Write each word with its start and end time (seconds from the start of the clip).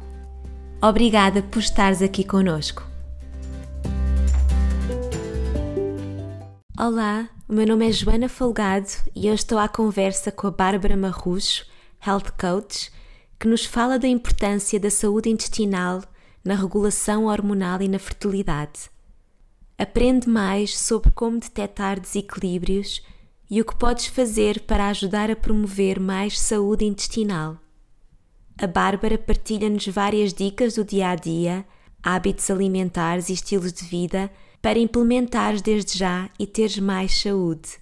Obrigada 0.82 1.42
por 1.42 1.58
estares 1.58 2.00
aqui 2.00 2.24
conosco. 2.24 2.82
Olá, 6.78 7.28
o 7.48 7.52
meu 7.52 7.66
nome 7.66 7.88
é 7.88 7.92
Joana 7.92 8.28
Folgado 8.28 8.88
e 9.14 9.26
eu 9.26 9.34
estou 9.34 9.58
à 9.58 9.68
conversa 9.68 10.32
com 10.32 10.46
a 10.46 10.50
Bárbara 10.50 10.96
Marrucho, 10.96 11.66
Health 12.04 12.32
Coach, 12.38 12.90
que 13.38 13.46
nos 13.46 13.66
fala 13.66 13.98
da 13.98 14.08
importância 14.08 14.80
da 14.80 14.88
saúde 14.90 15.28
intestinal 15.28 16.02
na 16.42 16.54
regulação 16.54 17.26
hormonal 17.26 17.82
e 17.82 17.88
na 17.88 17.98
fertilidade. 17.98 18.90
Aprende 19.78 20.26
mais 20.28 20.78
sobre 20.78 21.10
como 21.10 21.38
detectar 21.38 22.00
desequilíbrios 22.00 23.02
e 23.50 23.60
o 23.60 23.64
que 23.64 23.76
podes 23.76 24.06
fazer 24.06 24.60
para 24.60 24.88
ajudar 24.88 25.30
a 25.30 25.36
promover 25.36 26.00
mais 26.00 26.38
saúde 26.38 26.84
intestinal. 26.84 27.58
A 28.58 28.66
Bárbara 28.66 29.18
partilha-nos 29.18 29.86
várias 29.88 30.32
dicas 30.32 30.74
do 30.74 30.84
dia 30.84 31.10
a 31.10 31.14
dia, 31.14 31.64
hábitos 32.02 32.50
alimentares 32.50 33.28
e 33.28 33.34
estilos 33.34 33.72
de 33.72 33.84
vida 33.84 34.30
para 34.62 34.78
implementares 34.78 35.62
desde 35.62 35.98
já 35.98 36.30
e 36.38 36.46
teres 36.46 36.78
mais 36.78 37.20
saúde. 37.20 37.78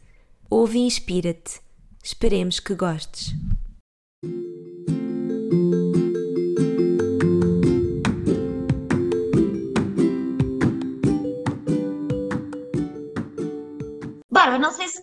Ouve 0.50 0.78
e 0.78 0.82
inspira-te. 0.82 1.60
Esperemos 2.02 2.60
que 2.60 2.74
gostes. 2.74 3.34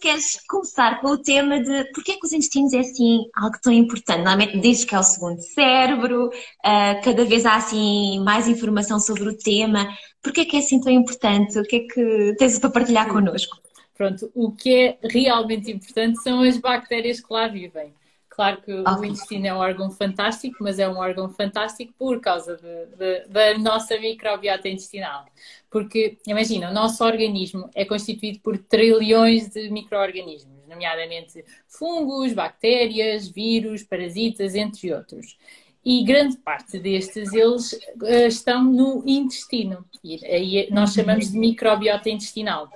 Queres 0.01 0.39
começar 0.47 0.99
com 0.99 1.09
o 1.09 1.17
tema 1.17 1.61
de 1.61 1.85
porquê 1.93 2.17
que 2.17 2.25
os 2.25 2.33
intestinos 2.33 2.73
é 2.73 2.79
assim 2.79 3.19
algo 3.35 3.57
tão 3.61 3.71
importante. 3.71 4.17
Normalmente 4.17 4.59
dizes 4.59 4.83
que 4.83 4.95
é 4.95 4.99
o 4.99 5.03
segundo 5.03 5.39
cérebro, 5.39 6.27
uh, 6.27 7.01
cada 7.03 7.23
vez 7.23 7.45
há 7.45 7.55
assim 7.55 8.19
mais 8.21 8.47
informação 8.47 8.99
sobre 8.99 9.29
o 9.29 9.37
tema. 9.37 9.87
Porquê 10.21 10.43
que 10.43 10.57
é 10.57 10.59
assim 10.59 10.81
tão 10.81 10.91
importante? 10.91 11.57
O 11.59 11.63
que 11.63 11.75
é 11.75 11.79
que 11.81 12.35
tens 12.37 12.59
para 12.59 12.71
partilhar 12.71 13.05
Sim. 13.05 13.11
connosco? 13.11 13.57
Pronto, 13.95 14.31
o 14.33 14.51
que 14.51 14.73
é 14.73 14.97
realmente 15.03 15.71
importante 15.71 16.21
são 16.23 16.41
as 16.41 16.57
bactérias 16.57 17.19
que 17.21 17.31
lá 17.31 17.47
vivem. 17.47 17.93
Claro 18.41 18.59
que 18.59 18.73
o 18.73 19.05
intestino 19.05 19.45
é 19.45 19.53
um 19.53 19.57
órgão 19.57 19.91
fantástico, 19.91 20.57
mas 20.61 20.79
é 20.79 20.89
um 20.89 20.97
órgão 20.97 21.29
fantástico 21.29 21.93
por 21.95 22.19
causa 22.19 22.57
de, 22.57 22.85
de, 22.97 23.27
da 23.27 23.55
nossa 23.59 23.99
microbiota 23.99 24.67
intestinal. 24.67 25.27
Porque, 25.69 26.17
imagina, 26.25 26.71
o 26.71 26.73
nosso 26.73 27.05
organismo 27.05 27.69
é 27.75 27.85
constituído 27.85 28.39
por 28.39 28.57
trilhões 28.57 29.49
de 29.49 29.69
micro-organismos, 29.69 30.57
nomeadamente 30.67 31.45
fungos, 31.67 32.33
bactérias, 32.33 33.27
vírus, 33.27 33.83
parasitas, 33.83 34.55
entre 34.55 34.91
outros. 34.91 35.37
E 35.85 36.03
grande 36.03 36.37
parte 36.37 36.79
destes, 36.79 37.31
eles 37.33 37.73
uh, 37.73 38.27
estão 38.27 38.63
no 38.63 39.03
intestino. 39.05 39.85
E 40.03 40.25
aí 40.25 40.67
nós 40.71 40.95
chamamos 40.95 41.31
de 41.31 41.37
microbiota 41.37 42.09
intestinal. 42.09 42.71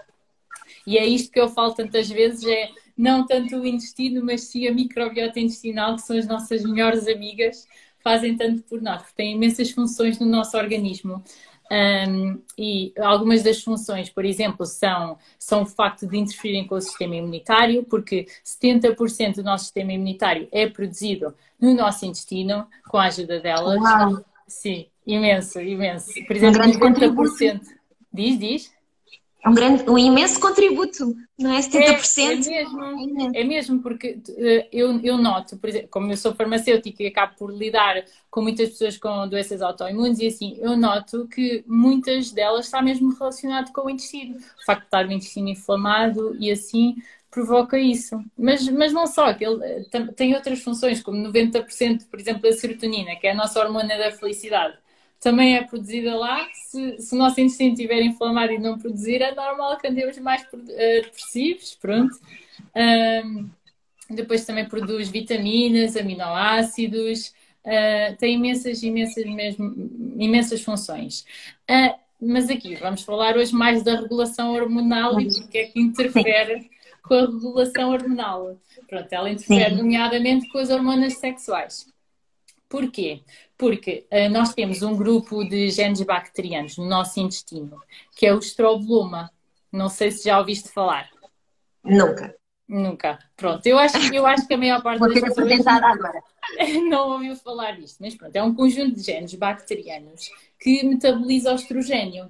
E 0.86 0.96
é 1.00 1.08
isto 1.08 1.32
que 1.32 1.40
eu 1.40 1.50
falo 1.50 1.74
tantas 1.74 2.08
vezes, 2.08 2.46
é 2.46 2.70
não 2.98 3.26
tanto 3.26 3.58
o 3.58 3.66
intestino, 3.66 4.24
mas 4.24 4.44
sim 4.44 4.68
a 4.68 4.74
microbiota 4.74 5.40
intestinal, 5.40 5.96
que 5.96 6.02
são 6.02 6.18
as 6.18 6.28
nossas 6.28 6.64
melhores 6.64 7.08
amigas, 7.08 7.68
fazem 8.04 8.38
tanto 8.38 8.64
por 8.64 8.82
nós, 8.82 9.02
porque 9.02 9.16
têm 9.16 9.36
imensas 9.36 9.72
funções 9.72 10.20
no 10.20 10.26
nosso 10.26 10.56
organismo. 10.58 11.24
Um, 11.72 12.40
e 12.56 12.94
algumas 13.00 13.42
das 13.42 13.64
funções, 13.64 14.08
por 14.10 14.24
exemplo, 14.24 14.66
são, 14.68 15.18
são 15.40 15.64
o 15.64 15.66
facto 15.66 16.06
de 16.06 16.16
interferirem 16.16 16.68
com 16.68 16.76
o 16.76 16.82
sistema 16.82 17.16
imunitário, 17.16 17.84
porque 17.84 18.28
70% 18.44 19.38
do 19.38 19.44
nosso 19.44 19.66
sistema 19.66 19.92
imunitário 19.92 20.48
é 20.52 20.68
produzido 20.68 21.34
no 21.60 21.74
nosso 21.74 22.06
intestino, 22.06 22.68
com 22.88 22.98
a 22.98 23.06
ajuda 23.06 23.40
delas. 23.40 23.82
Uau. 23.82 24.24
Sim, 24.48 24.86
imenso, 25.08 25.60
imenso. 25.60 26.12
Por 26.28 26.36
exemplo, 26.36 26.62
um 26.62 26.72
90%. 26.72 27.62
Diz, 28.14 28.40
diz 28.40 28.75
é 29.46 29.50
um, 29.50 29.54
grande, 29.54 29.90
um 29.90 29.98
imenso 29.98 30.40
contributo, 30.40 31.16
não 31.38 31.54
é? 31.54 31.60
70%. 31.60 32.48
É, 32.48 32.62
é 32.62 32.64
mesmo, 32.64 33.32
é 33.36 33.44
mesmo 33.44 33.80
porque 33.80 34.20
uh, 34.28 34.68
eu, 34.72 35.00
eu 35.04 35.18
noto, 35.20 35.56
por 35.58 35.70
exemplo, 35.70 35.88
como 35.92 36.12
eu 36.12 36.18
sou 36.18 36.34
farmacêutica 36.34 37.04
e 37.04 37.08
acabo 37.08 37.36
por 37.38 37.54
lidar 37.54 38.04
com 38.32 38.42
muitas 38.42 38.70
pessoas 38.70 38.98
com 38.98 39.28
doenças 39.28 39.62
autoimunes 39.62 40.18
e 40.18 40.28
assim, 40.28 40.58
eu 40.60 40.76
noto 40.76 41.28
que 41.28 41.64
muitas 41.68 42.32
delas 42.32 42.66
está 42.66 42.82
mesmo 42.82 43.14
relacionado 43.14 43.72
com 43.72 43.82
o 43.82 43.90
intestino. 43.90 44.36
O 44.38 44.66
facto 44.66 44.82
de 44.82 44.88
estar 44.88 45.08
o 45.08 45.12
intestino 45.12 45.50
inflamado 45.50 46.36
e 46.40 46.50
assim 46.50 46.96
provoca 47.30 47.78
isso. 47.78 48.20
Mas, 48.36 48.68
mas 48.70 48.94
não 48.94 49.06
só, 49.06 49.32
que 49.32 49.46
ele 49.46 49.64
eh, 49.64 50.06
tem 50.16 50.34
outras 50.34 50.64
funções, 50.64 51.04
como 51.04 51.18
90%, 51.18 52.08
por 52.10 52.20
exemplo, 52.20 52.42
da 52.42 52.54
serotonina, 52.54 53.16
que 53.18 53.28
é 53.28 53.32
a 53.32 53.36
nossa 53.36 53.60
hormona 53.60 53.96
da 53.98 54.12
felicidade 54.12 54.76
também 55.20 55.56
é 55.56 55.64
produzida 55.64 56.16
lá. 56.16 56.48
Se, 56.54 57.00
se 57.00 57.16
o 57.16 57.18
nosso 57.18 57.40
intestino 57.40 57.74
estiver 57.74 58.02
inflamado 58.02 58.54
e 58.54 58.60
não 58.60 58.78
produzir, 58.78 59.22
é 59.22 59.34
normal 59.34 59.78
que 59.78 59.88
andemos 59.88 60.18
mais 60.20 60.44
uh, 60.54 60.58
depressivos, 60.58 61.76
pronto. 61.76 62.16
Um, 62.76 63.50
depois 64.10 64.46
também 64.46 64.66
produz 64.66 65.10
vitaminas, 65.10 65.96
aminoácidos, 65.98 67.34
uh, 67.66 68.16
tem 68.18 68.36
imensas, 68.36 68.84
imensas, 68.84 69.26
mesmo, 69.26 69.74
imensas 70.18 70.62
funções. 70.62 71.26
Uh, 71.70 71.98
mas 72.22 72.50
aqui 72.50 72.76
vamos 72.76 73.02
falar 73.02 73.36
hoje 73.36 73.54
mais 73.54 73.84
da 73.84 74.00
regulação 74.00 74.54
hormonal 74.54 75.20
e 75.20 75.28
porque 75.28 75.58
é 75.58 75.66
que 75.66 75.80
interfere 75.80 76.70
com 77.04 77.14
a 77.14 77.22
regulação 77.22 77.92
hormonal. 77.92 78.58
Pronto, 78.88 79.08
ela 79.12 79.30
interfere 79.30 79.76
nomeadamente 79.76 80.48
com 80.50 80.58
as 80.58 80.70
hormonas 80.70 81.18
sexuais. 81.18 81.88
Porquê? 82.76 83.22
Porque 83.58 84.06
uh, 84.12 84.30
nós 84.30 84.54
temos 84.54 84.82
um 84.82 84.98
grupo 84.98 85.46
de 85.46 85.70
genes 85.70 86.02
bacterianos 86.02 86.78
no 86.78 86.86
nosso 86.86 87.18
intestino, 87.22 87.80
que 88.14 88.26
é 88.26 88.34
o 88.34 88.40
estrobloma. 88.40 89.32
Não 89.72 89.88
sei 89.88 90.12
se 90.12 90.26
já 90.26 90.38
ouviste 90.38 90.68
falar. 90.68 91.10
Nunca. 91.82 92.36
Nunca. 92.68 93.18
Pronto, 93.38 93.66
eu 93.66 93.80
acho, 93.80 94.14
eu 94.14 94.26
acho 94.26 94.46
que 94.46 94.56
a 94.56 94.58
maior 94.58 94.84
parte 94.84 95.00
das 95.00 95.22
pessoas 95.22 95.66
agora. 95.66 96.22
não 96.90 97.12
ouviu 97.12 97.34
falar 97.38 97.80
disto. 97.80 97.96
Mas 98.02 98.14
pronto, 98.14 98.36
é 98.36 98.44
um 98.44 98.54
conjunto 98.54 98.94
de 98.94 99.04
genes 99.04 99.34
bacterianos 99.36 100.30
que 100.60 100.84
metaboliza 100.84 101.54
o 101.54 101.56
estrogênio. 101.56 102.28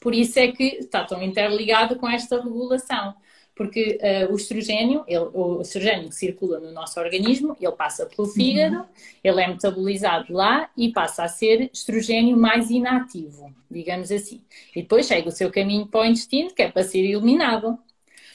Por 0.00 0.12
isso 0.12 0.40
é 0.40 0.50
que 0.50 0.64
está 0.78 1.04
tão 1.04 1.22
interligado 1.22 1.94
com 1.94 2.08
esta 2.08 2.42
regulação 2.42 3.14
porque 3.62 3.96
uh, 4.02 4.32
o 4.32 4.36
estrogênio, 4.36 5.04
ele, 5.06 5.28
o 5.32 5.60
estrogênio 5.60 6.08
que 6.08 6.16
circula 6.16 6.58
no 6.58 6.72
nosso 6.72 6.98
organismo, 6.98 7.56
ele 7.60 7.72
passa 7.72 8.06
pelo 8.06 8.26
fígado, 8.26 8.78
uhum. 8.78 8.84
ele 9.22 9.40
é 9.40 9.46
metabolizado 9.46 10.32
lá 10.32 10.68
e 10.76 10.90
passa 10.90 11.22
a 11.22 11.28
ser 11.28 11.70
estrogênio 11.72 12.36
mais 12.36 12.70
inativo, 12.70 13.54
digamos 13.70 14.10
assim. 14.10 14.42
E 14.74 14.82
depois 14.82 15.06
chega 15.06 15.28
o 15.28 15.32
seu 15.32 15.50
caminho 15.50 15.86
para 15.86 16.00
o 16.00 16.04
intestino, 16.04 16.50
que 16.52 16.62
é 16.62 16.70
para 16.70 16.82
ser 16.82 16.98
eliminado. 16.98 17.78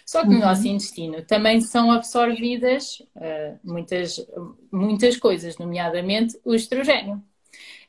Só 0.06 0.22
que 0.22 0.30
no 0.30 0.36
uhum. 0.36 0.40
nosso 0.42 0.66
intestino 0.66 1.22
também 1.24 1.60
são 1.60 1.92
absorvidas 1.92 3.02
uh, 3.18 3.60
muitas, 3.62 4.26
muitas 4.72 5.18
coisas, 5.18 5.58
nomeadamente 5.58 6.40
o 6.46 6.56
estrogênio. 6.56 7.22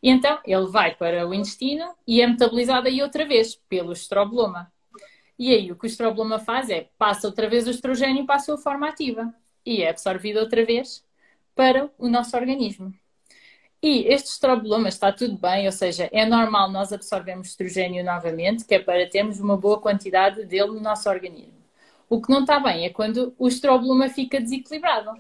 E 0.02 0.10
então 0.10 0.40
ele 0.44 0.66
vai 0.66 0.96
para 0.96 1.28
o 1.28 1.32
intestino 1.32 1.88
e 2.04 2.20
é 2.20 2.26
metabolizado 2.26 2.88
aí 2.88 3.00
outra 3.00 3.24
vez 3.24 3.54
pelo 3.68 3.92
estrobloma. 3.92 4.72
E 5.38 5.54
aí 5.54 5.70
o 5.70 5.76
que 5.76 5.84
o 5.84 5.86
estrobloma 5.86 6.38
faz 6.38 6.68
é 6.68 6.88
passa 6.98 7.26
outra 7.26 7.48
vez 7.48 7.66
o 7.66 7.70
estrogênio 7.70 8.26
para 8.26 8.36
a 8.36 8.40
sua 8.40 8.58
forma 8.58 8.88
ativa 8.88 9.32
e 9.64 9.82
é 9.82 9.90
absorvido 9.90 10.40
outra 10.40 10.64
vez 10.64 11.04
para 11.54 11.90
o 11.98 12.08
nosso 12.08 12.36
organismo. 12.36 12.92
E 13.80 14.12
este 14.12 14.30
estrobloma 14.30 14.88
está 14.88 15.12
tudo 15.12 15.38
bem, 15.38 15.66
ou 15.66 15.72
seja, 15.72 16.08
é 16.12 16.26
normal 16.26 16.70
nós 16.70 16.92
absorvemos 16.92 17.48
estrogênio 17.48 18.04
novamente, 18.04 18.64
que 18.64 18.74
é 18.74 18.78
para 18.80 19.08
termos 19.08 19.38
uma 19.38 19.56
boa 19.56 19.80
quantidade 19.80 20.44
dele 20.44 20.68
no 20.68 20.80
nosso 20.80 21.08
organismo. 21.08 21.58
O 22.08 22.20
que 22.20 22.30
não 22.30 22.40
está 22.40 22.58
bem 22.58 22.86
é 22.86 22.90
quando 22.90 23.34
o 23.38 23.46
estrobloma 23.46 24.08
fica 24.08 24.40
desequilibrado. 24.40 25.10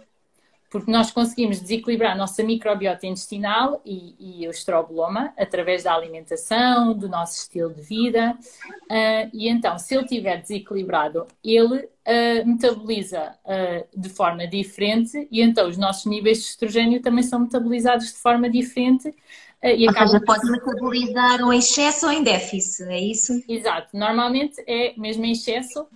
Porque 0.70 0.90
nós 0.90 1.10
conseguimos 1.10 1.60
desequilibrar 1.60 2.12
a 2.12 2.16
nossa 2.16 2.42
microbiota 2.42 3.06
intestinal 3.06 3.80
e, 3.84 4.42
e 4.42 4.46
o 4.46 4.50
estroboloma 4.50 5.32
através 5.36 5.82
da 5.82 5.94
alimentação, 5.94 6.92
do 6.92 7.08
nosso 7.08 7.38
estilo 7.38 7.72
de 7.72 7.80
vida. 7.80 8.36
Uh, 8.82 9.30
e 9.32 9.48
então, 9.48 9.78
se 9.78 9.94
ele 9.94 10.04
estiver 10.04 10.40
desequilibrado, 10.40 11.26
ele 11.42 11.78
uh, 11.78 12.46
metaboliza 12.46 13.34
uh, 13.44 13.98
de 13.98 14.08
forma 14.10 14.46
diferente 14.46 15.26
e 15.30 15.40
então 15.40 15.68
os 15.68 15.78
nossos 15.78 16.04
níveis 16.04 16.38
de 16.38 16.44
estrogênio 16.44 17.00
também 17.00 17.22
são 17.22 17.40
metabolizados 17.40 18.08
de 18.08 18.18
forma 18.18 18.50
diferente. 18.50 19.14
e 19.62 19.88
ou 19.88 19.94
seja, 19.94 20.20
pode 20.20 20.50
metabolizar 20.50 21.42
ou 21.42 21.52
em 21.52 21.60
excesso 21.60 22.06
ou 22.06 22.12
em 22.12 22.22
déficit, 22.22 22.88
é 22.90 23.00
isso? 23.00 23.42
Exato. 23.48 23.96
Normalmente 23.96 24.62
é 24.66 24.92
mesmo 24.98 25.24
em 25.24 25.32
excesso 25.32 25.86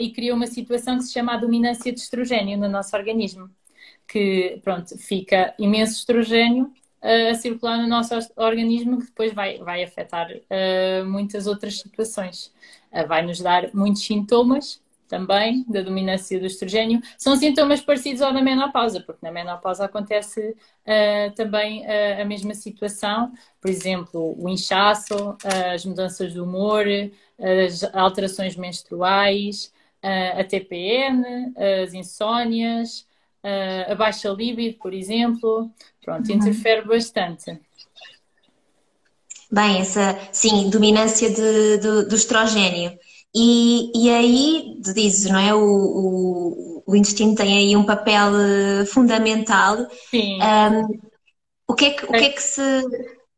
e 0.00 0.10
cria 0.10 0.34
uma 0.34 0.46
situação 0.46 0.98
que 0.98 1.04
se 1.04 1.12
chama 1.12 1.32
a 1.32 1.38
dominância 1.38 1.90
de 1.90 1.98
estrogênio 1.98 2.58
no 2.58 2.68
nosso 2.68 2.94
organismo 2.94 3.48
que 4.10 4.60
pronto, 4.64 4.98
fica 4.98 5.54
imenso 5.58 5.92
estrogênio 5.92 6.72
a 7.02 7.34
circular 7.34 7.78
no 7.78 7.86
nosso 7.86 8.14
organismo 8.36 8.98
que 8.98 9.06
depois 9.06 9.32
vai, 9.32 9.58
vai 9.58 9.82
afetar 9.82 10.28
uh, 10.30 11.04
muitas 11.06 11.46
outras 11.46 11.78
situações. 11.78 12.52
Uh, 12.92 13.06
vai 13.06 13.24
nos 13.24 13.40
dar 13.40 13.70
muitos 13.72 14.04
sintomas 14.04 14.82
também 15.08 15.64
da 15.68 15.80
dominância 15.80 16.38
do 16.38 16.46
estrogênio. 16.46 17.00
São 17.16 17.34
sintomas 17.36 17.80
parecidos 17.80 18.20
ao 18.22 18.32
da 18.32 18.42
menopausa, 18.42 19.00
porque 19.00 19.24
na 19.24 19.32
menopausa 19.32 19.84
acontece 19.84 20.50
uh, 20.50 21.34
também 21.34 21.84
a 21.86 22.24
mesma 22.24 22.54
situação. 22.54 23.32
Por 23.60 23.70
exemplo, 23.70 24.36
o 24.38 24.48
inchaço, 24.48 25.36
as 25.72 25.84
mudanças 25.84 26.32
de 26.32 26.40
humor, 26.40 26.84
as 27.38 27.82
alterações 27.92 28.56
menstruais, 28.56 29.72
a 30.00 30.44
TPN, 30.44 31.52
as 31.84 31.92
insónias, 31.92 33.04
uh, 33.44 33.92
a 33.92 33.94
baixa 33.94 34.28
libido, 34.30 34.78
por 34.78 34.92
exemplo, 34.92 35.70
pronto, 36.04 36.28
uhum. 36.28 36.36
interfere 36.36 36.86
bastante. 36.86 37.58
Bem, 39.52 39.80
essa, 39.80 40.16
sim, 40.30 40.70
dominância 40.70 41.28
de, 41.28 41.78
de, 41.78 42.04
do 42.04 42.14
estrogênio. 42.14 42.96
E, 43.34 43.90
e 43.94 44.10
aí, 44.10 44.76
dizes, 44.80 45.30
não 45.30 45.38
é? 45.38 45.54
O, 45.54 45.60
o, 45.60 46.82
o, 46.86 46.96
intestino 46.96 47.34
tem 47.34 47.58
aí 47.58 47.76
um 47.76 47.84
papel 47.84 48.30
eh, 48.38 48.84
fundamental. 48.86 49.88
Sim. 50.10 50.38
Um, 50.42 51.00
o, 51.66 51.74
que 51.74 51.86
é 51.86 51.90
que, 51.90 52.04
o 52.04 52.08
que 52.08 52.24
é 52.24 52.30
que 52.30 52.42
se. 52.42 52.60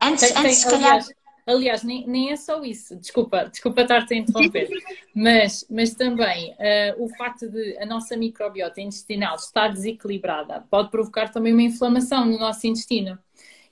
Antes, 0.02 0.32
tem, 0.32 0.38
antes 0.38 0.42
tem, 0.42 0.52
se 0.54 0.64
calhar. 0.70 0.92
Aliás, 0.92 1.08
Aliás, 1.44 1.82
nem, 1.82 2.06
nem 2.06 2.30
é 2.30 2.36
só 2.36 2.62
isso, 2.62 2.94
desculpa, 2.96 3.46
desculpa 3.46 3.82
estar-te 3.82 4.14
a 4.14 4.16
interromper, 4.16 4.68
mas, 5.12 5.66
mas 5.68 5.92
também 5.92 6.52
uh, 6.52 7.04
o 7.04 7.08
facto 7.08 7.48
de 7.48 7.76
a 7.78 7.86
nossa 7.86 8.16
microbiota 8.16 8.80
intestinal 8.80 9.34
estar 9.34 9.68
desequilibrada 9.68 10.64
pode 10.70 10.90
provocar 10.90 11.30
também 11.30 11.52
uma 11.52 11.62
inflamação 11.62 12.24
no 12.24 12.38
nosso 12.38 12.64
intestino. 12.66 13.18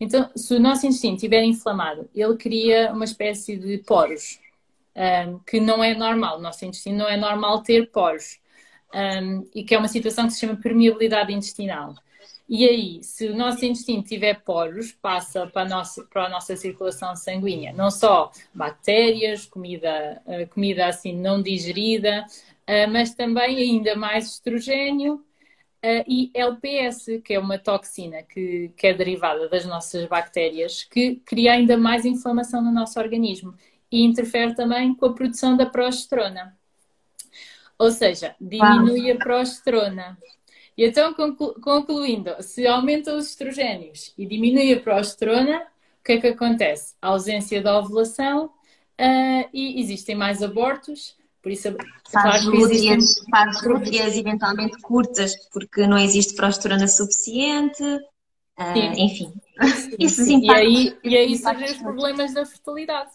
Então, 0.01 0.31
se 0.35 0.55
o 0.55 0.59
nosso 0.59 0.87
intestino 0.87 1.15
estiver 1.15 1.45
inflamado, 1.45 2.09
ele 2.15 2.37
cria 2.37 2.91
uma 2.93 3.05
espécie 3.05 3.57
de 3.57 3.79
poros, 3.79 4.41
um, 4.97 5.01
eh, 5.01 5.37
que 5.47 5.61
não 5.61 5.85
é 5.85 5.95
normal. 5.95 6.39
O 6.39 6.41
nosso 6.41 6.65
intestino 6.65 6.99
não 6.99 7.09
é 7.09 7.19
normal 7.19 7.63
ter 7.63 7.91
poros, 7.91 8.41
um, 8.95 9.43
eh, 9.43 9.43
e 9.57 9.63
que 9.63 9.75
é 9.75 9.79
uma 9.79 9.89
situação 9.89 10.27
que 10.27 10.33
se 10.33 10.41
chama 10.41 10.57
permeabilidade 10.57 11.33
intestinal. 11.33 11.95
E 12.53 12.69
aí, 12.69 13.01
se 13.05 13.29
o 13.29 13.37
nosso 13.37 13.65
intestino 13.65 14.03
tiver 14.03 14.43
poros, 14.43 14.91
passa 14.91 15.47
para 15.47 15.63
a 15.63 15.69
nossa, 15.69 16.03
para 16.03 16.27
a 16.27 16.29
nossa 16.29 16.57
circulação 16.57 17.15
sanguínea. 17.15 17.73
Não 17.73 17.93
só 17.93 18.33
bactérias, 18.53 19.47
comida, 19.47 20.21
eh, 20.27 20.47
comida 20.47 20.89
assim 20.89 21.17
não 21.17 21.41
digerida, 21.41 22.27
eh, 22.67 22.89
mas 22.89 23.15
também 23.15 23.57
ainda 23.57 23.95
mais 23.95 24.33
estrogênio 24.33 25.25
eh, 25.81 26.05
e 26.09 26.31
LPS, 26.35 27.21
que 27.25 27.35
é 27.35 27.39
uma 27.39 27.57
toxina 27.57 28.25
que, 28.25 28.73
que 28.77 28.89
é 28.89 28.95
derivada 28.95 29.49
das 29.49 29.65
nossas 29.65 30.07
bactérias, 30.09 30.83
que 30.83 31.23
cria 31.25 31.53
ainda 31.53 31.79
mais 31.79 32.05
inflamação 32.05 32.61
no 32.61 32.73
nosso 32.73 32.99
organismo 32.99 33.55
e 33.93 34.03
interfere 34.03 34.57
também 34.57 34.93
com 34.93 35.07
a 35.07 35.15
produção 35.15 35.57
da 35.57 35.67
progesterona. 35.67 36.59
Ou 37.79 37.93
seja, 37.93 38.35
diminui 38.41 39.09
a 39.13 39.17
progesterona. 39.17 40.19
E 40.81 40.87
então, 40.87 41.13
concluindo, 41.61 42.35
se 42.41 42.67
aumenta 42.67 43.15
os 43.15 43.27
estrogénios 43.29 44.15
e 44.17 44.25
diminui 44.25 44.73
a 44.73 44.81
progesterona, 44.81 45.59
o 45.59 46.03
que 46.03 46.13
é 46.13 46.21
que 46.23 46.29
acontece? 46.29 46.95
A 47.03 47.09
ausência 47.09 47.61
da 47.61 47.79
ovulação 47.79 48.47
uh, 48.47 49.49
e 49.53 49.79
existem 49.79 50.15
mais 50.15 50.43
abortos. 50.43 51.15
Por 51.43 51.53
isso, 51.53 51.77
faz 52.11 52.45
claro 52.45 52.57
existem... 52.57 52.99
faz 53.31 53.63
lúteas 53.63 54.17
eventualmente 54.17 54.81
curtas, 54.81 55.35
porque 55.53 55.87
não 55.87 55.99
existe 55.99 56.35
progesterona 56.35 56.89
suficiente. 56.89 57.85
Uh, 58.59 58.97
enfim, 58.97 59.35
isso 59.99 60.23
e 60.31 60.51
aí, 60.51 60.97
e 61.05 61.15
aí 61.15 61.37
surgem 61.37 61.73
os 61.73 61.77
problemas 61.77 62.33
da 62.33 62.47
fertilidade. 62.47 63.11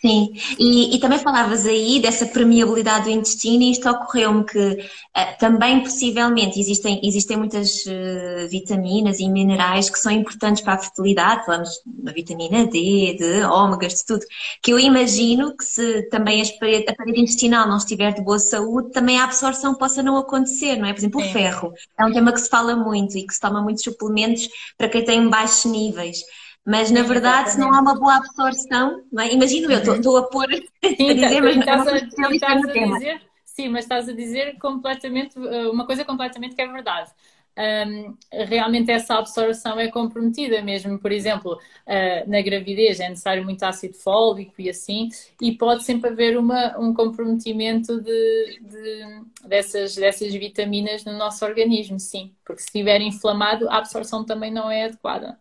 Sim, 0.00 0.34
e, 0.58 0.94
e, 0.94 1.00
também 1.00 1.18
falavas 1.18 1.66
aí 1.66 2.00
dessa 2.00 2.26
permeabilidade 2.26 3.04
do 3.04 3.10
intestino 3.10 3.62
e 3.62 3.72
isto 3.72 3.88
ocorreu-me 3.88 4.44
que 4.44 4.58
uh, 4.58 5.38
também 5.38 5.82
possivelmente 5.82 6.60
existem, 6.60 7.00
existem 7.02 7.36
muitas 7.36 7.84
uh, 7.86 8.48
vitaminas 8.48 9.20
e 9.20 9.28
minerais 9.28 9.88
que 9.88 9.98
são 9.98 10.12
importantes 10.12 10.62
para 10.62 10.74
a 10.74 10.78
fertilidade, 10.78 11.46
falamos 11.46 11.80
da 11.86 12.12
vitamina 12.12 12.66
D, 12.66 13.16
de 13.18 13.42
ômegas, 13.44 13.94
de 13.94 14.06
tudo, 14.06 14.26
que 14.62 14.72
eu 14.72 14.78
imagino 14.78 15.56
que 15.56 15.64
se 15.64 16.02
também 16.10 16.42
a 16.42 16.94
parede 16.94 17.20
intestinal 17.20 17.66
não 17.66 17.78
estiver 17.78 18.12
de 18.12 18.22
boa 18.22 18.38
saúde, 18.38 18.90
também 18.92 19.18
a 19.18 19.24
absorção 19.24 19.74
possa 19.74 20.02
não 20.02 20.18
acontecer, 20.18 20.76
não 20.76 20.86
é? 20.86 20.92
Por 20.92 21.00
exemplo, 21.00 21.20
o 21.20 21.24
ferro 21.32 21.72
é 21.98 22.04
um 22.04 22.12
tema 22.12 22.32
que 22.32 22.40
se 22.40 22.50
fala 22.50 22.76
muito 22.76 23.16
e 23.16 23.26
que 23.26 23.32
se 23.32 23.40
toma 23.40 23.62
muitos 23.62 23.82
suplementos 23.82 24.48
para 24.76 24.88
quem 24.88 25.04
tem 25.04 25.28
baixos 25.28 25.64
níveis. 25.64 26.18
Mas 26.66 26.90
na 26.90 27.02
verdade, 27.02 27.52
se 27.52 27.60
não 27.60 27.72
há 27.72 27.80
uma 27.80 27.94
boa 27.94 28.16
absorção, 28.16 29.04
não 29.12 29.22
é? 29.22 29.32
imagino 29.32 29.70
eu, 29.70 29.94
estou 29.94 30.14
uhum. 30.14 30.18
a 30.18 30.22
pôr 30.24 30.48
sim, 30.96 31.10
a 31.10 31.14
dizer, 31.14 31.40
mas 31.40 31.56
estás, 31.56 31.86
a, 31.86 31.96
estás 31.96 32.64
a 32.64 32.72
dizer, 32.72 33.22
sim, 33.44 33.68
mas 33.68 33.84
estás 33.84 34.08
a 34.08 34.12
dizer 34.12 34.58
completamente 34.58 35.38
eh, 35.38 35.68
uma 35.68 35.86
coisa 35.86 36.04
completamente 36.04 36.56
que 36.56 36.62
é 36.62 36.66
verdade. 36.66 37.12
Um, 37.58 38.14
realmente 38.30 38.90
essa 38.90 39.14
absorção 39.14 39.80
é 39.80 39.88
comprometida 39.88 40.60
mesmo, 40.60 40.98
por 40.98 41.10
exemplo, 41.10 41.54
uh, 41.54 42.30
na 42.30 42.42
gravidez 42.42 43.00
é 43.00 43.08
necessário 43.08 43.44
muito 43.44 43.62
ácido 43.62 43.94
fólico 43.94 44.52
e 44.58 44.68
assim, 44.68 45.08
e 45.40 45.52
pode 45.52 45.82
sempre 45.84 46.10
haver 46.10 46.36
uma, 46.36 46.78
um 46.78 46.92
comprometimento 46.92 47.98
de, 48.02 48.60
de, 48.60 49.48
dessas, 49.48 49.94
dessas 49.94 50.34
vitaminas 50.34 51.02
no 51.04 51.14
nosso 51.14 51.46
organismo, 51.46 51.98
sim, 51.98 52.34
porque 52.44 52.60
se 52.60 52.68
estiver 52.68 53.00
inflamado, 53.00 53.70
a 53.70 53.78
absorção 53.78 54.22
também 54.22 54.52
não 54.52 54.70
é 54.70 54.84
adequada. 54.84 55.38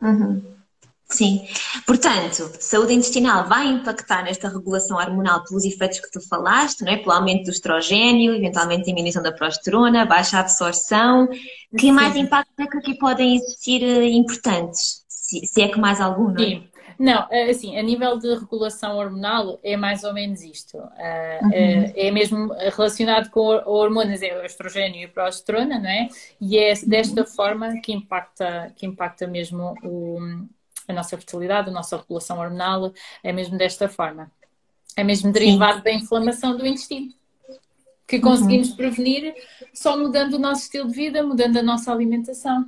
Uhum. 0.00 0.58
Sim. 1.10 1.46
Portanto, 1.86 2.50
saúde 2.60 2.92
intestinal 2.92 3.48
vai 3.48 3.66
impactar 3.66 4.22
nesta 4.24 4.48
regulação 4.48 4.98
hormonal 4.98 5.42
pelos 5.42 5.64
efeitos 5.64 6.00
que 6.00 6.10
tu 6.10 6.20
falaste, 6.28 6.82
não 6.82 6.92
é? 6.92 6.98
pelo 6.98 7.12
aumento 7.12 7.44
do 7.44 7.50
estrogênio, 7.50 8.34
eventualmente 8.34 8.84
diminuição 8.84 9.22
da 9.22 9.32
progesterona, 9.32 10.04
baixa 10.04 10.38
absorção. 10.38 11.26
Que 11.76 11.86
Sim. 11.86 11.92
mais 11.92 12.14
impactos 12.14 12.54
é 12.58 12.66
que 12.66 12.76
aqui 12.76 12.98
podem 12.98 13.36
existir 13.36 13.82
eh, 13.82 14.08
importantes? 14.08 15.02
Se, 15.08 15.46
se 15.46 15.62
é 15.62 15.68
que 15.68 15.80
mais 15.80 15.98
algum, 16.00 16.28
não 16.28 16.42
é? 16.42 16.48
Sim. 16.48 16.68
Não, 16.98 17.28
é 17.30 17.50
assim, 17.50 17.78
a 17.78 17.82
nível 17.82 18.18
de 18.18 18.34
regulação 18.34 18.96
hormonal 18.96 19.60
é 19.62 19.76
mais 19.76 20.02
ou 20.02 20.12
menos 20.12 20.42
isto. 20.42 20.76
Eh, 20.98 21.40
uhum. 21.42 21.52
É, 21.52 22.08
é 22.08 22.10
mesmo 22.10 22.52
relacionado 22.74 23.30
com 23.30 23.40
hormonas, 23.40 24.20
é 24.20 24.36
o 24.36 24.44
estrogênio 24.44 25.02
e 25.02 25.04
a 25.04 25.08
progesterona, 25.08 25.78
não 25.78 25.88
é? 25.88 26.08
E 26.40 26.58
é 26.58 26.74
desta 26.84 27.24
forma 27.24 27.80
que 27.80 27.92
impacta, 27.92 28.72
que 28.74 28.84
impacta 28.84 29.28
mesmo 29.28 29.74
o, 29.84 30.18
a 30.88 30.92
nossa 30.92 31.16
fertilidade, 31.16 31.68
a 31.68 31.72
nossa 31.72 31.96
regulação 31.96 32.40
hormonal, 32.40 32.92
é 33.22 33.32
mesmo 33.32 33.56
desta 33.56 33.88
forma. 33.88 34.32
É 34.96 35.04
mesmo 35.04 35.30
derivado 35.30 35.78
Sim. 35.78 35.84
da 35.84 35.92
inflamação 35.92 36.56
do 36.56 36.66
intestino. 36.66 37.12
Que 38.08 38.18
conseguimos 38.18 38.70
uhum. 38.70 38.76
prevenir 38.76 39.34
só 39.72 39.96
mudando 39.96 40.34
o 40.34 40.38
nosso 40.38 40.62
estilo 40.62 40.88
de 40.88 40.94
vida, 40.94 41.22
mudando 41.22 41.58
a 41.58 41.62
nossa 41.62 41.92
alimentação. 41.92 42.66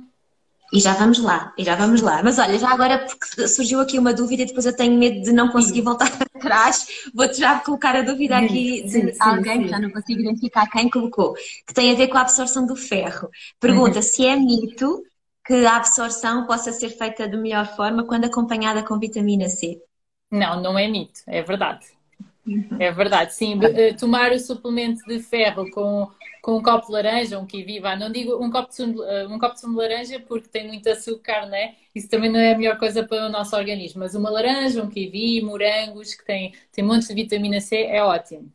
E 0.71 0.79
já 0.79 0.93
vamos 0.93 1.19
lá, 1.19 1.53
e 1.57 1.65
já 1.65 1.75
vamos 1.75 2.01
lá. 2.01 2.23
Mas 2.23 2.39
olha, 2.39 2.57
já 2.57 2.69
agora, 2.69 3.05
porque 3.05 3.47
surgiu 3.47 3.81
aqui 3.81 3.99
uma 3.99 4.13
dúvida 4.13 4.43
e 4.43 4.45
depois 4.45 4.65
eu 4.65 4.75
tenho 4.75 4.97
medo 4.97 5.21
de 5.21 5.33
não 5.33 5.49
conseguir 5.49 5.81
voltar 5.81 6.09
atrás, 6.33 6.87
vou-te 7.13 7.39
já 7.39 7.59
colocar 7.59 7.95
a 7.95 8.01
dúvida 8.01 8.37
aqui 8.37 8.85
sim, 8.87 9.05
de 9.05 9.13
sim, 9.13 9.19
alguém, 9.19 9.57
sim. 9.57 9.63
que 9.63 9.69
já 9.69 9.79
não 9.79 9.89
consigo 9.89 10.21
identificar 10.21 10.67
quem 10.67 10.89
colocou, 10.89 11.33
que 11.67 11.73
tem 11.73 11.91
a 11.91 11.95
ver 11.95 12.07
com 12.07 12.17
a 12.17 12.21
absorção 12.21 12.65
do 12.65 12.75
ferro. 12.75 13.29
Pergunta 13.59 13.97
uhum. 13.97 14.01
se 14.01 14.25
é 14.25 14.35
mito 14.35 15.03
que 15.45 15.65
a 15.65 15.75
absorção 15.75 16.45
possa 16.45 16.71
ser 16.71 16.89
feita 16.89 17.27
de 17.27 17.35
melhor 17.35 17.75
forma 17.75 18.05
quando 18.05 18.25
acompanhada 18.25 18.81
com 18.83 18.97
vitamina 18.97 19.49
C. 19.49 19.81
Não, 20.31 20.61
não 20.61 20.79
é 20.79 20.87
mito, 20.87 21.19
é 21.27 21.41
verdade. 21.41 21.85
Uhum. 22.45 22.77
É 22.79 22.91
verdade, 22.91 23.33
sim. 23.33 23.59
Eh, 23.63 23.93
tomar 23.93 24.31
o 24.31 24.39
suplemento 24.39 25.03
de 25.05 25.19
ferro 25.19 25.69
com 25.71 26.09
com 26.41 26.57
um 26.57 26.61
copo 26.61 26.87
de 26.87 26.93
laranja, 26.93 27.37
um 27.37 27.45
kiwi, 27.45 27.79
vá, 27.79 27.95
não 27.95 28.11
digo 28.11 28.43
um 28.43 28.49
copo 28.49 28.69
de 28.69 28.75
sumo, 28.75 29.03
eh, 29.03 29.27
um 29.27 29.37
copo 29.37 29.53
de 29.53 29.61
sumo 29.61 29.73
de 29.73 29.79
laranja 29.87 30.19
porque 30.19 30.47
tem 30.47 30.67
muito 30.67 30.89
açúcar, 30.89 31.45
né? 31.45 31.75
Isso 31.93 32.09
também 32.09 32.31
não 32.31 32.39
é 32.39 32.53
a 32.53 32.57
melhor 32.57 32.79
coisa 32.79 33.03
para 33.05 33.27
o 33.27 33.29
nosso 33.29 33.55
organismo, 33.55 33.99
mas 33.99 34.15
uma 34.15 34.29
laranja, 34.29 34.81
um 34.81 34.89
kiwi, 34.89 35.41
morangos, 35.41 36.15
que 36.15 36.25
tem, 36.25 36.53
tem 36.71 36.83
montes 36.83 37.07
de 37.07 37.13
vitamina 37.13 37.61
C, 37.61 37.83
é 37.83 38.03
ótimo. 38.03 38.51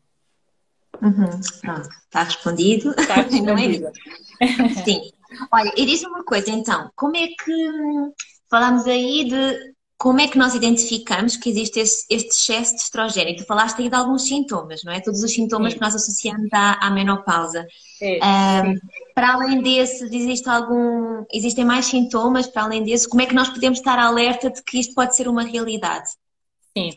Uhum, 1.00 1.40
pronto, 1.60 1.88
está 1.88 2.22
respondido. 2.24 2.90
Está 2.98 3.16
respondido. 3.16 3.92
é 4.40 4.68
Sim. 4.82 5.12
Olha, 5.52 5.72
e 5.76 5.84
diz-me 5.84 6.08
uma 6.08 6.24
coisa 6.24 6.50
então, 6.50 6.90
como 6.96 7.16
é 7.16 7.26
que 7.26 7.52
hum, 7.52 8.12
falamos 8.48 8.86
aí 8.86 9.24
de 9.24 9.74
como 9.98 10.20
é 10.20 10.28
que 10.28 10.36
nós 10.36 10.54
identificamos 10.54 11.36
que 11.36 11.48
existe 11.48 11.80
este, 11.80 12.06
este 12.10 12.28
excesso 12.30 12.74
de 12.74 12.82
estrogênio? 12.82 13.36
Tu 13.36 13.44
falaste 13.44 13.80
aí 13.80 13.88
de 13.88 13.94
alguns 13.94 14.22
sintomas, 14.22 14.82
não 14.84 14.92
é? 14.92 15.00
Todos 15.00 15.22
os 15.22 15.32
sintomas 15.32 15.72
Sim. 15.72 15.78
que 15.78 15.84
nós 15.84 15.94
associamos 15.94 16.48
à, 16.52 16.86
à 16.86 16.90
menopausa. 16.90 17.66
É, 18.00 18.18
um, 18.62 18.78
para 19.14 19.32
além 19.32 19.62
desses, 19.62 20.12
existe 20.12 20.48
algum, 20.48 21.24
existem 21.32 21.64
mais 21.64 21.86
sintomas 21.86 22.46
para 22.46 22.64
além 22.64 22.84
desses? 22.84 23.06
Como 23.06 23.22
é 23.22 23.26
que 23.26 23.34
nós 23.34 23.48
podemos 23.48 23.78
estar 23.78 23.98
alerta 23.98 24.50
de 24.50 24.62
que 24.62 24.78
isto 24.78 24.94
pode 24.94 25.16
ser 25.16 25.28
uma 25.28 25.42
realidade? 25.42 26.08
Sim, 26.76 26.90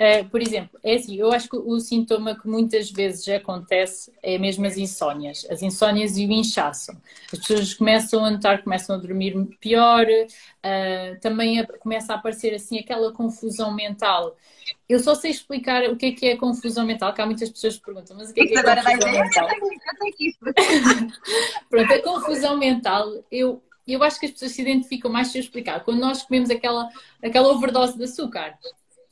uh, 0.00 0.26
por 0.30 0.40
exemplo, 0.40 0.80
é 0.82 0.94
assim, 0.94 1.14
eu 1.16 1.30
acho 1.30 1.46
que 1.46 1.58
o 1.58 1.78
sintoma 1.78 2.34
que 2.40 2.48
muitas 2.48 2.90
vezes 2.90 3.28
acontece 3.28 4.10
é 4.22 4.38
mesmo 4.38 4.64
as 4.64 4.78
insónias, 4.78 5.46
as 5.50 5.60
insónias 5.60 6.16
e 6.16 6.26
o 6.26 6.32
inchaço. 6.32 6.90
As 7.30 7.40
pessoas 7.40 7.74
começam 7.74 8.24
a 8.24 8.30
notar, 8.30 8.64
começam 8.64 8.96
a 8.96 8.98
dormir 8.98 9.34
pior, 9.60 10.06
uh, 10.06 11.20
também 11.20 11.60
a, 11.60 11.66
começa 11.66 12.14
a 12.14 12.16
aparecer 12.16 12.54
assim 12.54 12.78
aquela 12.78 13.12
confusão 13.12 13.74
mental. 13.74 14.34
Eu 14.88 15.00
só 15.00 15.14
sei 15.14 15.32
explicar 15.32 15.84
o 15.90 15.96
que 15.96 16.06
é 16.06 16.12
que 16.12 16.26
é 16.28 16.36
confusão 16.38 16.86
mental, 16.86 17.12
que 17.12 17.20
há 17.20 17.26
muitas 17.26 17.50
pessoas 17.50 17.76
que 17.76 17.84
perguntam, 17.84 18.16
mas 18.16 18.30
o 18.30 18.32
que 18.32 18.40
é 18.40 18.46
que 18.46 18.54
é 18.56 18.58
Agora 18.60 18.82
confusão 18.82 19.12
mental? 19.12 19.48
Pronto, 21.68 21.92
a 21.92 22.02
confusão 22.02 22.56
mental, 22.56 23.22
eu, 23.30 23.62
eu 23.86 24.02
acho 24.02 24.18
que 24.18 24.24
as 24.24 24.32
pessoas 24.32 24.52
se 24.52 24.62
identificam 24.62 25.10
mais 25.10 25.28
se 25.28 25.36
eu 25.36 25.42
explicar. 25.42 25.84
Quando 25.84 26.00
nós 26.00 26.22
comemos 26.22 26.48
aquela, 26.48 26.88
aquela 27.22 27.48
overdose 27.48 27.98
de 27.98 28.04
açúcar, 28.04 28.58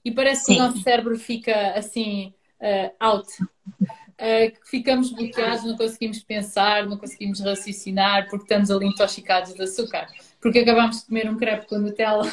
e 0.05 0.11
parece 0.11 0.45
Sim. 0.45 0.55
que 0.55 0.61
o 0.61 0.65
nosso 0.65 0.83
cérebro 0.83 1.19
fica 1.19 1.73
assim 1.73 2.35
uh, 2.61 2.95
out. 3.01 3.29
Uh, 3.41 4.53
ficamos 4.67 5.11
bloqueados, 5.11 5.65
não 5.65 5.77
conseguimos 5.77 6.23
pensar, 6.23 6.87
não 6.87 6.97
conseguimos 6.97 7.41
raciocinar 7.41 8.29
porque 8.29 8.45
estamos 8.45 8.71
ali 8.71 8.87
intoxicados 8.87 9.55
de 9.55 9.63
açúcar. 9.63 10.07
Porque 10.41 10.61
acabamos 10.61 11.01
de 11.01 11.07
comer 11.07 11.29
um 11.31 11.37
crepe 11.37 11.67
com 11.67 11.79
Nutella. 11.79 12.31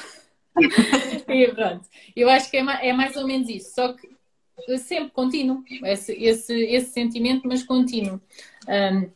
e 1.27 1.47
pronto. 1.47 1.87
Eu 2.15 2.29
acho 2.29 2.51
que 2.51 2.57
é, 2.57 2.89
é, 2.89 2.93
mais 2.93 3.15
ou 3.15 3.25
menos 3.25 3.47
isso. 3.49 3.73
Só 3.73 3.93
que 3.93 4.09
sempre 4.77 5.11
contínuo, 5.11 5.63
esse, 5.85 6.11
esse, 6.13 6.53
esse 6.53 6.91
sentimento, 6.91 7.47
mas 7.47 7.63
contínuo. 7.63 8.21
Um, 8.67 9.09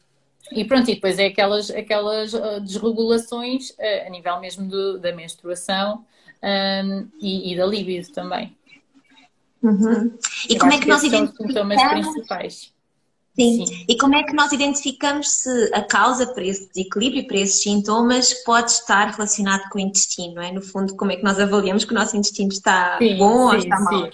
e 0.52 0.64
pronto, 0.64 0.90
e 0.90 0.96
depois 0.96 1.20
é 1.20 1.26
aquelas, 1.26 1.70
aquelas 1.72 2.34
ah, 2.36 2.60
desregulações 2.60 3.72
uh, 3.72 4.06
a 4.06 4.10
nível 4.10 4.40
mesmo 4.40 4.68
do, 4.68 5.00
da 5.00 5.12
menstruação 5.12 6.06
um, 6.46 7.08
e, 7.20 7.54
e, 7.54 7.58
da 7.58 7.66
libido 7.66 8.12
também. 8.12 8.56
Uhum. 9.64 10.16
E 10.48 10.58
como 10.60 10.72
é 10.72 10.80
que, 10.80 10.88
nós 10.88 11.04
identificamos? 11.04 12.74
Sim. 13.36 13.66
Sim. 13.66 13.86
E 13.90 13.98
como 13.98 14.16
é 14.16 14.24
que 14.24 14.34
nós 14.34 14.52
identificamos 14.54 15.30
se 15.30 15.72
a 15.74 15.82
causa 15.82 16.28
para 16.28 16.46
esse 16.46 16.70
desequilíbrio, 16.70 17.28
para 17.28 17.38
esses 17.38 17.62
sintomas, 17.62 18.34
pode 18.46 18.72
estar 18.72 19.12
relacionado 19.12 19.68
com 19.70 19.78
o 19.78 19.82
intestino, 19.82 20.36
não 20.36 20.42
é? 20.42 20.52
No 20.52 20.62
fundo, 20.62 20.96
como 20.96 21.12
é 21.12 21.18
que 21.18 21.24
nós 21.24 21.40
avaliamos 21.40 21.84
que 21.84 21.92
o 21.92 21.96
nosso 21.96 22.16
intestino 22.16 22.50
está 22.50 22.98
sim, 22.98 23.18
bom 23.18 23.50
sim, 23.50 23.56
ou 23.56 23.56
está 23.56 23.80
mal? 23.80 24.10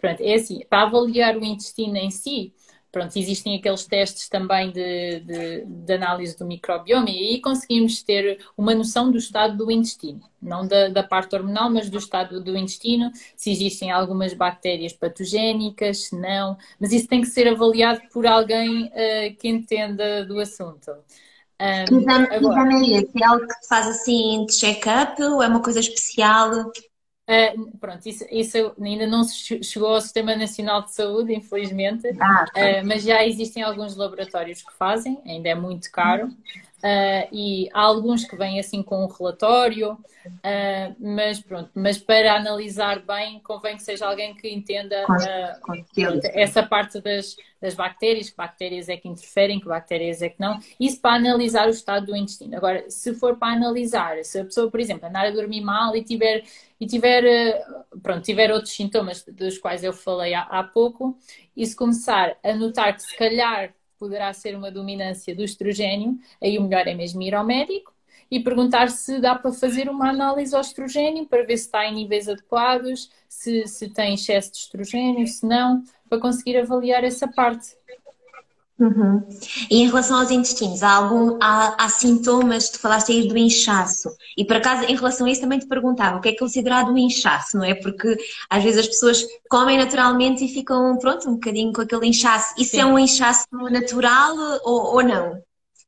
Pronto, 0.00 0.20
é 0.20 0.34
assim, 0.34 0.60
para 0.68 0.82
avaliar 0.82 1.36
o 1.36 1.44
intestino 1.44 1.96
em 1.96 2.10
si, 2.10 2.52
pronto, 2.92 3.16
existem 3.16 3.56
aqueles 3.56 3.86
testes 3.86 4.28
também 4.28 4.70
de, 4.70 5.20
de, 5.20 5.64
de, 5.64 5.92
análise 5.94 6.38
do 6.38 6.44
microbioma 6.44 7.08
e 7.08 7.18
aí 7.18 7.40
conseguimos 7.40 8.02
ter 8.02 8.38
uma 8.56 8.74
noção 8.74 9.10
do 9.10 9.16
estado 9.16 9.56
do 9.56 9.70
intestino, 9.70 10.20
não 10.40 10.66
da, 10.66 10.88
da, 10.88 11.02
parte 11.02 11.34
hormonal, 11.34 11.70
mas 11.70 11.88
do 11.88 11.96
estado 11.96 12.38
do 12.44 12.54
intestino, 12.54 13.10
se 13.34 13.50
existem 13.50 13.90
algumas 13.90 14.34
bactérias 14.34 14.92
patogénicas, 14.92 16.04
se 16.04 16.16
não, 16.16 16.58
mas 16.78 16.92
isso 16.92 17.08
tem 17.08 17.22
que 17.22 17.28
ser 17.28 17.48
avaliado 17.48 18.02
por 18.12 18.26
alguém 18.26 18.84
uh, 18.84 19.36
que 19.38 19.48
entenda 19.48 20.24
do 20.26 20.38
assunto. 20.38 20.90
Um, 21.58 21.84
que 21.86 21.94
exame, 21.94 22.26
agora, 22.26 22.60
exame 22.60 22.94
é 22.94 22.98
esse? 22.98 23.22
É 23.22 23.26
algo 23.26 23.46
que 23.46 23.68
faz 23.68 23.86
assim 23.86 24.44
de 24.46 24.54
check-up 24.54 25.22
ou 25.22 25.42
é 25.42 25.48
uma 25.48 25.62
coisa 25.62 25.80
especial? 25.80 26.70
Uh, 27.32 27.76
pronto, 27.78 28.06
isso, 28.06 28.26
isso, 28.30 28.74
ainda 28.78 29.06
não 29.06 29.22
chegou 29.24 29.94
ao 29.94 30.00
Sistema 30.02 30.36
Nacional 30.36 30.82
de 30.82 30.92
Saúde, 30.92 31.32
infelizmente, 31.32 32.06
ah, 32.20 32.44
uh, 32.54 32.86
mas 32.86 33.04
já 33.04 33.24
existem 33.24 33.62
alguns 33.62 33.96
laboratórios 33.96 34.62
que 34.62 34.72
fazem, 34.74 35.18
ainda 35.24 35.48
é 35.48 35.54
muito 35.54 35.90
caro. 35.90 36.28
Uh, 36.82 37.28
e 37.30 37.68
há 37.72 37.80
alguns 37.80 38.24
que 38.24 38.34
vêm 38.34 38.58
assim 38.58 38.82
com 38.82 39.04
um 39.04 39.06
relatório, 39.06 39.92
uh, 39.92 40.96
mas 40.98 41.38
pronto, 41.38 41.70
mas 41.76 41.96
para 41.96 42.34
analisar 42.34 43.06
bem 43.06 43.38
convém 43.38 43.76
que 43.76 43.84
seja 43.84 44.04
alguém 44.04 44.34
que 44.34 44.52
entenda 44.52 45.06
uh, 45.06 45.72
essa 46.34 46.60
parte 46.60 47.00
das, 47.00 47.36
das 47.60 47.76
bactérias, 47.76 48.30
que 48.30 48.36
bactérias 48.36 48.88
é 48.88 48.96
que 48.96 49.06
interferem, 49.08 49.60
que 49.60 49.68
bactérias 49.68 50.22
é 50.22 50.28
que 50.28 50.40
não, 50.40 50.58
isso 50.80 51.00
para 51.00 51.14
analisar 51.14 51.68
o 51.68 51.70
estado 51.70 52.06
do 52.06 52.16
intestino. 52.16 52.56
Agora, 52.56 52.90
se 52.90 53.14
for 53.14 53.36
para 53.36 53.54
analisar, 53.54 54.24
se 54.24 54.40
a 54.40 54.44
pessoa, 54.44 54.68
por 54.68 54.80
exemplo, 54.80 55.06
andar 55.06 55.26
a 55.26 55.30
dormir 55.30 55.60
mal 55.60 55.94
e 55.94 56.02
tiver, 56.02 56.42
e 56.80 56.86
tiver, 56.86 57.64
pronto, 58.02 58.22
tiver 58.22 58.50
outros 58.50 58.74
sintomas 58.74 59.24
dos 59.24 59.56
quais 59.56 59.84
eu 59.84 59.92
falei 59.92 60.34
há, 60.34 60.42
há 60.42 60.64
pouco, 60.64 61.16
e 61.56 61.64
se 61.64 61.76
começar 61.76 62.36
a 62.42 62.52
notar 62.54 62.92
que 62.92 63.02
se 63.02 63.16
calhar 63.16 63.72
poderá 64.02 64.32
ser 64.32 64.56
uma 64.56 64.68
dominância 64.68 65.32
do 65.32 65.44
estrogênio, 65.44 66.18
aí 66.42 66.58
o 66.58 66.62
melhor 66.62 66.88
é 66.88 66.92
mesmo 66.92 67.22
ir 67.22 67.36
ao 67.36 67.46
médico 67.46 67.94
e 68.28 68.40
perguntar 68.40 68.90
se 68.90 69.20
dá 69.20 69.36
para 69.36 69.52
fazer 69.52 69.88
uma 69.88 70.10
análise 70.10 70.52
ao 70.56 70.60
estrogênio 70.60 71.24
para 71.24 71.44
ver 71.44 71.56
se 71.56 71.66
está 71.66 71.86
em 71.86 71.94
níveis 71.94 72.28
adequados, 72.28 73.12
se, 73.28 73.64
se 73.68 73.90
tem 73.90 74.14
excesso 74.14 74.50
de 74.50 74.58
estrogênio, 74.58 75.24
se 75.28 75.46
não, 75.46 75.84
para 76.08 76.18
conseguir 76.18 76.56
avaliar 76.56 77.04
essa 77.04 77.28
parte. 77.28 77.76
Uhum. 78.78 79.22
E 79.70 79.82
em 79.82 79.86
relação 79.86 80.18
aos 80.18 80.30
intestinos, 80.30 80.82
há, 80.82 80.92
algum, 80.92 81.38
há, 81.40 81.76
há, 81.78 81.88
sintomas, 81.88 82.70
tu 82.70 82.80
falaste 82.80 83.12
aí 83.12 83.28
do 83.28 83.36
inchaço, 83.36 84.08
e 84.36 84.44
por 84.44 84.56
acaso 84.56 84.84
em 84.84 84.96
relação 84.96 85.26
a 85.26 85.30
isso 85.30 85.40
também 85.40 85.58
te 85.58 85.68
perguntava, 85.68 86.16
o 86.16 86.20
que 86.20 86.30
é 86.30 86.36
considerado 86.36 86.90
um 86.90 86.98
inchaço, 86.98 87.58
não 87.58 87.64
é? 87.64 87.74
Porque 87.74 88.16
às 88.50 88.64
vezes 88.64 88.80
as 88.80 88.88
pessoas 88.88 89.24
comem 89.48 89.78
naturalmente 89.78 90.44
e 90.44 90.48
ficam, 90.48 90.96
pronto, 90.98 91.28
um 91.28 91.34
bocadinho 91.34 91.72
com 91.72 91.82
aquele 91.82 92.08
inchaço. 92.08 92.54
Isso 92.58 92.76
é 92.76 92.80
Sim. 92.80 92.80
é 92.80 92.86
um 92.86 92.98
inchaço 92.98 93.46
natural 93.52 94.34
ou, 94.64 94.94
ou 94.94 95.02
não? 95.02 95.40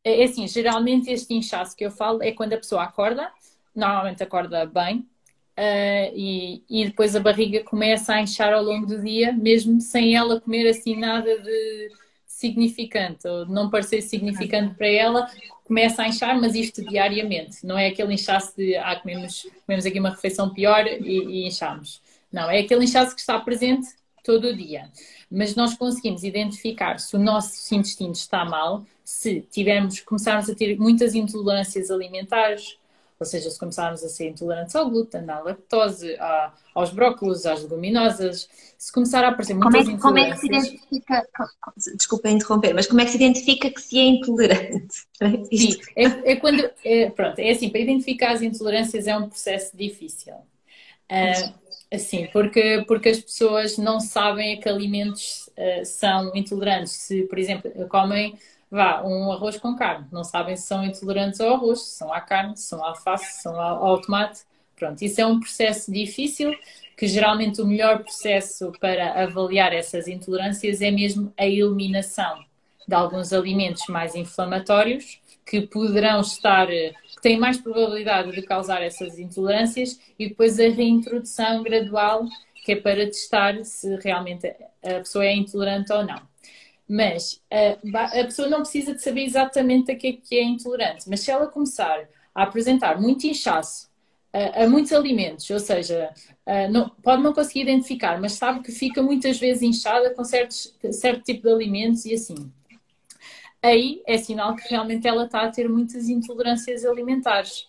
É, 0.05 0.21
é 0.21 0.25
assim, 0.25 0.47
geralmente 0.47 1.11
este 1.11 1.35
inchaço 1.35 1.75
que 1.75 1.85
eu 1.85 1.91
falo 1.91 2.23
é 2.23 2.31
quando 2.33 2.53
a 2.53 2.59
pessoa 2.59 2.85
acorda, 2.85 3.29
normalmente 3.75 4.23
acorda 4.23 4.67
bem, 4.67 4.99
uh, 4.99 6.13
e, 6.15 6.63
e 6.69 6.85
depois 6.85 7.17
a 7.17 7.21
barriga 7.21 7.65
começa 7.65 8.13
a 8.13 8.21
inchar 8.21 8.53
ao 8.53 8.63
longo 8.63 8.87
do 8.87 9.01
dia, 9.01 9.33
mesmo 9.33 9.81
sem 9.81 10.15
ela 10.15 10.41
comer 10.41 10.69
assim 10.69 10.97
nada 10.97 11.41
de 11.41 12.04
significante, 12.35 13.27
ou 13.29 13.47
não 13.47 13.71
parecer 13.71 14.03
significante 14.03 14.75
para 14.75 14.89
ela, 14.89 15.31
começa 15.65 16.03
a 16.03 16.09
inchar, 16.09 16.39
mas 16.41 16.55
isto 16.55 16.85
diariamente. 16.85 17.65
Não 17.65 17.79
é 17.79 17.87
aquele 17.87 18.15
inchaço 18.15 18.57
de, 18.57 18.77
ah, 18.77 18.97
comemos, 18.97 19.47
comemos 19.65 19.87
aqui 19.87 20.01
uma 20.01 20.11
refeição 20.11 20.53
pior 20.53 20.87
e, 20.87 20.99
e 21.01 21.47
inchamos. 21.47 22.03
Não, 22.33 22.51
é 22.51 22.59
aquele 22.59 22.85
inchaço 22.85 23.15
que 23.15 23.21
está 23.21 23.39
presente 23.39 23.89
todo 24.25 24.49
o 24.49 24.57
dia. 24.57 24.91
Mas 25.31 25.55
nós 25.55 25.75
conseguimos 25.75 26.25
identificar 26.25 26.99
se 26.99 27.15
o 27.15 27.19
nosso 27.19 27.75
intestino 27.75 28.13
está 28.13 28.45
mal, 28.45 28.85
se 29.05 29.41
tivermos, 29.43 30.01
começarmos 30.01 30.51
a 30.51 30.55
ter 30.55 30.77
muitas 30.77 31.15
intolerâncias 31.15 31.91
alimentares, 31.91 32.77
ou 33.19 33.27
seja, 33.27 33.51
se 33.51 33.59
começarmos 33.59 34.03
a 34.03 34.09
ser 34.09 34.29
intolerantes 34.29 34.75
ao 34.75 34.91
glúten, 34.91 35.29
à 35.29 35.41
lactose, 35.41 36.15
à, 36.17 36.53
aos 36.75 36.91
brócolos, 36.91 37.47
às 37.47 37.63
leguminosas, 37.63 38.49
se 38.77 38.93
começar 38.93 39.25
a 39.25 39.29
aparecer 39.29 39.55
muitas 39.55 39.87
como 39.87 39.97
é, 39.97 40.01
como 40.01 40.19
é 40.19 40.31
que 40.33 40.39
se 40.39 40.47
identifica, 40.47 41.27
desculpa 41.97 42.29
interromper, 42.29 42.75
mas 42.75 42.87
como 42.87 43.01
é 43.01 43.05
que 43.05 43.11
se 43.13 43.17
identifica 43.17 43.71
que 43.71 43.81
se 43.81 43.99
é 43.99 44.03
intolerante? 44.03 44.95
Sim, 45.53 45.81
é, 45.97 46.33
é 46.33 46.37
quando, 46.37 46.69
é, 46.85 47.11
pronto, 47.11 47.39
é 47.39 47.51
assim, 47.51 47.71
para 47.71 47.81
identificar 47.81 48.33
as 48.33 48.43
intolerâncias 48.43 49.07
é 49.07 49.17
um 49.17 49.29
processo 49.29 49.77
difícil. 49.77 50.35
Uh, 50.35 51.55
assim, 51.93 52.27
porque, 52.33 52.85
porque 52.87 53.11
as 53.11 53.21
pessoas 53.21 53.79
não 53.79 54.01
sabem 54.01 54.55
a 54.55 54.61
que 54.61 54.69
alimentos 54.69 55.49
uh, 55.51 55.85
são 55.85 56.35
intolerantes. 56.35 56.93
Se, 56.93 57.23
por 57.23 57.39
exemplo, 57.39 57.71
comem 57.89 58.35
vá, 58.71 59.03
um 59.05 59.33
arroz 59.33 59.57
com 59.57 59.75
carne. 59.75 60.07
Não 60.13 60.25
sabem 60.25 60.57
se 60.57 60.67
são 60.67 60.85
intolerantes 60.85 61.41
ao 61.41 61.55
arroz, 61.55 61.81
se 61.81 61.99
são 61.99 62.13
à 62.13 62.21
carne, 62.21 62.57
se 62.57 62.65
são 62.65 62.85
à 62.85 62.89
alface, 62.89 63.37
se 63.37 63.43
são 63.43 63.61
ao, 63.61 64.01
tomate. 64.01 64.43
Pronto, 64.77 65.01
isso 65.03 65.21
é 65.21 65.27
um 65.27 65.39
processo 65.39 65.93
difícil, 65.93 66.53
que 66.97 67.07
geralmente 67.07 67.61
o 67.61 67.67
melhor 67.67 68.01
processo 68.01 68.73
para 68.81 69.23
avaliar 69.23 69.73
essas 69.73 70.09
intolerâncias 70.09 70.81
é 70.81 70.91
mesmo 70.91 71.33
a 71.37 71.47
eliminação 71.47 72.45
de 72.87 72.95
alguns 72.95 73.33
alimentos 73.33 73.87
mais 73.87 74.15
inflamatórios 74.15 75.21
que 75.47 75.63
poderão 75.63 76.21
estar, 76.21 76.67
que 76.67 77.23
têm 77.23 77.39
mais 77.39 77.59
probabilidade 77.59 78.33
de 78.33 78.43
causar 78.43 78.83
essas 78.83 79.19
intolerâncias 79.19 79.99
e 80.19 80.29
depois 80.29 80.59
a 80.59 80.69
reintrodução 80.69 81.63
gradual, 81.63 82.27
que 82.65 82.73
é 82.73 82.77
para 82.77 83.07
testar 83.07 83.63
se 83.65 83.95
realmente 83.97 84.47
a 84.83 84.99
pessoa 84.99 85.25
é 85.25 85.35
intolerante 85.35 85.93
ou 85.93 86.05
não. 86.05 86.34
Mas 86.89 87.43
a, 87.51 88.21
a 88.21 88.25
pessoa 88.25 88.49
não 88.49 88.61
precisa 88.61 88.95
de 88.95 89.03
saber 89.03 89.25
exatamente 89.25 89.91
a 89.91 89.97
que 89.97 90.07
é 90.07 90.13
que 90.13 90.37
é 90.37 90.43
intolerante. 90.43 91.09
Mas 91.09 91.21
se 91.21 91.31
ela 91.31 91.47
começar 91.47 92.09
a 92.35 92.43
apresentar 92.43 93.01
muito 93.01 93.27
inchaço, 93.27 93.89
a, 94.33 94.65
a 94.65 94.69
muitos 94.69 94.93
alimentos, 94.93 95.49
ou 95.49 95.61
seja, 95.61 96.13
não, 96.71 96.89
pode 96.89 97.23
não 97.23 97.33
conseguir 97.33 97.61
identificar, 97.61 98.21
mas 98.21 98.33
sabe 98.33 98.61
que 98.61 98.73
fica 98.73 99.03
muitas 99.03 99.39
vezes 99.39 99.63
inchada 99.63 100.11
com 100.11 100.25
certos, 100.25 100.77
certo 100.91 101.23
tipo 101.23 101.43
de 101.43 101.53
alimentos 101.53 102.05
e 102.05 102.15
assim. 102.15 102.53
Aí 103.63 104.03
é 104.07 104.19
sinal 104.19 104.55
que 104.55 104.69
realmente 104.69 105.07
ela 105.09 105.25
está 105.25 105.43
a 105.43 105.51
ter 105.51 105.69
muitas 105.69 106.09
intolerâncias 106.09 106.85
alimentares. 106.85 107.67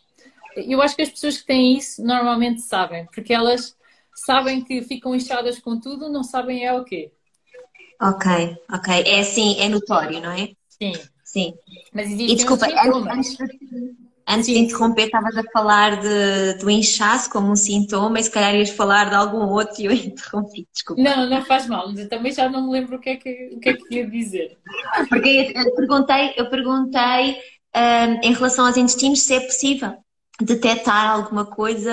Eu 0.58 0.82
acho 0.82 0.96
que 0.96 1.02
as 1.02 1.10
pessoas 1.10 1.38
que 1.38 1.46
têm 1.46 1.78
isso 1.78 2.04
normalmente 2.04 2.62
sabem, 2.62 3.06
porque 3.14 3.34
elas 3.34 3.78
sabem 4.14 4.62
que 4.62 4.82
ficam 4.82 5.16
inchadas 5.16 5.60
com 5.60 5.80
tudo, 5.80 6.10
não 6.10 6.24
sabem 6.24 6.66
é 6.66 6.74
o 6.74 6.84
quê. 6.84 7.12
Ok, 8.02 8.58
ok. 8.72 9.04
É 9.06 9.20
assim, 9.20 9.60
é 9.60 9.70
notório, 9.70 10.22
não 10.22 10.32
é? 10.32 10.50
Sim. 10.70 10.94
Sim. 11.24 11.54
Mas 11.94 12.10
e, 12.12 12.36
desculpa, 12.36 12.68
antes, 13.12 13.38
Antes 14.28 14.48
de 14.48 14.58
interromper, 14.58 15.06
estavas 15.06 15.38
a 15.38 15.44
falar 15.54 16.02
de, 16.02 16.58
do 16.58 16.68
inchaço 16.68 17.30
como 17.30 17.52
um 17.52 17.56
sintoma 17.56 18.20
e 18.20 18.24
se 18.24 18.32
calhar 18.32 18.56
ias 18.56 18.72
falar 18.72 19.10
de 19.10 19.16
algum 19.16 19.48
outro 19.50 19.80
e 19.80 19.86
eu 19.86 19.92
interrompi, 19.94 20.68
desculpa. 20.74 21.02
Não, 21.02 21.30
não 21.30 21.46
faz 21.46 21.68
mal, 21.68 21.88
mas 21.88 22.00
eu 22.00 22.10
também 22.10 22.32
já 22.32 22.50
não 22.50 22.66
me 22.66 22.72
lembro 22.72 22.96
o 22.96 23.00
que 23.00 23.12
é 23.12 23.16
que, 23.18 23.52
o 23.54 23.60
que, 23.60 23.70
é 23.70 23.74
que 23.74 23.96
ia 23.96 24.10
dizer. 24.10 24.58
Porque 25.10 25.54
eu 25.56 25.76
perguntei, 25.76 26.34
eu 26.38 26.50
perguntei 26.50 27.38
um, 27.76 28.22
em 28.24 28.34
relação 28.34 28.66
aos 28.66 28.78
intestinos 28.78 29.22
se 29.22 29.36
é 29.36 29.40
possível 29.42 29.94
detectar 30.42 31.12
alguma 31.12 31.46
coisa 31.46 31.92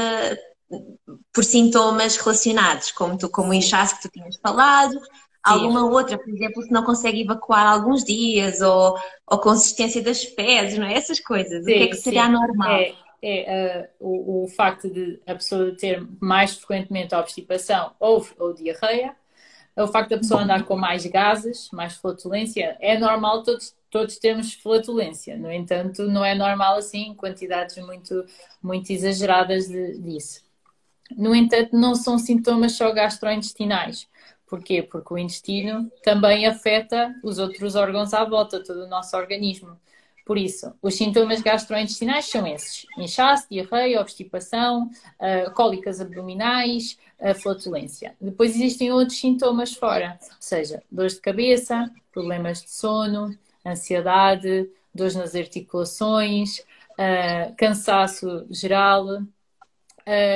por 1.35 1.45
sintomas 1.45 2.17
relacionados, 2.17 2.93
como, 2.93 3.19
tu, 3.19 3.29
como 3.29 3.51
o 3.51 3.55
inchaço 3.55 3.97
que 3.97 4.09
tu 4.09 4.11
tinhas 4.11 4.37
falado, 4.37 4.99
alguma 5.43 5.85
outra, 5.85 6.17
por 6.17 6.29
exemplo, 6.29 6.63
se 6.63 6.71
não 6.71 6.85
consegue 6.85 7.23
evacuar 7.23 7.67
alguns 7.67 8.05
dias, 8.05 8.61
ou, 8.61 8.99
ou 9.27 9.39
consistência 9.39 10.03
das 10.03 10.23
fezes, 10.23 10.79
não 10.79 10.87
é? 10.87 10.95
Essas 10.95 11.19
coisas. 11.19 11.65
Sim, 11.65 11.73
o 11.73 11.75
que 11.75 11.83
é 11.83 11.87
que 11.89 11.97
seria 11.97 12.27
sim. 12.27 12.33
normal? 12.33 12.73
É, 12.73 12.95
é 13.23 13.91
uh, 14.01 14.07
o, 14.07 14.45
o, 14.45 14.49
facto 14.49 14.89
de 14.89 15.21
a 15.27 15.35
pessoa 15.35 15.77
ter 15.77 16.07
mais 16.21 16.57
frequentemente 16.57 17.15
obstipação 17.15 17.93
ou, 18.01 18.27
ou 18.39 18.53
diarreia, 18.53 19.15
o 19.77 19.87
facto 19.89 20.11
da 20.11 20.19
pessoa 20.19 20.43
andar 20.43 20.65
com 20.65 20.77
mais 20.77 21.07
gases, 21.07 21.71
mais 21.73 21.95
flatulência, 21.95 22.77
é 22.79 22.99
normal 22.99 23.43
todos, 23.43 23.75
todos 23.91 24.19
temos 24.19 24.53
flatulência. 24.53 25.37
No 25.37 25.51
entanto, 25.51 26.03
não 26.05 26.25
é 26.25 26.35
normal 26.35 26.77
assim 26.77 27.15
quantidades 27.15 27.77
muito, 27.79 28.25
muito 28.63 28.91
exageradas 28.91 29.69
de, 29.69 29.99
disso. 29.99 30.43
No 31.17 31.35
entanto, 31.35 31.77
não 31.77 31.95
são 31.95 32.19
sintomas 32.19 32.73
só 32.73 32.93
gastrointestinais. 32.93 34.09
Porquê? 34.53 34.83
Porque 34.83 35.15
o 35.15 35.17
intestino 35.17 35.91
também 36.03 36.45
afeta 36.45 37.19
os 37.25 37.39
outros 37.39 37.75
órgãos 37.75 38.13
à 38.13 38.23
volta, 38.23 38.63
todo 38.63 38.85
o 38.85 38.87
nosso 38.87 39.17
organismo. 39.17 39.81
Por 40.27 40.37
isso, 40.37 40.75
os 40.83 40.95
sintomas 40.95 41.41
gastrointestinais 41.41 42.27
são 42.27 42.47
esses: 42.47 42.85
inchaço, 42.99 43.47
diarreia, 43.51 43.99
obstipação, 43.99 44.91
uh, 45.19 45.51
cólicas 45.55 46.03
abdominais, 46.03 46.99
uh, 47.19 47.35
flatulência. 47.35 48.15
Depois 48.21 48.55
existem 48.55 48.93
outros 48.93 49.19
sintomas 49.19 49.73
fora, 49.73 50.19
ou 50.21 50.37
seja, 50.39 50.83
dores 50.93 51.15
de 51.15 51.23
cabeça, 51.23 51.91
problemas 52.13 52.61
de 52.61 52.73
sono, 52.73 53.35
ansiedade, 53.65 54.69
dores 54.95 55.15
nas 55.15 55.35
articulações, 55.35 56.59
uh, 56.59 57.57
cansaço 57.57 58.47
geral, 58.51 59.07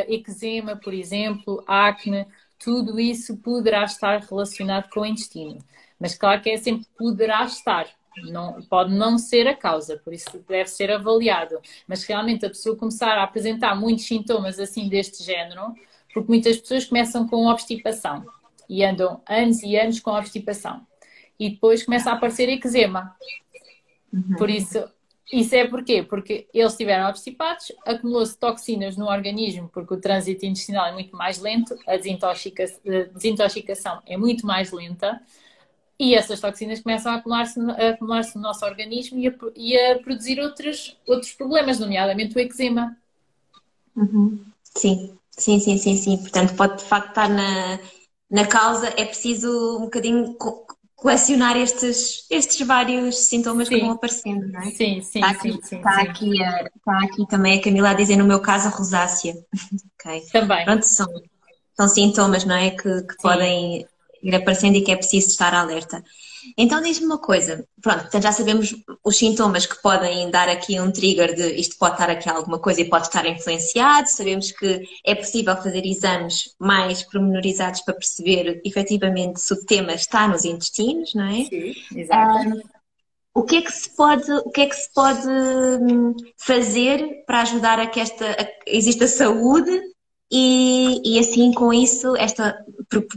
eczema, 0.08 0.76
por 0.76 0.94
exemplo, 0.94 1.62
acne, 1.66 2.24
tudo 2.58 2.98
isso 2.98 3.36
poderá 3.38 3.84
estar 3.84 4.20
relacionado 4.20 4.88
com 4.90 5.00
o 5.00 5.06
intestino. 5.06 5.58
Mas 5.98 6.14
claro 6.14 6.42
que 6.42 6.50
é 6.50 6.56
sempre 6.56 6.86
poderá 6.98 7.44
estar, 7.44 7.86
não, 8.24 8.60
pode 8.62 8.94
não 8.94 9.18
ser 9.18 9.46
a 9.46 9.54
causa, 9.54 9.98
por 9.98 10.12
isso 10.12 10.42
deve 10.48 10.68
ser 10.68 10.90
avaliado. 10.90 11.58
Mas 11.86 12.04
realmente 12.04 12.44
a 12.44 12.50
pessoa 12.50 12.76
começar 12.76 13.16
a 13.18 13.24
apresentar 13.24 13.74
muitos 13.74 14.06
sintomas 14.06 14.58
assim 14.58 14.88
deste 14.88 15.22
género, 15.22 15.74
porque 16.12 16.28
muitas 16.28 16.56
pessoas 16.58 16.84
começam 16.84 17.26
com 17.28 17.46
obstipação 17.46 18.26
e 18.68 18.84
andam 18.84 19.20
anos 19.28 19.62
e 19.62 19.76
anos 19.76 20.00
com 20.00 20.10
obstipação. 20.12 20.86
E 21.38 21.50
depois 21.50 21.84
começa 21.84 22.10
a 22.10 22.14
aparecer 22.14 22.48
eczema. 22.48 23.14
Uhum. 24.12 24.36
Por 24.36 24.48
isso, 24.48 24.82
isso 25.32 25.54
é 25.54 25.66
porquê? 25.66 26.02
Porque 26.02 26.46
eles 26.54 26.72
estiveram 26.72 27.08
obstipados, 27.08 27.72
acumulou-se 27.84 28.38
toxinas 28.38 28.96
no 28.96 29.06
organismo, 29.06 29.68
porque 29.72 29.94
o 29.94 30.00
trânsito 30.00 30.46
intestinal 30.46 30.86
é 30.86 30.92
muito 30.92 31.16
mais 31.16 31.40
lento, 31.40 31.76
a 31.86 31.96
desintoxicação 31.96 34.00
é 34.06 34.16
muito 34.16 34.46
mais 34.46 34.70
lenta, 34.70 35.20
e 35.98 36.14
essas 36.14 36.40
toxinas 36.40 36.80
começam 36.80 37.10
a 37.10 37.16
acumular-se 37.16 37.58
acumular 37.60 38.22
no 38.34 38.40
nosso 38.40 38.64
organismo 38.64 39.18
e 39.18 39.28
a, 39.28 39.34
e 39.56 39.76
a, 39.76 39.98
produzir 39.98 40.38
outros, 40.40 40.96
outros 41.06 41.32
problemas, 41.32 41.80
nomeadamente 41.80 42.36
o 42.36 42.40
eczema. 42.40 42.96
Uhum. 43.96 44.44
Sim, 44.76 45.18
sim, 45.30 45.58
sim, 45.58 45.78
sim, 45.78 45.96
sim. 45.96 46.18
Portanto, 46.18 46.54
pode 46.54 46.78
de 46.78 46.84
facto 46.84 47.08
estar 47.08 47.30
na, 47.30 47.80
na 48.30 48.46
causa, 48.46 48.88
é 48.88 49.06
preciso 49.06 49.78
um 49.78 49.84
bocadinho 49.84 50.36
colecionar 50.96 51.56
estes, 51.56 52.26
estes 52.30 52.66
vários 52.66 53.16
sintomas 53.16 53.68
sim. 53.68 53.74
que 53.74 53.80
vão 53.82 53.92
aparecendo, 53.92 54.48
não 54.48 54.60
é? 54.60 54.70
Sim, 54.70 55.02
sim, 55.02 55.20
está 55.20 55.28
aqui, 55.28 55.52
sim, 55.52 55.60
sim, 55.62 55.76
está, 55.76 55.92
sim. 55.92 56.00
Aqui 56.00 56.42
está 56.42 56.98
aqui 57.04 57.28
também 57.28 57.58
a 57.58 57.62
Camila 57.62 57.90
a 57.90 57.94
dizer, 57.94 58.16
no 58.16 58.24
meu 58.24 58.40
caso, 58.40 58.68
a 58.68 58.70
rosácea. 58.70 59.34
okay. 60.00 60.22
Também. 60.32 60.64
Pronto, 60.64 60.86
são, 60.86 61.06
são 61.76 61.86
sintomas, 61.86 62.44
não 62.44 62.56
é? 62.56 62.70
Que, 62.70 63.02
que 63.02 63.16
podem 63.20 63.86
ir 64.22 64.34
aparecendo 64.34 64.76
e 64.76 64.82
que 64.82 64.90
é 64.90 64.96
preciso 64.96 65.28
estar 65.28 65.54
alerta. 65.54 66.02
Então 66.56 66.80
diz-me 66.82 67.06
uma 67.06 67.18
coisa, 67.18 67.66
pronto, 67.80 68.08
já 68.20 68.32
sabemos 68.32 68.74
os 69.04 69.16
sintomas 69.16 69.66
que 69.66 69.80
podem 69.80 70.30
dar 70.30 70.48
aqui 70.48 70.80
um 70.80 70.90
trigger 70.90 71.34
de 71.34 71.54
isto 71.54 71.76
pode 71.78 71.94
estar 71.94 72.10
aqui 72.10 72.28
alguma 72.28 72.58
coisa 72.58 72.80
e 72.80 72.88
pode 72.88 73.06
estar 73.06 73.26
influenciado, 73.26 74.08
sabemos 74.08 74.50
que 74.52 74.82
é 75.04 75.14
possível 75.14 75.56
fazer 75.56 75.84
exames 75.84 76.54
mais 76.58 77.02
pormenorizados 77.02 77.80
para 77.82 77.94
perceber 77.94 78.60
efetivamente 78.64 79.40
se 79.40 79.52
o 79.52 79.64
tema 79.64 79.94
está 79.94 80.28
nos 80.28 80.44
intestinos, 80.44 81.14
não 81.14 81.24
é? 81.24 81.44
Sim, 81.44 81.74
exato. 81.94 82.48
Um, 82.48 82.62
o 83.34 83.42
que 83.42 83.56
é 83.56 83.62
que 83.62 83.70
se 83.70 83.94
pode, 83.94 84.32
o 84.32 84.50
que 84.50 84.62
é 84.62 84.66
que 84.66 84.74
se 84.74 84.90
pode 84.94 85.28
hum, 85.28 86.14
fazer 86.38 87.22
para 87.26 87.42
ajudar 87.42 87.78
a 87.78 87.86
que 87.86 88.00
esta 88.00 88.24
a, 88.30 88.46
exista 88.66 89.06
saúde 89.06 89.78
e, 90.30 91.00
e 91.04 91.18
assim 91.18 91.52
com 91.52 91.72
isso 91.72 92.16
esta 92.16 92.64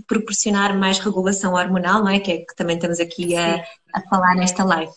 proporcionar 0.07 0.77
mais 0.77 0.99
regulação 0.99 1.53
hormonal, 1.53 2.03
não 2.03 2.09
é? 2.09 2.19
Que 2.19 2.31
é 2.31 2.37
que 2.39 2.55
também 2.55 2.75
estamos 2.75 2.99
aqui 2.99 3.35
a, 3.35 3.63
a 3.93 4.01
falar 4.09 4.35
nesta 4.35 4.63
live. 4.63 4.91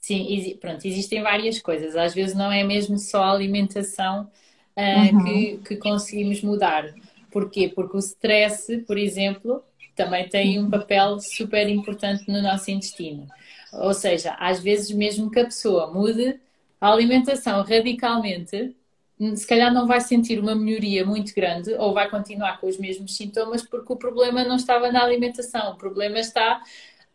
Sim, 0.00 0.56
pronto, 0.60 0.86
existem 0.86 1.22
várias 1.22 1.60
coisas. 1.60 1.94
Às 1.96 2.14
vezes 2.14 2.34
não 2.34 2.50
é 2.50 2.64
mesmo 2.64 2.98
só 2.98 3.24
a 3.24 3.32
alimentação 3.32 4.30
uh, 4.76 5.16
uhum. 5.16 5.24
que, 5.24 5.56
que 5.68 5.76
conseguimos 5.76 6.40
mudar. 6.42 6.94
Porquê? 7.30 7.68
Porque 7.68 7.96
o 7.96 8.00
stress, 8.00 8.78
por 8.86 8.96
exemplo, 8.96 9.62
também 9.94 10.28
tem 10.28 10.58
um 10.58 10.70
papel 10.70 11.20
super 11.20 11.68
importante 11.68 12.30
no 12.30 12.40
nosso 12.40 12.70
intestino. 12.70 13.26
Ou 13.72 13.92
seja, 13.92 14.34
às 14.38 14.60
vezes 14.60 14.90
mesmo 14.90 15.30
que 15.30 15.40
a 15.40 15.44
pessoa 15.44 15.92
mude 15.92 16.40
a 16.80 16.90
alimentação 16.90 17.62
radicalmente, 17.62 18.74
se 19.34 19.46
calhar 19.46 19.72
não 19.72 19.86
vai 19.86 20.00
sentir 20.00 20.38
uma 20.38 20.54
melhoria 20.54 21.04
muito 21.04 21.34
grande 21.34 21.74
ou 21.74 21.92
vai 21.92 22.08
continuar 22.08 22.60
com 22.60 22.68
os 22.68 22.78
mesmos 22.78 23.16
sintomas 23.16 23.62
porque 23.62 23.92
o 23.92 23.96
problema 23.96 24.44
não 24.44 24.56
estava 24.56 24.92
na 24.92 25.02
alimentação, 25.02 25.72
o 25.72 25.76
problema 25.76 26.18
está 26.20 26.62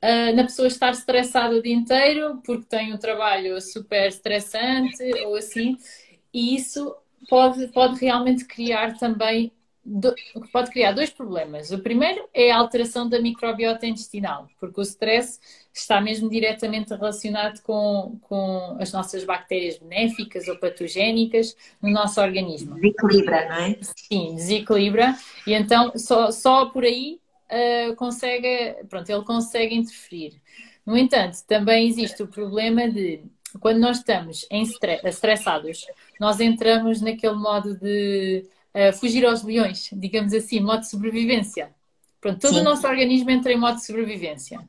uh, 0.04 0.36
na 0.36 0.44
pessoa 0.44 0.68
estar 0.68 0.92
estressada 0.92 1.56
o 1.56 1.62
dia 1.62 1.74
inteiro 1.74 2.42
porque 2.46 2.66
tem 2.66 2.94
um 2.94 2.98
trabalho 2.98 3.60
super 3.62 4.08
estressante 4.08 5.04
ou 5.26 5.36
assim, 5.36 5.78
e 6.34 6.56
isso 6.56 6.94
pode, 7.30 7.68
pode 7.68 8.00
realmente 8.00 8.46
criar 8.46 8.98
também 8.98 9.52
pode 10.52 10.72
criar 10.72 10.94
dois 10.94 11.10
problemas. 11.10 11.72
O 11.72 11.80
primeiro 11.80 12.28
é 12.34 12.52
a 12.52 12.58
alteração 12.58 13.08
da 13.08 13.20
microbiota 13.20 13.86
intestinal, 13.86 14.48
porque 14.60 14.80
o 14.80 14.84
stress 14.84 15.40
está 15.74 16.00
mesmo 16.00 16.30
diretamente 16.30 16.94
relacionado 16.94 17.62
com, 17.62 18.18
com 18.22 18.78
as 18.80 18.94
nossas 18.94 19.24
bactérias 19.24 19.78
benéficas 19.78 20.48
ou 20.48 20.58
patogénicas 20.58 21.56
no 21.82 21.90
nosso 21.90 22.22
organismo. 22.22 22.76
Desequilibra, 22.76 23.50
não 23.50 23.56
é? 23.56 23.78
Sim, 23.96 24.36
desequilibra. 24.36 25.16
E 25.46 25.54
então 25.54 25.92
só, 25.98 26.32
só 26.32 26.68
por 26.68 26.84
aí 26.84 27.20
uh, 27.52 27.96
consegue, 27.96 28.76
pronto, 28.90 29.10
ele 29.10 29.24
consegue 29.24 29.76
interferir. 29.76 30.42
No 30.86 30.98
entanto, 30.98 31.38
também 31.48 31.88
existe 31.88 32.24
o 32.24 32.28
problema 32.28 32.90
de 32.90 33.24
quando 33.60 33.80
nós 33.80 33.98
estamos 33.98 34.46
em 34.50 34.64
stress, 34.64 35.06
estressados, 35.06 35.86
nós 36.20 36.40
entramos 36.40 37.02
naquele 37.02 37.36
modo 37.36 37.78
de 37.78 38.46
uh, 38.74 38.94
fugir 38.94 39.26
aos 39.26 39.44
leões, 39.44 39.90
digamos 39.94 40.34
assim, 40.34 40.60
modo 40.60 40.82
de 40.82 40.90
sobrevivência. 40.90 41.74
Pronto, 42.20 42.40
todo 42.40 42.54
Sim. 42.54 42.62
o 42.62 42.64
nosso 42.64 42.88
organismo 42.88 43.30
entra 43.30 43.52
em 43.52 43.58
modo 43.58 43.76
de 43.76 43.86
sobrevivência. 43.86 44.60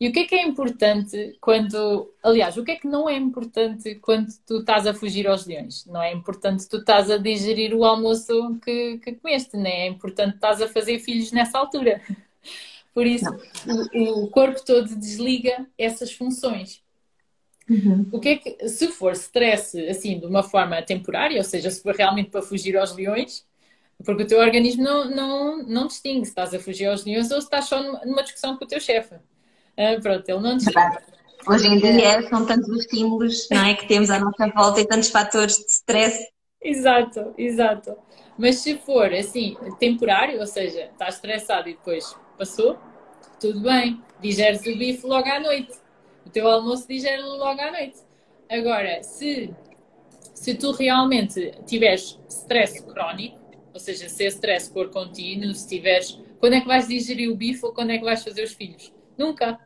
E 0.00 0.08
o 0.08 0.12
que 0.12 0.20
é 0.20 0.24
que 0.24 0.34
é 0.36 0.46
importante 0.46 1.36
quando. 1.40 2.14
Aliás, 2.22 2.56
o 2.56 2.64
que 2.64 2.70
é 2.72 2.76
que 2.76 2.86
não 2.86 3.08
é 3.08 3.16
importante 3.16 3.96
quando 3.96 4.28
tu 4.46 4.58
estás 4.58 4.86
a 4.86 4.94
fugir 4.94 5.26
aos 5.26 5.44
leões? 5.44 5.84
Não 5.86 6.00
é 6.00 6.12
importante 6.12 6.68
tu 6.68 6.76
estás 6.76 7.10
a 7.10 7.18
digerir 7.18 7.74
o 7.74 7.84
almoço 7.84 8.58
que, 8.64 8.98
que 8.98 9.12
comeste, 9.14 9.56
nem 9.56 9.72
é 9.82 9.86
importante 9.88 10.36
estás 10.36 10.62
a 10.62 10.68
fazer 10.68 11.00
filhos 11.00 11.32
nessa 11.32 11.58
altura. 11.58 12.00
Por 12.94 13.06
isso, 13.06 13.26
o, 13.94 14.24
o 14.24 14.30
corpo 14.30 14.64
todo 14.64 14.94
desliga 14.96 15.66
essas 15.76 16.12
funções. 16.12 16.82
Uhum. 17.68 18.08
O 18.10 18.18
que 18.18 18.28
é 18.30 18.36
que, 18.36 18.68
se 18.68 18.88
for 18.88 19.12
stress 19.12 19.78
assim 19.88 20.18
de 20.18 20.26
uma 20.26 20.42
forma 20.42 20.80
temporária, 20.82 21.38
ou 21.38 21.44
seja, 21.44 21.70
se 21.70 21.82
for 21.82 21.94
realmente 21.94 22.30
para 22.30 22.42
fugir 22.42 22.76
aos 22.76 22.94
leões, 22.94 23.46
porque 24.04 24.22
o 24.22 24.26
teu 24.26 24.38
organismo 24.38 24.82
não, 24.82 25.10
não, 25.10 25.62
não 25.64 25.86
distingue 25.86 26.24
se 26.24 26.30
estás 26.30 26.54
a 26.54 26.58
fugir 26.58 26.86
aos 26.86 27.04
leões 27.04 27.30
ou 27.30 27.40
se 27.40 27.46
estás 27.46 27.66
só 27.66 27.82
numa 28.04 28.22
discussão 28.22 28.56
com 28.56 28.64
o 28.64 28.68
teu 28.68 28.80
chefe. 28.80 29.14
Uh, 29.14 30.00
pronto, 30.00 30.28
ele 30.28 30.40
não 30.40 30.56
distingue. 30.56 30.98
Hoje 31.46 31.66
em 31.66 31.78
dia 31.78 32.28
são 32.28 32.44
tantos 32.44 32.68
os 32.68 32.80
estímulos 32.80 33.48
não 33.50 33.64
é, 33.64 33.74
que 33.74 33.86
temos 33.86 34.10
à 34.10 34.18
nossa 34.18 34.46
volta 34.48 34.80
e 34.80 34.86
tantos 34.86 35.08
fatores 35.08 35.56
de 35.56 35.70
stress. 35.70 36.26
Exato, 36.60 37.32
exato. 37.38 37.96
Mas 38.36 38.56
se 38.56 38.76
for 38.78 39.12
assim, 39.12 39.56
temporário, 39.78 40.40
ou 40.40 40.46
seja, 40.46 40.88
estás 40.92 41.16
estressado 41.16 41.68
e 41.68 41.72
depois 41.72 42.14
passou, 42.36 42.78
tudo 43.40 43.60
bem, 43.60 44.02
digeres 44.20 44.60
o 44.60 44.76
bife 44.76 45.06
logo 45.06 45.28
à 45.28 45.40
noite. 45.40 45.72
O 46.28 46.30
teu 46.30 46.46
almoço 46.46 46.86
digere 46.86 47.22
logo 47.22 47.58
à 47.58 47.72
noite. 47.72 48.00
Agora, 48.50 49.02
se, 49.02 49.50
se 50.34 50.54
tu 50.54 50.72
realmente 50.72 51.54
tiveres 51.66 52.18
stress 52.28 52.82
crónico, 52.82 53.38
ou 53.72 53.80
seja, 53.80 54.10
se 54.10 54.24
é 54.24 54.28
stress 54.28 54.70
for 54.70 54.90
contínuo, 54.90 55.54
se 55.54 55.66
tiveres. 55.66 56.20
Quando 56.38 56.52
é 56.52 56.60
que 56.60 56.66
vais 56.66 56.86
digerir 56.86 57.30
o 57.30 57.34
bife 57.34 57.64
ou 57.64 57.72
quando 57.72 57.92
é 57.92 57.98
que 57.98 58.04
vais 58.04 58.22
fazer 58.22 58.42
os 58.42 58.52
filhos? 58.52 58.92
Nunca. 59.16 59.58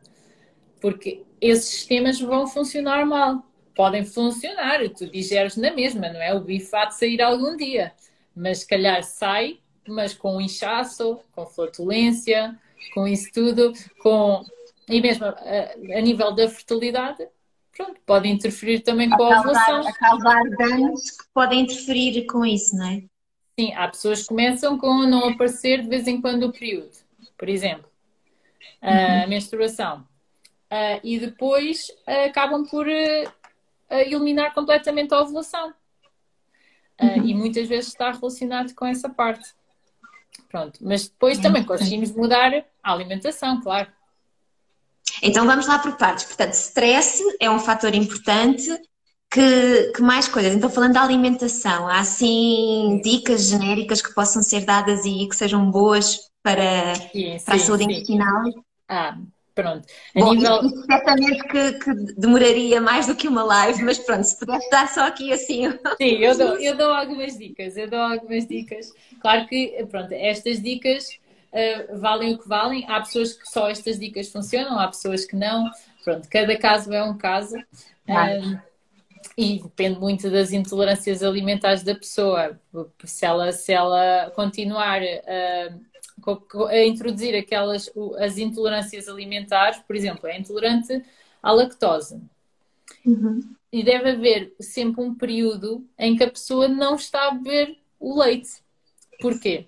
Porque 0.79 1.23
esses 1.41 1.65
sistemas 1.65 2.21
vão 2.21 2.47
funcionar 2.47 3.05
mal. 3.05 3.43
Podem 3.75 4.05
funcionar, 4.05 4.87
tu 4.91 5.05
digeres 5.05 5.57
na 5.57 5.73
mesma, 5.73 6.13
não 6.13 6.21
é? 6.21 6.33
O 6.33 6.39
bife 6.39 6.73
há 6.73 6.85
de 6.85 6.95
sair 6.95 7.21
algum 7.21 7.57
dia. 7.57 7.91
Mas 8.33 8.59
se 8.59 8.67
calhar 8.67 9.03
sai, 9.03 9.59
mas 9.85 10.13
com 10.13 10.39
inchaço, 10.39 11.19
com 11.33 11.45
flatulência, 11.45 12.57
com 12.93 13.05
isso 13.05 13.29
tudo, 13.33 13.73
com 14.01 14.45
e 14.87 15.01
mesmo 15.01 15.25
a, 15.25 15.33
a 15.97 16.01
nível 16.01 16.33
da 16.33 16.47
fertilidade, 16.49 17.27
pronto, 17.75 17.99
pode 18.05 18.27
interferir 18.27 18.81
também 18.81 19.11
a 19.11 19.17
com 19.17 19.23
a 19.23 19.39
ovulação. 19.39 19.87
A 19.87 19.93
causar 19.93 20.43
danos 20.57 21.11
que 21.11 21.25
podem 21.33 21.61
interferir 21.61 22.25
com 22.25 22.45
isso, 22.45 22.75
não 22.75 22.87
é? 22.87 23.03
Sim, 23.59 23.73
há 23.73 23.87
pessoas 23.87 24.23
que 24.23 24.29
começam 24.29 24.77
com 24.77 25.03
não 25.03 25.29
aparecer 25.29 25.81
de 25.81 25.87
vez 25.87 26.07
em 26.07 26.19
quando 26.19 26.43
o 26.43 26.51
período, 26.51 26.91
por 27.37 27.47
exemplo, 27.47 27.89
a 28.81 29.23
uhum. 29.23 29.29
menstruação. 29.29 30.07
Uh, 30.71 30.99
e 31.03 31.19
depois 31.19 31.87
uh, 32.07 32.25
acabam 32.27 32.65
por 32.65 32.87
uh, 32.87 33.31
eliminar 33.89 34.53
completamente 34.55 35.13
a 35.13 35.21
ovulação. 35.21 35.71
Uhum. 36.99 37.27
E 37.27 37.33
muitas 37.35 37.67
vezes 37.67 37.89
está 37.89 38.11
relacionado 38.11 38.73
com 38.73 38.85
essa 38.85 39.07
parte. 39.07 39.53
Pronto, 40.49 40.79
mas 40.81 41.07
depois 41.07 41.37
também 41.37 41.63
conseguimos 41.63 42.11
mudar 42.11 42.65
a 42.81 42.91
alimentação, 42.91 43.61
claro. 43.61 43.91
Então 45.23 45.45
vamos 45.45 45.65
lá 45.65 45.79
por 45.79 45.93
partes. 45.93 46.25
Portanto, 46.25 46.53
stress 46.53 47.23
é 47.39 47.49
um 47.49 47.57
fator 47.57 47.95
importante. 47.95 48.69
Que, 49.31 49.91
que, 49.95 50.01
mais 50.01 50.27
coisas? 50.27 50.53
Então, 50.53 50.69
falando 50.69 50.93
da 50.93 51.01
alimentação, 51.01 51.87
há 51.87 52.01
assim 52.01 53.01
dicas 53.03 53.47
genéricas 53.47 53.99
que 53.99 54.13
possam 54.13 54.43
ser 54.43 54.63
dadas 54.63 55.05
e 55.05 55.27
que 55.27 55.35
sejam 55.35 55.71
boas 55.71 56.19
para, 56.43 56.93
sim, 56.93 57.39
para 57.43 57.57
sim, 57.57 57.63
a 57.63 57.65
saúde 57.65 57.83
sim. 57.85 57.89
intestinal? 57.89 58.43
Ah, 58.87 59.17
pronto. 59.55 59.87
A 60.15 60.19
Bom, 60.19 60.35
nível... 60.35 60.63
isso, 60.63 60.85
certamente 60.85 61.47
que, 61.47 61.73
que, 61.79 61.93
demoraria 62.15 62.79
mais 62.79 63.07
do 63.07 63.15
que 63.15 63.27
uma 63.27 63.43
live, 63.43 63.81
mas 63.81 63.97
pronto, 63.97 64.23
se 64.23 64.37
pudesse 64.37 64.69
dar 64.69 64.87
só 64.87 65.07
aqui 65.07 65.33
assim. 65.33 65.63
Sim, 65.99 66.17
eu 66.19 66.37
dou, 66.37 66.59
eu 66.59 66.77
dou 66.77 66.91
algumas 66.91 67.35
dicas, 67.35 67.75
eu 67.75 67.89
dou 67.89 68.01
algumas 68.01 68.45
dicas. 68.45 68.93
Claro 69.19 69.47
que, 69.47 69.83
pronto, 69.89 70.11
estas 70.11 70.61
dicas 70.61 71.17
uh, 71.53 71.97
valem 71.97 72.33
o 72.33 72.37
que 72.37 72.47
valem. 72.47 72.85
Há 72.89 72.99
pessoas 72.99 73.33
que 73.33 73.49
só 73.49 73.69
estas 73.69 73.99
dicas 73.99 74.29
funcionam, 74.29 74.79
há 74.79 74.87
pessoas 74.87 75.25
que 75.25 75.35
não. 75.35 75.69
Pronto, 76.03 76.27
cada 76.27 76.57
caso 76.57 76.91
é 76.91 77.03
um 77.03 77.17
caso. 77.17 77.55
Uh, 77.57 78.59
e 79.37 79.61
depende 79.61 79.99
muito 79.99 80.29
das 80.29 80.51
intolerâncias 80.51 81.23
alimentares 81.23 81.83
da 81.83 81.95
pessoa. 81.95 82.59
Se 83.05 83.25
ela, 83.25 83.51
se 83.51 83.71
ela 83.71 84.31
continuar 84.35 85.01
uh, 85.01 86.67
a 86.67 86.85
introduzir 86.85 87.35
aquelas 87.35 87.89
as 88.19 88.37
intolerâncias 88.37 89.07
alimentares, 89.07 89.79
por 89.79 89.95
exemplo, 89.95 90.27
é 90.27 90.37
intolerante 90.37 91.03
à 91.41 91.51
lactose. 91.51 92.21
Uhum. 93.05 93.55
E 93.71 93.83
deve 93.83 94.11
haver 94.11 94.53
sempre 94.59 95.01
um 95.01 95.15
período 95.15 95.85
em 95.97 96.15
que 96.15 96.23
a 96.23 96.29
pessoa 96.29 96.67
não 96.67 96.95
está 96.95 97.27
a 97.27 97.31
beber 97.31 97.77
o 97.99 98.19
leite. 98.19 98.61
Porquê? 99.19 99.67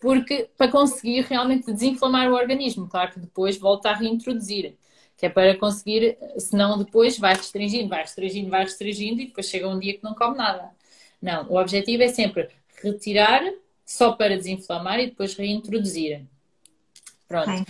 Porque 0.00 0.48
para 0.56 0.70
conseguir 0.70 1.22
realmente 1.22 1.72
desinflamar 1.72 2.30
o 2.30 2.34
organismo, 2.34 2.88
claro 2.88 3.12
que 3.12 3.20
depois 3.20 3.56
volta 3.58 3.90
a 3.90 3.94
reintroduzir, 3.94 4.74
que 5.16 5.26
é 5.26 5.28
para 5.28 5.56
conseguir, 5.56 6.16
senão 6.38 6.78
depois 6.78 7.18
vai 7.18 7.34
restringindo, 7.34 7.88
vai 7.88 8.00
restringindo, 8.00 8.50
vai 8.50 8.62
restringindo 8.62 9.20
e 9.20 9.26
depois 9.26 9.46
chega 9.46 9.68
um 9.68 9.78
dia 9.78 9.94
que 9.94 10.04
não 10.04 10.14
come 10.14 10.36
nada. 10.36 10.70
Não, 11.20 11.46
o 11.50 11.60
objetivo 11.60 12.02
é 12.02 12.08
sempre 12.08 12.48
retirar 12.82 13.42
só 13.84 14.12
para 14.12 14.36
desinflamar 14.36 15.00
e 15.00 15.06
depois 15.06 15.34
reintroduzir. 15.34 16.24
Pronto. 17.28 17.64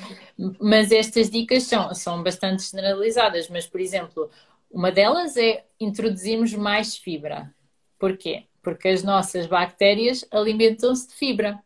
Mas 0.58 0.90
estas 0.90 1.28
dicas 1.28 1.64
são, 1.64 1.94
são 1.94 2.22
bastante 2.22 2.62
generalizadas, 2.62 3.48
mas 3.48 3.66
por 3.66 3.80
exemplo, 3.80 4.30
uma 4.70 4.92
delas 4.92 5.36
é 5.36 5.64
introduzirmos 5.78 6.54
mais 6.54 6.96
fibra. 6.96 7.52
Porquê? 7.98 8.44
Porque 8.62 8.88
as 8.88 9.02
nossas 9.02 9.46
bactérias 9.46 10.24
alimentam-se 10.30 11.08
de 11.08 11.14
fibra. 11.14 11.58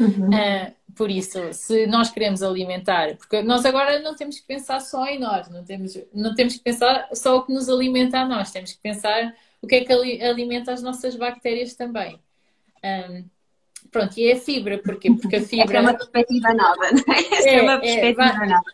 Uhum. 0.00 0.28
Uh, 0.28 0.78
por 0.94 1.10
isso, 1.10 1.52
se 1.52 1.86
nós 1.86 2.10
queremos 2.10 2.42
alimentar, 2.42 3.16
porque 3.16 3.42
nós 3.42 3.64
agora 3.64 4.00
não 4.00 4.16
temos 4.16 4.40
que 4.40 4.46
pensar 4.46 4.80
só 4.80 5.06
em 5.06 5.18
nós, 5.18 5.48
não 5.48 5.64
temos, 5.64 5.96
não 6.12 6.34
temos 6.34 6.54
que 6.54 6.60
pensar 6.60 7.08
só 7.12 7.36
o 7.36 7.46
que 7.46 7.52
nos 7.52 7.68
alimenta 7.68 8.18
a 8.18 8.24
nós, 8.26 8.50
temos 8.50 8.72
que 8.72 8.80
pensar 8.80 9.34
o 9.62 9.66
que 9.66 9.76
é 9.76 9.84
que 9.84 9.92
alimenta 9.92 10.72
as 10.72 10.82
nossas 10.82 11.14
bactérias 11.14 11.74
também. 11.74 12.18
Um, 12.84 13.24
pronto, 13.90 14.18
e 14.18 14.28
é 14.28 14.34
a 14.34 14.40
fibra, 14.40 14.78
porquê? 14.78 15.10
Porque 15.12 15.36
a 15.36 15.42
fibra. 15.46 15.64
Essa 15.64 15.76
é 15.76 15.80
uma 15.80 15.94
perspectiva 15.94 16.54
nova, 16.54 16.90
não 16.92 17.14
é? 17.14 17.18
Essa 17.18 17.48
é, 17.48 17.54
é 17.54 17.62
uma 17.62 17.72
é, 17.74 17.78
perspectiva 17.78 18.24
é, 18.24 18.46
nova. 18.48 18.64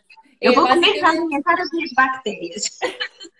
Eu 0.41 0.53
é, 0.53 0.55
vou 0.55 0.69
começar 0.69 1.07
a 1.07 1.11
alimentar 1.11 1.61
as 1.61 1.71
minhas 1.71 1.93
bactérias. 1.93 2.79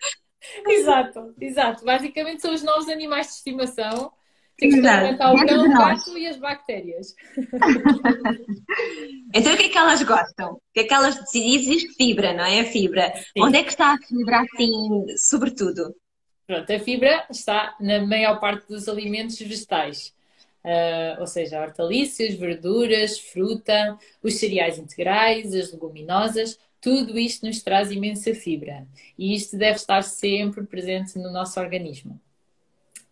exato, 0.67 1.35
exato. 1.39 1.85
Basicamente 1.85 2.41
são 2.41 2.53
os 2.53 2.63
novos 2.63 2.89
animais 2.89 3.27
de 3.27 3.33
estimação 3.33 4.11
tem 4.57 4.69
que 4.69 4.75
experimentar 4.77 5.33
o 5.33 5.45
cão, 5.45 5.65
o 5.65 5.69
gato 5.69 6.17
e 6.17 6.27
as 6.27 6.37
bactérias. 6.37 7.13
então 9.33 9.53
o 9.53 9.57
que 9.57 9.63
é 9.63 9.69
que 9.69 9.77
elas 9.77 10.01
gostam? 10.03 10.53
O 10.53 10.61
que 10.73 10.79
é 10.81 10.83
que 10.85 10.93
elas 10.93 11.15
decidem? 11.19 11.55
Existe 11.55 11.93
fibra, 11.95 12.33
não 12.33 12.45
é? 12.45 12.61
A 12.61 12.65
fibra. 12.65 13.13
Sim. 13.15 13.43
Onde 13.43 13.57
é 13.57 13.63
que 13.63 13.69
está 13.69 13.93
a 13.93 13.97
fibra 13.97 14.41
assim, 14.41 15.05
sobretudo? 15.17 15.93
Pronto, 16.47 16.71
a 16.71 16.79
fibra 16.79 17.25
está 17.29 17.75
na 17.79 18.05
maior 18.05 18.39
parte 18.39 18.67
dos 18.67 18.87
alimentos 18.87 19.37
vegetais. 19.39 20.13
Uh, 20.63 21.19
ou 21.19 21.27
seja, 21.27 21.61
hortaliças, 21.61 22.33
verduras, 22.33 23.19
fruta, 23.19 23.97
os 24.23 24.35
cereais 24.35 24.79
integrais, 24.79 25.53
as 25.53 25.71
leguminosas, 25.71 26.57
tudo 26.81 27.19
isto 27.19 27.45
nos 27.45 27.61
traz 27.61 27.91
imensa 27.91 28.33
fibra. 28.33 28.87
E 29.17 29.35
isto 29.35 29.57
deve 29.57 29.75
estar 29.75 30.01
sempre 30.01 30.63
presente 30.65 31.19
no 31.19 31.31
nosso 31.31 31.59
organismo. 31.59 32.19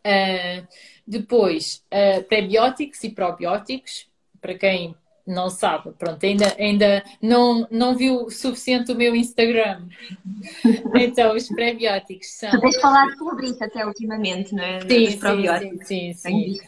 Uh, 0.05 0.67
depois, 1.07 1.83
uh, 1.91 2.23
prebióticos 2.23 3.03
e 3.03 3.09
probióticos, 3.09 4.07
para 4.41 4.55
quem 4.55 4.95
não 5.25 5.49
sabe, 5.49 5.91
pronto, 5.97 6.25
ainda, 6.25 6.53
ainda 6.59 7.03
não, 7.21 7.65
não 7.71 7.95
viu 7.95 8.25
o 8.25 8.29
suficiente 8.29 8.91
o 8.91 8.95
meu 8.95 9.15
Instagram. 9.15 9.87
Então, 10.95 11.35
os 11.35 11.47
prebióticos 11.47 12.27
são. 12.31 12.51
Tu 12.51 12.59
tens 12.61 12.79
falado 12.79 13.17
sobre 13.17 13.47
isso 13.47 13.63
até 13.63 13.85
ultimamente, 13.85 14.53
não 14.53 14.63
é? 14.63 14.81
Sim, 14.81 15.05
Dos 15.05 15.15
probióticos. 15.15 15.87
sim, 15.87 16.13
sim. 16.13 16.53
sim. 16.53 16.59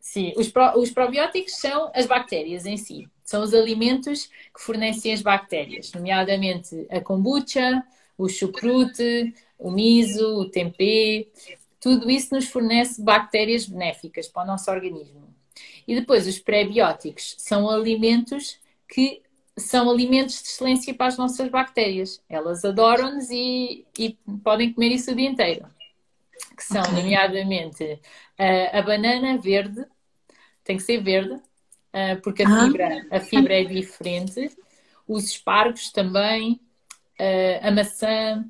sim. 0.00 0.32
Os, 0.36 0.48
pro, 0.48 0.78
os 0.78 0.90
probióticos 0.90 1.56
são 1.56 1.90
as 1.94 2.06
bactérias 2.06 2.64
em 2.64 2.76
si. 2.76 3.08
São 3.22 3.42
os 3.42 3.52
alimentos 3.52 4.26
que 4.26 4.60
fornecem 4.60 5.12
as 5.12 5.20
bactérias, 5.20 5.92
nomeadamente 5.92 6.86
a 6.90 7.00
kombucha, 7.00 7.82
o 8.16 8.28
chucrute, 8.28 9.34
o 9.58 9.70
miso, 9.70 10.40
o 10.40 10.50
tempê, 10.50 11.28
tudo 11.86 12.10
isso 12.10 12.34
nos 12.34 12.48
fornece 12.48 13.00
bactérias 13.00 13.64
benéficas 13.64 14.26
para 14.26 14.42
o 14.42 14.46
nosso 14.48 14.68
organismo. 14.72 15.32
E 15.86 15.94
depois, 15.94 16.26
os 16.26 16.36
pré-bióticos 16.36 17.36
são 17.38 17.70
alimentos 17.70 18.58
que 18.88 19.22
são 19.56 19.88
alimentos 19.88 20.42
de 20.42 20.48
excelência 20.48 20.92
para 20.92 21.06
as 21.06 21.16
nossas 21.16 21.48
bactérias. 21.48 22.20
Elas 22.28 22.64
adoram-nos 22.64 23.30
e, 23.30 23.86
e, 23.96 24.18
podem 24.42 24.72
comer 24.72 24.88
isso 24.88 25.12
o 25.12 25.14
dia 25.14 25.28
inteiro. 25.28 25.64
Que 26.56 26.64
são, 26.64 26.82
okay. 26.82 26.92
nomeadamente, 26.92 28.00
a, 28.36 28.80
a, 28.80 28.82
banana 28.82 29.38
verde, 29.38 29.86
tem 30.64 30.78
que 30.78 30.82
ser 30.82 31.00
verde, 31.00 31.40
porque 32.24 32.42
a, 32.42 32.48
ah. 32.48 32.64
fibra, 32.64 33.06
a 33.12 33.20
fibra 33.20 33.54
é 33.54 33.64
diferente. 33.64 34.50
Os 35.06 35.26
espargos 35.26 35.92
também, 35.92 36.60
a 37.62 37.70
maçã, 37.70 38.44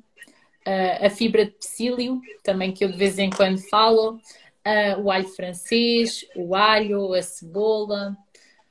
uh, 0.67 1.05
a 1.05 1.09
fibra 1.09 1.45
de 1.45 1.51
psyllium, 1.51 2.21
também 2.43 2.73
que 2.73 2.83
eu 2.83 2.91
de 2.91 2.97
vez 2.97 3.17
em 3.17 3.29
quando 3.29 3.57
falo, 3.69 4.15
uh, 4.15 5.01
o 5.01 5.09
alho 5.09 5.29
francês, 5.29 6.25
o 6.35 6.53
alho, 6.53 7.13
a 7.13 7.21
cebola. 7.21 8.17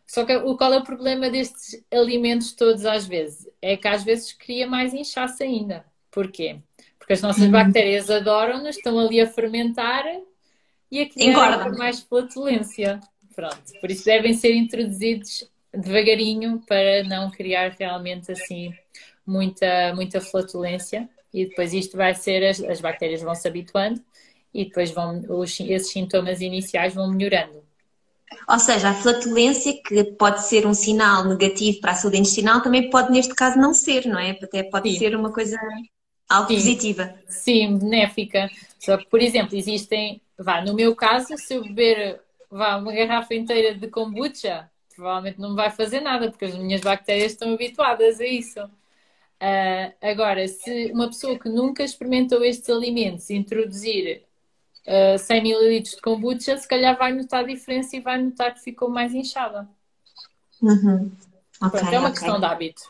Só 0.06 0.24
que 0.24 0.36
o, 0.36 0.56
qual 0.56 0.72
é 0.74 0.78
o 0.78 0.84
problema 0.84 1.30
destes 1.30 1.82
alimentos 1.90 2.52
todos 2.52 2.84
às 2.84 3.06
vezes? 3.06 3.48
É 3.62 3.76
que 3.76 3.88
às 3.88 4.04
vezes 4.04 4.32
cria 4.32 4.66
mais 4.66 4.92
inchaço 4.92 5.42
ainda. 5.42 5.84
Porquê? 6.10 6.60
Porque 6.98 7.14
as 7.14 7.22
nossas 7.22 7.44
uhum. 7.44 7.50
bactérias 7.50 8.10
adoram-nos, 8.10 8.76
estão 8.76 8.98
ali 8.98 9.20
a 9.20 9.26
fermentar 9.26 10.04
e 10.90 11.00
a 11.00 11.08
criar 11.08 11.72
mais 11.72 12.00
flatulência. 12.00 13.00
Pronto, 13.34 13.80
por 13.80 13.90
isso 13.90 14.04
devem 14.04 14.32
ser 14.32 14.54
introduzidos 14.54 15.50
devagarinho 15.74 16.62
para 16.66 17.04
não 17.04 17.30
criar 17.30 17.76
realmente 17.78 18.32
assim 18.32 18.72
muita, 19.26 19.94
muita 19.94 20.22
flatulência 20.22 21.06
e 21.32 21.46
depois 21.46 21.72
isto 21.72 21.96
vai 21.96 22.14
ser, 22.14 22.44
as, 22.44 22.60
as 22.62 22.80
bactérias 22.80 23.22
vão 23.22 23.34
se 23.34 23.46
habituando 23.46 24.02
e 24.52 24.64
depois 24.64 24.90
vão, 24.90 25.22
os, 25.28 25.60
esses 25.60 25.90
sintomas 25.90 26.40
iniciais 26.40 26.94
vão 26.94 27.10
melhorando. 27.10 27.62
Ou 28.48 28.58
seja, 28.58 28.90
a 28.90 28.94
flatulência, 28.94 29.72
que 29.82 30.04
pode 30.04 30.46
ser 30.46 30.66
um 30.66 30.74
sinal 30.74 31.24
negativo 31.24 31.80
para 31.80 31.92
a 31.92 31.94
saúde 31.94 32.18
intestinal, 32.18 32.60
também 32.60 32.90
pode, 32.90 33.10
neste 33.10 33.34
caso, 33.34 33.58
não 33.58 33.72
ser, 33.72 34.06
não 34.06 34.18
é? 34.18 34.30
Até 34.30 34.64
pode 34.64 34.90
Sim. 34.90 34.98
ser 34.98 35.14
uma 35.16 35.32
coisa 35.32 35.56
algo 36.28 36.48
Sim. 36.48 36.54
positiva. 36.54 37.14
Sim, 37.28 37.78
benéfica. 37.78 38.50
Só 38.78 38.96
que, 38.96 39.06
por 39.06 39.20
exemplo, 39.20 39.56
existem, 39.56 40.20
vá, 40.38 40.60
no 40.60 40.74
meu 40.74 40.94
caso, 40.94 41.36
se 41.36 41.54
eu 41.54 41.62
beber 41.62 42.20
vá, 42.50 42.76
uma 42.76 42.92
garrafa 42.92 43.34
inteira 43.34 43.74
de 43.74 43.88
kombucha, 43.88 44.70
provavelmente 44.94 45.40
não 45.40 45.50
me 45.50 45.56
vai 45.56 45.70
fazer 45.70 46.00
nada, 46.00 46.30
porque 46.30 46.46
as 46.46 46.54
minhas 46.54 46.80
bactérias 46.80 47.32
estão 47.32 47.52
habituadas 47.54 48.20
a 48.20 48.26
isso. 48.26 48.60
Uh, 49.42 49.92
agora, 50.00 50.48
se 50.48 50.90
uma 50.92 51.08
pessoa 51.08 51.38
que 51.38 51.48
nunca 51.48 51.82
experimentou 51.82 52.42
estes 52.42 52.70
alimentos 52.70 53.28
introduzir 53.28 54.24
uh, 54.86 55.18
100 55.18 55.38
ml 55.38 55.80
de 55.82 56.00
kombucha, 56.00 56.56
se 56.56 56.66
calhar 56.66 56.96
vai 56.96 57.12
notar 57.12 57.44
a 57.44 57.46
diferença 57.46 57.96
e 57.96 58.00
vai 58.00 58.20
notar 58.20 58.54
que 58.54 58.60
ficou 58.62 58.88
mais 58.88 59.14
inchada. 59.14 59.68
Uhum. 60.62 61.12
Okay, 61.62 61.80
Pronto, 61.80 61.94
é 61.94 61.98
uma 61.98 62.08
okay. 62.08 62.20
questão 62.20 62.38
de 62.40 62.46
hábito. 62.46 62.82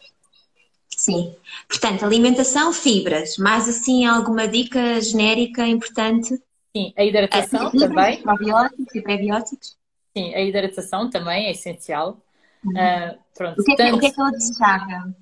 Sim. 0.97 1.35
Portanto, 1.69 2.05
alimentação, 2.05 2.73
fibras. 2.73 3.37
Mais 3.37 3.69
assim, 3.69 4.07
alguma 4.07 4.47
dica 4.49 5.01
genérica 5.01 5.67
importante? 5.67 6.41
Sim, 6.75 6.93
a 6.97 7.05
hidratação 7.05 7.69
é, 7.69 7.79
também. 7.79 8.23
Probióticos 8.23 8.95
e 8.95 9.03
prebióticos. 9.03 9.77
Sim, 10.17 10.35
a 10.35 10.41
hidratação 10.41 11.11
também 11.11 11.47
é 11.47 11.51
essencial. 11.51 12.23
Uhum. 12.65 12.73
Uh, 12.73 13.19
pronto, 13.37 13.61
o, 13.61 13.65
que 13.65 13.73
é, 13.73 13.77
tanto... 13.77 13.97
o 13.97 14.01
que 14.01 14.07
é 14.07 14.11
que 14.11 14.21
ela 14.21 14.31
desejava? 14.31 15.17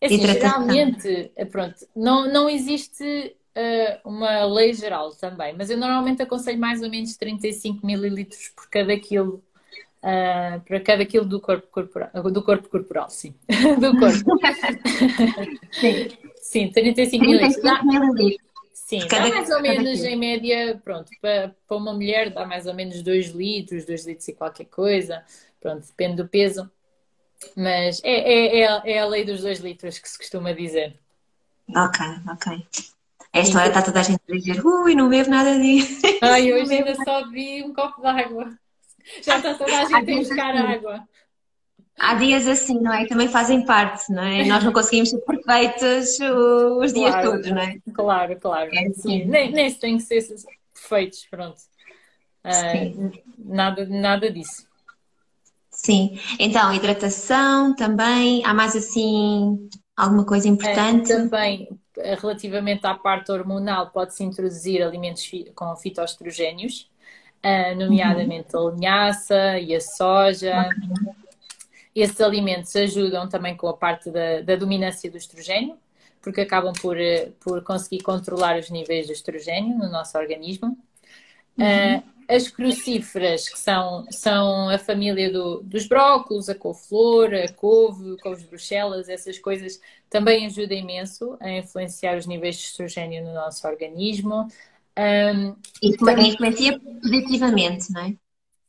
É 0.00 0.06
assim, 0.06 0.26
geralmente, 0.26 1.30
eh, 1.36 1.44
pronto, 1.44 1.86
não, 1.94 2.30
não 2.32 2.48
existe 2.48 3.36
uh, 3.56 4.08
uma 4.08 4.44
lei 4.44 4.72
geral 4.72 5.10
também, 5.14 5.54
mas 5.56 5.70
eu 5.70 5.76
normalmente 5.76 6.22
aconselho 6.22 6.58
mais 6.58 6.82
ou 6.82 6.90
menos 6.90 7.16
35 7.16 7.86
mililitros 7.86 8.48
por 8.48 8.68
cada 8.68 8.98
quilo 8.98 9.42
Uh, 10.02 10.60
para 10.60 10.78
cada 10.78 11.04
quilo 11.04 11.24
do 11.24 11.40
corpo 11.40 11.66
corporal, 11.68 12.10
do 12.30 12.40
corpo 12.40 12.68
corporal, 12.68 13.10
sim. 13.10 13.34
do 13.80 13.98
corpo. 13.98 14.38
sim. 15.72 16.08
sim, 16.36 16.70
35 16.70 17.24
mililitros. 17.24 17.56
Sim, 18.72 19.00
cada, 19.08 19.28
dá 19.28 19.34
mais 19.34 19.50
ou 19.50 19.60
menos 19.60 20.04
em 20.04 20.14
média, 20.14 20.80
pronto, 20.84 21.10
para, 21.20 21.56
para 21.66 21.76
uma 21.76 21.92
mulher 21.92 22.30
dá 22.30 22.46
mais 22.46 22.66
ou 22.66 22.74
menos 22.74 23.02
2 23.02 23.30
litros, 23.30 23.84
2 23.84 24.06
litros 24.06 24.28
e 24.28 24.32
qualquer 24.32 24.66
coisa, 24.66 25.24
pronto, 25.60 25.84
depende 25.84 26.22
do 26.22 26.28
peso. 26.28 26.70
Mas 27.56 28.00
é, 28.04 28.10
é, 28.10 28.60
é, 28.60 28.68
a, 28.68 28.82
é 28.84 28.98
a 28.98 29.06
lei 29.06 29.24
dos 29.24 29.40
2 29.40 29.60
litros 29.60 29.98
que 29.98 30.08
se 30.08 30.18
costuma 30.18 30.52
dizer. 30.52 30.98
Ok, 31.74 32.06
ok. 32.30 32.66
Esta 33.32 33.58
hora 33.58 33.68
está 33.68 33.82
toda 33.82 34.00
a 34.00 34.02
gente 34.02 34.20
a 34.28 34.32
dizer, 34.32 34.64
ui, 34.64 34.94
não 34.94 35.08
bebo 35.08 35.28
nada 35.30 35.58
disso. 35.58 36.00
Ai, 36.22 36.52
hoje 36.52 36.74
ainda 36.74 36.94
só 36.94 37.28
vi 37.28 37.62
um 37.62 37.74
copo 37.74 38.00
de 38.00 38.06
água. 38.06 38.58
Já 39.22 39.36
está 39.36 39.54
toda 39.54 39.78
a 39.78 39.84
gente 39.84 40.12
a 40.12 40.16
buscar 40.16 40.54
assim. 40.54 40.74
água. 40.74 41.08
Há 41.98 42.14
dias 42.14 42.46
assim, 42.46 42.78
não 42.80 42.92
é? 42.92 43.06
Também 43.06 43.28
fazem 43.28 43.64
parte, 43.64 44.12
não 44.12 44.22
é? 44.22 44.44
Nós 44.44 44.62
não 44.62 44.72
conseguimos 44.72 45.10
ser 45.10 45.18
perfeitos 45.18 46.18
os 46.20 46.92
dias 46.92 47.10
claro, 47.10 47.30
todos, 47.30 47.50
não 47.50 47.62
é? 47.62 47.78
Claro, 47.92 48.36
claro. 48.38 48.70
É 48.74 48.86
assim. 48.88 49.24
nem, 49.24 49.50
nem 49.50 49.70
se 49.70 49.78
tem 49.78 49.96
que 49.96 50.02
ser 50.02 50.22
perfeitos, 50.74 51.26
pronto. 51.30 51.56
Uh, 52.44 53.10
nada, 53.38 53.86
nada 53.86 54.30
disso. 54.30 54.66
Sim. 55.86 56.18
Então, 56.40 56.74
hidratação 56.74 57.72
também. 57.76 58.44
Há 58.44 58.52
mais 58.52 58.74
assim 58.74 59.68
alguma 59.96 60.26
coisa 60.26 60.48
importante? 60.48 61.12
É, 61.12 61.16
também, 61.16 61.68
relativamente 62.20 62.84
à 62.84 62.94
parte 62.94 63.30
hormonal, 63.30 63.90
pode-se 63.90 64.24
introduzir 64.24 64.82
alimentos 64.82 65.30
com 65.54 65.76
fitoestrogénios, 65.76 66.90
uh, 67.44 67.76
nomeadamente 67.76 68.56
uhum. 68.56 68.66
a 68.66 68.72
linhaça 68.72 69.58
e 69.60 69.76
a 69.76 69.80
soja. 69.80 70.68
Esses 71.94 72.20
alimentos 72.20 72.74
ajudam 72.74 73.28
também 73.28 73.56
com 73.56 73.68
a 73.68 73.76
parte 73.76 74.10
da, 74.10 74.40
da 74.40 74.56
dominância 74.56 75.08
do 75.08 75.16
estrogênio, 75.16 75.76
porque 76.20 76.40
acabam 76.40 76.72
por, 76.82 77.00
eh, 77.00 77.30
por 77.38 77.62
conseguir 77.62 78.02
controlar 78.02 78.58
os 78.58 78.70
níveis 78.70 79.06
de 79.06 79.12
estrogênio 79.12 79.78
no 79.78 79.88
nosso 79.88 80.18
organismo. 80.18 80.76
Uhum. 81.56 81.98
Uh, 81.98 82.15
as 82.28 82.48
crucíferas, 82.48 83.48
que 83.48 83.58
são, 83.58 84.06
são 84.10 84.68
a 84.68 84.78
família 84.78 85.32
do, 85.32 85.62
dos 85.62 85.86
brócolos, 85.86 86.48
a 86.48 86.54
couve-flor, 86.54 87.34
a 87.34 87.52
couve, 87.52 88.16
couves 88.18 88.42
de 88.42 88.48
bruxelas, 88.48 89.08
essas 89.08 89.38
coisas 89.38 89.80
também 90.10 90.46
ajudam 90.46 90.76
imenso 90.76 91.36
a 91.40 91.50
influenciar 91.50 92.16
os 92.16 92.26
níveis 92.26 92.56
de 92.56 92.62
estrogênio 92.62 93.24
no 93.24 93.32
nosso 93.32 93.66
organismo. 93.66 94.48
Um, 94.98 95.54
e 95.82 95.96
também 95.96 96.30
influencia 96.30 96.80
positivamente, 96.80 97.92
não 97.92 98.00
é? 98.00 98.14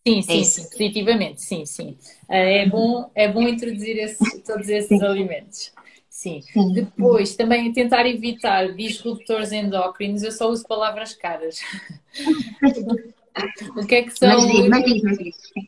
Sim, 0.08 0.22
sim, 0.22 0.40
é 0.40 0.44
sim, 0.44 0.64
positivamente, 0.70 1.42
sim, 1.42 1.66
sim. 1.66 1.98
Ah, 2.30 2.38
é 2.38 2.66
bom, 2.66 3.12
é 3.14 3.28
bom 3.28 3.42
introduzir 3.42 3.98
esse, 3.98 4.40
todos 4.42 4.70
esses 4.70 4.88
sim. 4.88 5.06
alimentos. 5.06 5.74
Sim. 6.10 6.42
sim. 6.42 6.74
Depois, 6.74 7.36
também 7.36 7.72
tentar 7.74 8.06
evitar 8.08 8.74
disruptores 8.74 9.52
endócrinos, 9.52 10.24
eu 10.24 10.32
só 10.32 10.50
uso 10.50 10.66
palavras 10.66 11.14
caras. 11.14 11.60
o 13.76 13.86
que 13.86 13.96
é 13.96 14.04
que 14.04 14.18
são 14.18 14.38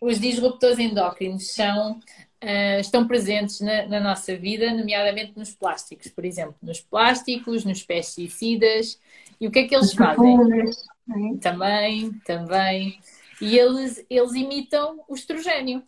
os 0.02 0.20
disruptores 0.20 0.80
endócrinos? 0.80 1.52
São, 1.52 1.94
uh, 1.94 2.80
estão 2.80 3.08
presentes 3.08 3.62
na, 3.62 3.88
na, 3.88 4.00
nossa 4.00 4.36
vida, 4.36 4.74
nomeadamente 4.74 5.34
nos 5.36 5.52
plásticos, 5.52 6.08
por 6.12 6.26
exemplo, 6.26 6.56
nos 6.62 6.82
plásticos, 6.82 7.66
nos 7.66 7.84
pesticidas. 7.84 9.00
E 9.40 9.48
o 9.48 9.52
que 9.52 9.60
é 9.60 9.68
que 9.68 9.76
eles 9.76 9.94
fazem? 9.94 10.36
É? 10.36 11.38
Também, 11.40 12.12
também 12.26 13.00
e 13.42 13.58
eles, 13.58 14.06
eles 14.10 14.34
imitam 14.34 15.04
o 15.08 15.16
estrogênio. 15.16 15.82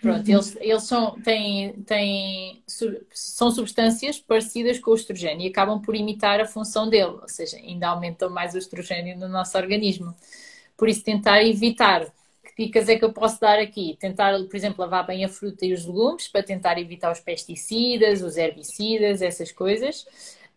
Pronto, 0.00 0.26
uhum. 0.26 0.34
eles, 0.34 0.56
eles 0.60 0.82
são, 0.82 1.20
têm, 1.22 1.72
têm, 1.82 2.62
são 3.12 3.52
substâncias 3.52 4.18
parecidas 4.18 4.78
com 4.80 4.90
o 4.90 4.96
estrogênio 4.96 5.46
e 5.46 5.50
acabam 5.50 5.80
por 5.80 5.94
imitar 5.94 6.40
a 6.40 6.46
função 6.46 6.88
dele, 6.88 7.18
ou 7.22 7.28
seja, 7.28 7.56
ainda 7.56 7.88
aumentam 7.88 8.28
mais 8.28 8.54
o 8.54 8.58
estrogênio 8.58 9.16
no 9.16 9.28
nosso 9.28 9.56
organismo. 9.56 10.14
Por 10.82 10.88
isso, 10.88 11.04
tentar 11.04 11.44
evitar. 11.44 12.12
Que 12.56 12.64
dicas 12.66 12.88
é 12.88 12.98
que 12.98 13.04
eu 13.04 13.12
posso 13.12 13.40
dar 13.40 13.60
aqui? 13.60 13.96
Tentar, 14.00 14.32
por 14.32 14.56
exemplo, 14.56 14.80
lavar 14.80 15.06
bem 15.06 15.24
a 15.24 15.28
fruta 15.28 15.64
e 15.64 15.72
os 15.72 15.86
legumes 15.86 16.26
para 16.26 16.42
tentar 16.42 16.76
evitar 16.76 17.12
os 17.12 17.20
pesticidas, 17.20 18.20
os 18.20 18.36
herbicidas, 18.36 19.22
essas 19.22 19.52
coisas. 19.52 20.02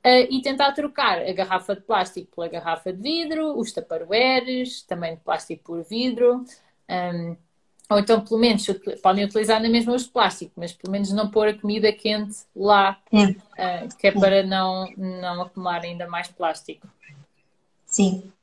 Uh, 0.03 0.25
e 0.31 0.41
tentar 0.41 0.71
trocar 0.71 1.19
a 1.19 1.31
garrafa 1.31 1.75
de 1.75 1.81
plástico 1.81 2.35
pela 2.35 2.47
garrafa 2.47 2.91
de 2.91 2.99
vidro, 2.99 3.55
os 3.55 3.71
taparoeiros, 3.71 4.81
também 4.81 5.13
de 5.13 5.21
plástico 5.21 5.63
por 5.63 5.83
vidro. 5.83 6.43
Um, 6.89 7.37
ou 7.87 7.99
então, 7.99 8.19
pelo 8.21 8.39
menos, 8.39 8.65
podem 9.03 9.25
utilizar 9.25 9.61
na 9.61 9.69
mesma 9.69 9.93
os 9.93 10.07
plástico, 10.07 10.53
mas 10.55 10.73
pelo 10.73 10.91
menos 10.91 11.11
não 11.11 11.29
pôr 11.29 11.49
a 11.49 11.53
comida 11.53 11.93
quente 11.93 12.35
lá, 12.55 12.99
uh, 13.13 13.95
que 13.95 14.07
é 14.07 14.11
para 14.11 14.41
não, 14.41 14.91
não 14.97 15.43
acumular 15.43 15.83
ainda 15.83 16.07
mais 16.07 16.27
plástico. 16.29 16.87
Sim 17.85 18.33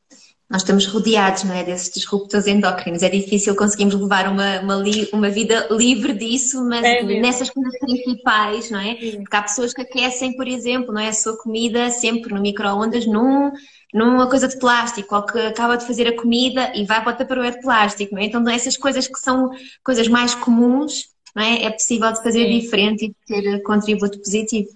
nós 0.52 0.60
estamos 0.60 0.84
rodeados 0.84 1.44
não 1.44 1.54
é, 1.54 1.64
desses 1.64 1.90
disruptores 1.90 2.46
endócrinos. 2.46 3.02
É 3.02 3.08
difícil 3.08 3.56
conseguirmos 3.56 3.94
levar 3.94 4.28
uma, 4.28 4.60
uma, 4.60 4.74
li, 4.74 5.08
uma 5.10 5.30
vida 5.30 5.66
livre 5.70 6.12
disso, 6.12 6.62
mas 6.68 6.84
é 6.84 7.02
nessas 7.02 7.48
coisas 7.48 7.78
principais, 7.78 8.70
não 8.70 8.78
é? 8.78 8.94
Porque 8.94 9.34
há 9.34 9.40
pessoas 9.40 9.72
que 9.72 9.80
aquecem, 9.80 10.36
por 10.36 10.46
exemplo, 10.46 10.92
não 10.92 11.00
é, 11.00 11.08
a 11.08 11.12
sua 11.14 11.38
comida 11.38 11.88
sempre 11.88 12.34
no 12.34 12.42
micro-ondas 12.42 13.06
num, 13.06 13.50
numa 13.94 14.28
coisa 14.28 14.46
de 14.46 14.58
plástico, 14.58 15.16
ou 15.16 15.22
que 15.22 15.38
acaba 15.38 15.78
de 15.78 15.86
fazer 15.86 16.06
a 16.06 16.14
comida 16.14 16.70
e 16.76 16.84
vai 16.84 17.02
para 17.02 17.14
o 17.14 17.16
tupperware 17.16 17.54
de 17.54 17.62
plástico, 17.62 18.14
não 18.14 18.20
é? 18.20 18.26
Então 18.26 18.46
essas 18.46 18.76
coisas 18.76 19.08
que 19.08 19.18
são 19.18 19.48
coisas 19.82 20.06
mais 20.06 20.34
comuns, 20.34 21.06
não 21.34 21.42
é? 21.42 21.64
É 21.64 21.70
possível 21.70 22.12
de 22.12 22.22
fazer 22.22 22.44
Sim. 22.44 22.60
diferente 22.60 23.04
e 23.06 23.08
de 23.08 23.14
ter 23.26 23.62
contributo 23.62 24.18
positivo. 24.18 24.68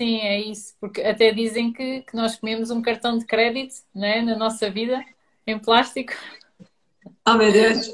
Sim, 0.00 0.18
é 0.18 0.40
isso, 0.40 0.74
porque 0.80 1.00
até 1.00 1.32
dizem 1.32 1.72
que, 1.72 2.00
que 2.00 2.16
nós 2.16 2.34
comemos 2.34 2.72
um 2.72 2.82
cartão 2.82 3.16
de 3.16 3.24
crédito 3.24 3.74
né, 3.94 4.20
na 4.20 4.36
nossa 4.36 4.68
vida 4.68 5.00
em 5.46 5.58
plástico. 5.58 6.12
Oh 7.26 7.34
meu 7.34 7.52
Deus! 7.52 7.88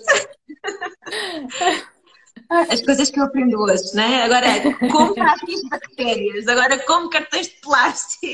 As 2.50 2.80
coisas 2.80 3.10
que 3.10 3.20
eu 3.20 3.24
aprendo 3.24 3.60
hoje, 3.60 3.94
né? 3.94 4.22
Agora, 4.22 4.46
como 4.90 5.14
de 5.14 5.68
bactérias, 5.68 6.48
agora 6.48 6.78
como 6.86 7.10
cartões 7.10 7.48
de 7.48 7.56
plástico. 7.56 8.26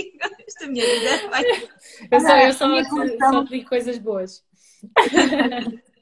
Esta 0.47 0.69
minha 0.69 0.87
vida 0.87 1.29
vai. 1.31 1.43
Eu 2.11 2.21
só, 2.21 2.39
eu 2.39 2.53
só, 2.53 2.69
só 3.19 3.43
digo 3.43 3.69
coisas 3.69 3.99
boas. 3.99 4.45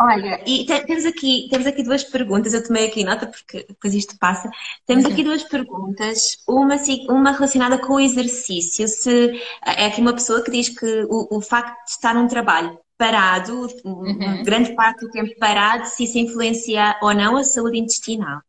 Olha, 0.00 0.42
e 0.46 0.64
temos 0.64 1.04
aqui, 1.04 1.48
temos 1.50 1.66
aqui 1.66 1.82
duas 1.82 2.04
perguntas, 2.04 2.54
eu 2.54 2.64
tomei 2.64 2.86
aqui 2.86 3.04
nota 3.04 3.26
porque 3.26 3.64
depois 3.68 3.94
isto 3.94 4.18
passa. 4.18 4.50
Temos 4.86 5.04
aqui 5.04 5.22
duas 5.22 5.42
perguntas, 5.44 6.38
uma, 6.46 6.76
uma 7.08 7.32
relacionada 7.32 7.78
com 7.78 7.94
o 7.94 8.00
exercício. 8.00 8.86
Se 8.88 9.40
é 9.64 9.86
aqui 9.86 10.00
uma 10.00 10.12
pessoa 10.12 10.42
que 10.42 10.50
diz 10.50 10.68
que 10.68 11.06
o, 11.08 11.38
o 11.38 11.40
facto 11.40 11.84
de 11.84 11.90
estar 11.90 12.14
num 12.14 12.28
trabalho 12.28 12.78
parado, 12.96 13.68
uhum. 13.84 14.42
grande 14.42 14.74
parte 14.74 15.06
do 15.06 15.10
tempo 15.10 15.34
parado, 15.38 15.86
se 15.86 16.04
isso 16.04 16.18
influencia 16.18 16.98
ou 17.00 17.14
não 17.14 17.36
a 17.36 17.44
saúde 17.44 17.78
intestinal. 17.78 18.40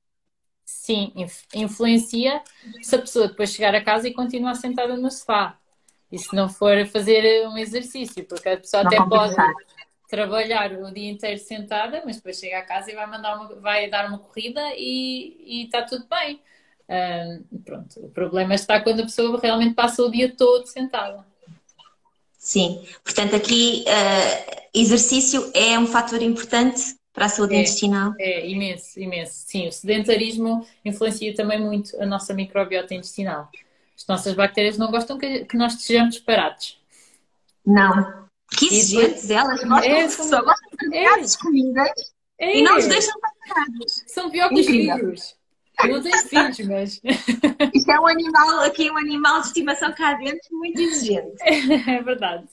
Sim, 0.65 1.13
influencia 1.53 2.41
se 2.81 2.95
a 2.95 2.99
pessoa 2.99 3.27
depois 3.27 3.51
chegar 3.51 3.75
a 3.75 3.83
casa 3.83 4.07
e 4.07 4.13
continuar 4.13 4.55
sentada 4.55 4.97
no 4.97 5.12
sofá. 5.12 5.55
E 6.12 6.17
se 6.17 6.35
não 6.35 6.49
for 6.49 6.83
fazer 6.88 7.47
um 7.47 7.57
exercício, 7.57 8.25
porque 8.25 8.49
a 8.49 8.57
pessoa 8.57 8.83
não 8.83 8.89
até 8.91 8.97
pode 9.07 9.35
trabalhar 10.10 10.74
o 10.74 10.91
dia 10.91 11.12
inteiro 11.12 11.39
sentada, 11.39 12.02
mas 12.04 12.17
depois 12.17 12.39
chega 12.39 12.58
a 12.58 12.65
casa 12.65 12.91
e 12.91 12.95
vai, 12.95 13.06
mandar 13.06 13.38
uma, 13.38 13.56
vai 13.56 13.89
dar 13.89 14.08
uma 14.08 14.17
corrida 14.17 14.60
e, 14.76 15.63
está 15.63 15.84
tudo 15.84 16.06
bem. 16.10 16.41
pronto, 17.63 18.00
o 18.00 18.10
problema 18.10 18.56
está 18.56 18.82
quando 18.82 19.02
a 19.02 19.04
pessoa 19.04 19.39
realmente 19.39 19.76
passa 19.76 20.02
o 20.02 20.12
dia 20.12 20.36
todo 20.36 20.65
sentada. 20.65 21.24
Sim, 22.38 22.84
portanto 23.04 23.36
aqui 23.36 23.86
uh, 23.86 24.67
exercício 24.74 25.52
é 25.54 25.78
um 25.78 25.86
fator 25.86 26.22
importante 26.22 26.98
para 27.13 27.26
a 27.26 27.30
saúde 27.30 27.54
é, 27.54 27.62
intestinal. 27.62 28.13
É, 28.17 28.48
imenso, 28.48 29.00
imenso. 29.00 29.34
Sim, 29.45 29.67
o 29.67 29.72
sedentarismo 29.72 30.65
influencia 30.84 31.36
também 31.36 31.60
muito 31.60 32.02
a 32.02 32.06
nossa 32.06 32.34
microbiota 32.34 32.95
intestinal. 32.95 33.50
As 33.95 34.08
nossas 34.08 34.34
bactérias 34.34 34.78
não 34.78 34.89
gostam 34.89 35.17
que, 35.17 35.45
que 35.45 35.58
nós 35.58 35.74
estejamos 35.74 36.17
parados. 36.17 36.80
Não, 37.65 38.28
que 38.57 38.65
exigentes 38.67 39.29
elas, 39.29 39.63
gostam, 39.63 39.77
é, 39.77 40.09
são, 40.09 40.25
só 40.29 40.43
gostam 40.43 40.89
de 40.89 40.97
é, 40.97 41.07
comidas 41.41 41.91
é, 42.39 42.57
e 42.57 42.63
não 42.63 42.77
os 42.77 42.88
deixam 42.88 43.13
parados. 43.19 44.03
São 44.07 44.29
pior 44.29 44.49
que 44.49 44.55
os 44.55 45.39
não 45.88 46.01
tenho 46.01 46.17
filhos, 46.27 46.59
mas. 46.67 47.01
Isto 47.73 47.91
é 47.91 47.99
um 47.99 48.07
animal, 48.07 48.59
aqui 48.62 48.91
um 48.91 48.97
animal 48.97 49.41
de 49.41 49.47
estimação 49.47 49.93
cá 49.93 50.13
dentro 50.13 50.49
muito 50.51 50.81
exigente. 50.81 51.38
É 51.89 52.01
verdade. 52.01 52.45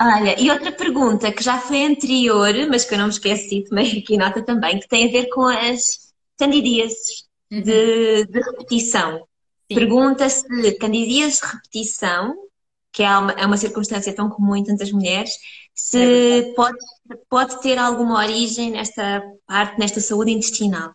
Olha, 0.00 0.40
e 0.40 0.50
outra 0.50 0.72
pergunta 0.72 1.30
que 1.30 1.42
já 1.42 1.58
foi 1.58 1.84
anterior, 1.84 2.52
mas 2.68 2.84
que 2.84 2.94
eu 2.94 2.98
não 2.98 3.06
me 3.06 3.12
esqueci, 3.12 3.64
tomei 3.64 3.98
aqui 3.98 4.16
nota 4.16 4.42
também, 4.42 4.80
que 4.80 4.88
tem 4.88 5.06
a 5.06 5.12
ver 5.12 5.28
com 5.28 5.46
as 5.46 6.12
candidíases 6.36 7.26
uhum. 7.50 7.62
de, 7.62 8.26
de, 8.26 8.40
repetição. 8.40 9.26
Pergunta 9.68 10.28
se 10.28 10.44
candidíases 10.78 11.40
de 11.40 11.46
repetição 11.46 12.34
que 12.94 13.02
é 13.02 13.18
uma, 13.18 13.32
é 13.32 13.44
uma 13.44 13.56
circunstância 13.56 14.14
tão 14.14 14.30
comum 14.30 14.54
em 14.54 14.62
tantas 14.62 14.92
mulheres, 14.92 15.32
se 15.74 15.98
é 16.00 16.54
pode, 16.54 16.78
pode 17.28 17.60
ter 17.60 17.76
alguma 17.76 18.18
origem 18.18 18.70
nesta 18.70 19.20
parte, 19.44 19.78
nesta 19.80 20.00
saúde 20.00 20.30
intestinal. 20.30 20.94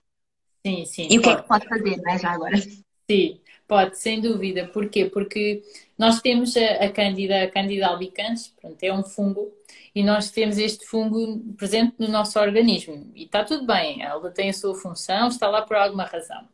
Sim, 0.65 0.85
sim. 0.85 1.07
E 1.11 1.19
o 1.19 1.21
que 1.21 1.29
é 1.29 1.35
que 1.35 1.47
pode 1.47 1.67
fazer, 1.67 1.97
não 1.97 2.13
é, 2.13 2.17
já 2.17 2.31
agora? 2.31 2.57
Sim, 2.57 3.41
pode, 3.67 3.99
sem 3.99 4.21
dúvida. 4.21 4.67
Porquê? 4.67 5.05
Porque 5.05 5.61
nós 5.97 6.21
temos 6.21 6.55
a, 6.55 6.85
a 6.85 6.89
Candida, 6.89 7.43
a 7.43 7.51
Candida 7.51 7.87
albicans, 7.87 8.47
pronto, 8.61 8.81
é 8.81 8.93
um 8.93 9.03
fungo, 9.03 9.51
e 9.93 10.01
nós 10.01 10.31
temos 10.31 10.57
este 10.57 10.85
fungo 10.85 11.39
presente 11.57 11.95
no 11.99 12.07
nosso 12.07 12.39
organismo. 12.39 13.11
E 13.13 13.25
está 13.25 13.43
tudo 13.43 13.67
bem, 13.67 14.01
ela 14.01 14.31
tem 14.31 14.49
a 14.49 14.53
sua 14.53 14.73
função, 14.73 15.27
está 15.27 15.49
lá 15.49 15.63
por 15.63 15.75
alguma 15.75 16.05
razão. 16.05 16.47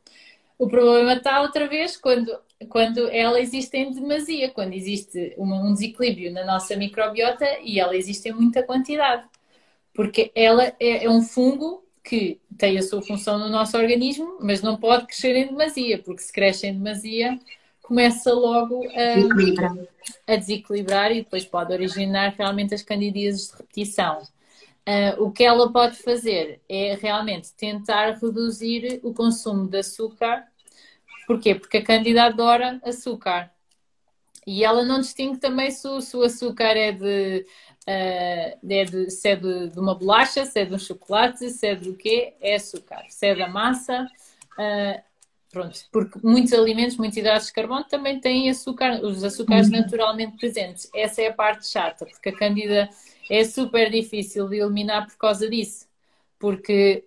O 0.58 0.68
problema 0.68 1.14
está 1.14 1.42
outra 1.42 1.68
vez 1.68 1.98
quando 1.98 2.32
quando 2.70 3.10
ela 3.10 3.40
existe 3.40 3.78
em 3.78 3.92
demasia, 3.92 4.50
quando 4.50 4.74
existe 4.74 5.36
um 5.38 5.74
desequilíbrio 5.74 6.32
na 6.32 6.46
nossa 6.46 6.76
microbiota 6.76 7.46
e 7.62 7.80
ela 7.80 7.96
existe 7.96 8.30
em 8.30 8.34
muita 8.34 8.64
quantidade. 8.64 9.28
Porque 9.94 10.32
ela 10.34 10.74
é, 10.80 11.06
é 11.06 11.10
um 11.10 11.22
fungo 11.22 11.84
que 12.04 12.40
tem 12.58 12.78
a 12.78 12.84
sua 12.84 13.02
função 13.02 13.38
no 13.38 13.50
nosso 13.50 13.78
organismo, 13.78 14.38
mas 14.40 14.62
não 14.62 14.78
pode 14.78 15.08
crescer 15.08 15.36
em 15.36 15.48
demasia, 15.48 15.98
porque 16.00 16.22
se 16.22 16.32
cresce 16.32 16.68
em 16.68 16.74
demasia, 16.74 17.40
começa 17.82 18.32
logo 18.34 18.84
a, 18.90 20.34
a 20.34 20.36
desequilibrar 20.36 21.12
e 21.12 21.24
depois 21.24 21.46
pode 21.46 21.74
originar 21.74 22.36
realmente 22.38 22.74
as 22.74 22.84
candidíases 22.84 23.48
de 23.48 23.58
repetição. 23.58 24.22
Uh, 24.88 25.24
o 25.24 25.32
que 25.32 25.44
ela 25.44 25.72
pode 25.72 25.96
fazer 25.98 26.62
é 26.70 26.96
realmente 26.96 27.52
tentar 27.54 28.20
reduzir 28.22 29.00
o 29.04 29.14
consumo 29.14 29.68
de 29.68 29.80
açúcar 29.80 30.46
Porquê? 31.26 31.56
Porque 31.56 31.78
a 31.78 31.84
Cândida 31.84 32.26
adora 32.26 32.80
açúcar. 32.84 33.52
E 34.46 34.64
ela 34.64 34.84
não 34.84 35.00
distingue 35.00 35.40
também 35.40 35.72
se 35.72 35.88
o, 35.88 36.00
se 36.02 36.16
o 36.16 36.22
açúcar 36.22 36.78
é 36.78 36.92
de, 36.92 37.46
uh, 37.88 38.70
é 38.70 38.86
de, 38.86 39.10
se 39.10 39.30
é 39.30 39.36
de, 39.36 39.70
de, 39.70 39.80
uma 39.80 39.96
bolacha, 39.96 40.46
se 40.46 40.60
é 40.60 40.66
de 40.66 40.74
um 40.74 40.80
chocolate, 40.80 41.50
se 41.50 41.68
é 41.68 41.76
do 41.76 41.96
quê? 41.96 42.36
É 42.40 42.56
açúcar. 42.56 43.04
Se 43.10 43.28
é 43.28 43.36
da 43.36 43.48
massa. 43.48 44.08
Uh, 44.54 45.02
pronto, 45.56 45.80
porque 45.90 46.20
muitos 46.22 46.52
alimentos, 46.52 46.98
muitos 46.98 47.18
hidratos 47.18 47.48
de 47.48 47.54
carbono 47.54 47.86
também 47.86 48.20
têm 48.20 48.50
açúcar, 48.50 49.00
os 49.02 49.24
açúcares 49.24 49.68
uhum. 49.68 49.80
naturalmente 49.80 50.36
presentes. 50.38 50.90
Essa 50.94 51.22
é 51.22 51.28
a 51.30 51.34
parte 51.34 51.66
chata, 51.66 52.06
porque 52.06 52.28
a 52.28 52.36
Cândida 52.36 52.90
é 53.30 53.44
super 53.46 53.90
difícil 53.90 54.50
de 54.50 54.58
eliminar 54.58 55.08
por 55.08 55.18
causa 55.18 55.50
disso. 55.50 55.88
Porque 56.38 57.06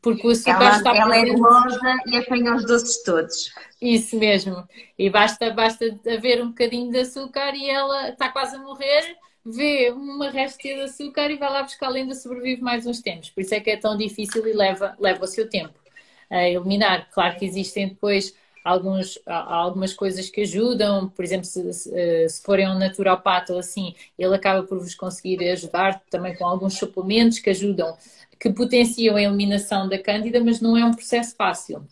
porque 0.00 0.24
o 0.24 0.30
açúcar 0.30 0.62
ela, 0.62 0.76
está 0.76 0.94
ela 0.94 1.08
presente. 1.08 1.30
Ela 1.30 1.32
é 1.32 1.40
gulosa 1.40 1.96
e 2.06 2.16
apanha 2.18 2.54
os 2.54 2.66
doces 2.66 3.02
todos. 3.02 3.52
Isso 3.80 4.16
mesmo. 4.16 4.62
E 4.96 5.08
basta, 5.08 5.50
basta 5.50 5.98
haver 6.06 6.40
um 6.42 6.48
bocadinho 6.48 6.92
de 6.92 6.98
açúcar 6.98 7.52
e 7.54 7.68
ela 7.68 8.10
está 8.10 8.28
quase 8.28 8.56
a 8.56 8.58
morrer, 8.60 9.16
vê 9.44 9.90
uma 9.90 10.30
restinha 10.30 10.76
de 10.76 10.82
açúcar 10.82 11.30
e 11.30 11.36
vai 11.36 11.50
lá 11.50 11.62
buscar 11.62 11.90
ainda 11.90 12.14
sobrevive 12.14 12.60
mais 12.60 12.86
uns 12.86 13.00
tempos. 13.00 13.30
Por 13.30 13.40
isso 13.40 13.54
é 13.54 13.60
que 13.60 13.70
é 13.70 13.76
tão 13.78 13.96
difícil 13.96 14.46
e 14.46 14.52
leva, 14.52 14.94
leva 15.00 15.24
o 15.24 15.26
seu 15.26 15.48
tempo 15.48 15.85
a 16.30 16.48
eliminar. 16.48 17.08
Claro 17.10 17.38
que 17.38 17.44
existem 17.44 17.88
depois 17.88 18.34
alguns, 18.64 19.18
algumas 19.26 19.94
coisas 19.94 20.28
que 20.28 20.42
ajudam, 20.42 21.08
por 21.08 21.24
exemplo, 21.24 21.44
se, 21.44 21.72
se, 21.72 22.28
se 22.28 22.42
forem 22.42 22.68
um 22.68 22.78
naturopata 22.78 23.52
ou 23.52 23.60
assim, 23.60 23.94
ele 24.18 24.34
acaba 24.34 24.62
por 24.66 24.78
vos 24.78 24.94
conseguir 24.94 25.48
ajudar 25.50 26.02
também 26.10 26.34
com 26.36 26.46
alguns 26.46 26.74
suplementos 26.74 27.38
que 27.38 27.50
ajudam 27.50 27.96
que 28.38 28.50
potenciam 28.50 29.16
a 29.16 29.22
eliminação 29.22 29.88
da 29.88 29.98
cândida, 29.98 30.42
mas 30.42 30.60
não 30.60 30.76
é 30.76 30.84
um 30.84 30.92
processo 30.92 31.34
fácil. 31.36 31.86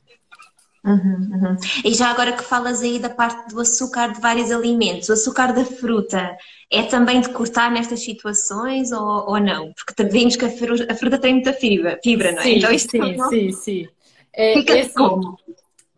Uhum, 0.85 1.31
uhum. 1.33 1.57
E 1.83 1.94
já 1.94 2.11
agora 2.11 2.33
que 2.33 2.44
falas 2.44 2.83
aí 2.83 2.99
da 2.99 3.09
parte 3.09 3.55
do 3.55 3.59
açúcar 3.59 4.12
de 4.12 4.20
vários 4.20 4.53
alimentos, 4.53 5.09
o 5.09 5.14
açúcar 5.14 5.53
da 5.55 5.64
fruta 5.64 6.37
é 6.70 6.83
também 6.83 7.23
de 7.23 7.31
cortar 7.31 7.70
nestas 7.70 8.05
situações 8.05 8.92
ou, 8.92 9.31
ou 9.31 9.40
não? 9.40 9.73
Porque 9.73 10.05
vimos 10.05 10.37
que 10.37 10.44
a 10.44 10.51
fruta, 10.51 10.87
a 10.92 10.94
fruta 10.94 11.16
tem 11.16 11.35
muita 11.35 11.55
fibra, 11.55 11.99
fibra 12.05 12.33
não 12.33 12.40
é? 12.40 12.42
Sim, 12.42 12.57
então 12.57 12.70
isto 12.70 12.90
sim, 12.90 13.16
não... 13.16 13.31
sim, 13.31 13.53
sim. 13.53 13.88
É, 14.37 14.55
Fica 14.55 14.77
é 14.77 14.81
assim, 14.81 14.92
como? 14.94 15.38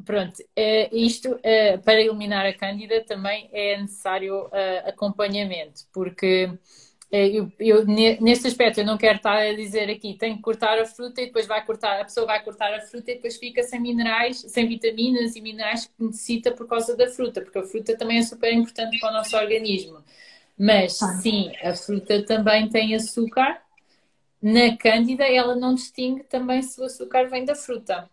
Pronto, 0.04 0.36
é, 0.54 0.94
isto 0.96 1.36
é, 1.42 1.78
para 1.78 2.00
eliminar 2.00 2.46
a 2.46 2.52
cândida 2.52 3.02
também 3.04 3.50
é 3.52 3.76
necessário 3.80 4.48
é, 4.52 4.88
acompanhamento, 4.88 5.82
porque 5.92 6.48
é, 7.10 7.28
eu, 7.28 7.50
eu, 7.58 7.84
neste 7.86 8.46
aspecto, 8.46 8.78
eu 8.78 8.86
não 8.86 8.96
quero 8.96 9.16
estar 9.16 9.36
a 9.36 9.52
dizer 9.52 9.90
aqui, 9.90 10.14
tenho 10.14 10.36
que 10.36 10.42
cortar 10.42 10.78
a 10.78 10.84
fruta 10.84 11.20
e 11.20 11.26
depois 11.26 11.46
vai 11.46 11.64
cortar, 11.64 12.00
a 12.00 12.04
pessoa 12.04 12.24
vai 12.26 12.42
cortar 12.42 12.72
a 12.74 12.80
fruta 12.82 13.10
e 13.10 13.14
depois 13.14 13.36
fica 13.36 13.62
sem 13.64 13.80
minerais, 13.80 14.44
sem 14.48 14.68
vitaminas 14.68 15.34
e 15.34 15.40
minerais 15.40 15.86
que 15.86 16.04
necessita 16.04 16.52
por 16.52 16.68
causa 16.68 16.96
da 16.96 17.08
fruta, 17.08 17.40
porque 17.40 17.58
a 17.58 17.64
fruta 17.64 17.96
também 17.96 18.18
é 18.18 18.22
super 18.22 18.52
importante 18.52 19.00
para 19.00 19.10
o 19.10 19.12
nosso 19.12 19.36
organismo. 19.36 20.04
Mas 20.58 20.98
sim, 21.20 21.50
a 21.62 21.74
fruta 21.74 22.24
também 22.24 22.68
tem 22.68 22.94
açúcar. 22.94 23.60
Na 24.40 24.76
cândida, 24.76 25.24
ela 25.24 25.54
não 25.56 25.74
distingue 25.74 26.22
também 26.24 26.62
se 26.62 26.80
o 26.80 26.84
açúcar 26.84 27.28
vem 27.28 27.44
da 27.44 27.54
fruta. 27.54 28.08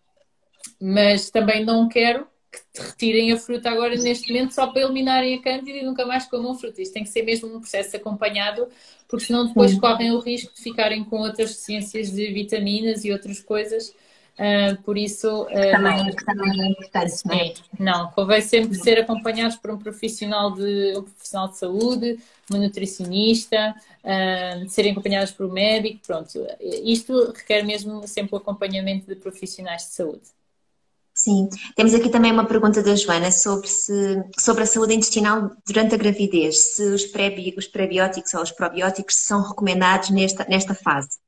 Mas 0.80 1.30
também 1.30 1.63
não 1.63 1.88
quero 1.88 2.28
que 2.52 2.82
retirem 2.82 3.32
a 3.32 3.38
fruta 3.38 3.69
agora 3.69 3.95
neste 3.95 4.32
momento 4.32 4.54
só 4.54 4.67
para 4.67 4.84
eliminarem 4.84 5.36
a 5.36 5.41
cândida 5.41 5.78
e 5.78 5.84
nunca 5.84 6.06
mais 6.06 6.26
comam 6.28 6.56
fruta. 6.56 6.82
Isto 6.82 6.93
tem 6.93 7.04
que 7.04 7.10
ser 7.10 7.23
mesmo 7.23 7.56
um 7.56 7.60
processo 7.60 7.95
acompanhado, 7.95 8.67
porque 9.08 9.26
senão 9.26 9.47
depois 9.47 9.78
correm 9.80 10.12
o 10.12 10.19
risco 10.19 10.54
de 10.54 10.62
ficarem 10.62 11.04
com 11.04 11.17
outras 11.17 11.52
deficiências 11.52 12.12
de 12.12 12.32
vitaminas 12.32 13.04
e 13.04 13.12
outras 13.12 13.39
coisas. 13.39 13.93
Uh, 14.34 14.82
por 14.82 14.97
isso. 14.97 15.43
Uh, 15.43 15.71
também, 15.71 15.93
é 16.63 16.71
importante, 16.71 17.21
não 17.26 17.36
é? 17.36 17.54
Não, 17.80 18.12
convém 18.12 18.41
sempre 18.41 18.76
ser 18.76 18.99
acompanhados 18.99 19.58
por 19.58 19.69
um 19.69 19.78
profissional 19.78 20.52
de, 20.52 20.97
um 20.97 21.04
profissional 21.04 21.49
de 21.49 21.58
saúde, 21.58 22.19
uma 22.49 22.58
nutricionista, 22.58 23.76
uh, 24.04 24.69
serem 24.69 24.93
acompanhados 24.93 25.32
por 25.32 25.45
um 25.45 25.52
médico, 25.52 25.99
pronto. 26.06 26.47
Isto 26.84 27.32
requer 27.32 27.63
mesmo 27.63 28.08
sempre 28.08 28.34
o 28.34 28.38
acompanhamento 28.39 29.06
de 29.06 29.15
profissionais 29.15 29.84
de 29.84 29.89
saúde. 29.89 30.23
Sim, 31.24 31.48
temos 31.74 31.94
aqui 31.94 32.10
também 32.10 32.34
uma 32.34 32.46
pergunta 32.46 32.84
da 32.84 32.98
Joana 32.98 33.32
sobre, 33.32 33.66
se, 33.70 34.22
sobre 34.38 34.64
a 34.64 34.66
saúde 34.66 34.94
intestinal 34.94 35.52
durante 35.66 35.96
a 35.96 35.98
gravidez, 35.98 36.76
se 36.76 36.84
os, 36.84 37.06
pré, 37.06 37.34
os 37.58 37.66
prebióticos 37.66 38.34
ou 38.34 38.42
os 38.42 38.52
probióticos 38.52 39.16
são 39.16 39.42
recomendados 39.42 40.10
nesta, 40.10 40.44
nesta 40.50 40.76
fase. 40.76 41.20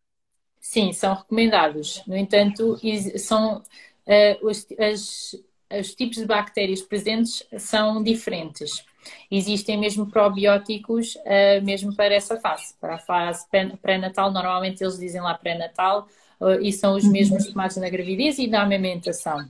Sim, 0.59 0.91
são 0.91 1.13
recomendados. 1.13 2.03
No 2.05 2.17
entanto, 2.17 2.77
são 3.17 3.59
uh, 3.59 4.45
os, 4.45 4.67
as, 4.77 5.33
os 5.79 5.95
tipos 5.95 6.17
de 6.17 6.25
bactérias 6.25 6.81
presentes 6.81 7.41
são 7.57 8.03
diferentes. 8.03 8.83
existem 9.31 9.77
mesmo 9.77 10.11
probióticos 10.11 11.15
uh, 11.15 11.63
mesmo 11.63 11.95
para 11.95 12.13
essa 12.13 12.35
fase, 12.35 12.73
para 12.81 12.95
a 12.95 12.99
fase 12.99 13.45
pré-natal. 13.81 14.29
Normalmente 14.29 14.83
eles 14.83 14.99
dizem 14.99 15.21
lá 15.21 15.35
pré-natal 15.35 16.05
uh, 16.41 16.61
e 16.61 16.73
são 16.73 16.97
os 16.97 17.05
uhum. 17.05 17.11
mesmos 17.13 17.47
tomados 17.47 17.77
na 17.77 17.87
gravidez 17.87 18.37
e 18.39 18.47
na 18.47 18.63
amamentação. 18.63 19.47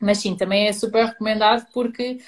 Mas 0.00 0.18
sim, 0.18 0.34
também 0.34 0.66
é 0.66 0.72
super 0.72 1.04
recomendado 1.06 1.66
porque 1.72 2.18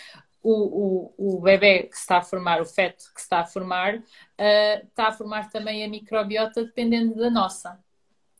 o, 0.42 1.12
o, 1.16 1.36
o 1.36 1.40
bebê 1.40 1.84
que 1.84 1.94
se 1.94 2.02
está 2.02 2.18
a 2.18 2.22
formar, 2.22 2.60
o 2.60 2.66
feto 2.66 3.04
que 3.14 3.20
se 3.20 3.26
está 3.26 3.40
a 3.40 3.46
formar, 3.46 3.96
uh, 3.96 4.86
está 4.86 5.08
a 5.08 5.12
formar 5.12 5.50
também 5.50 5.84
a 5.84 5.88
microbiota 5.88 6.64
dependendo 6.64 7.14
da 7.14 7.30
nossa. 7.30 7.78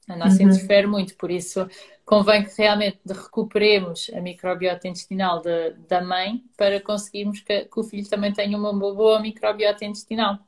A 0.08 0.16
nossa 0.16 0.42
uhum. 0.42 0.50
interfere 0.50 0.86
muito, 0.86 1.14
por 1.16 1.30
isso 1.30 1.68
convém 2.04 2.44
que 2.44 2.50
realmente 2.58 2.98
recuperemos 3.06 4.10
a 4.12 4.20
microbiota 4.20 4.88
intestinal 4.88 5.40
de, 5.40 5.70
da 5.88 6.00
mãe 6.02 6.42
para 6.56 6.80
conseguirmos 6.80 7.40
que, 7.40 7.64
que, 7.64 7.80
o 7.80 7.84
filho 7.84 8.08
também 8.08 8.32
tenha 8.32 8.58
uma 8.58 8.72
boa 8.72 9.20
microbiota 9.20 9.84
intestinal. 9.84 10.38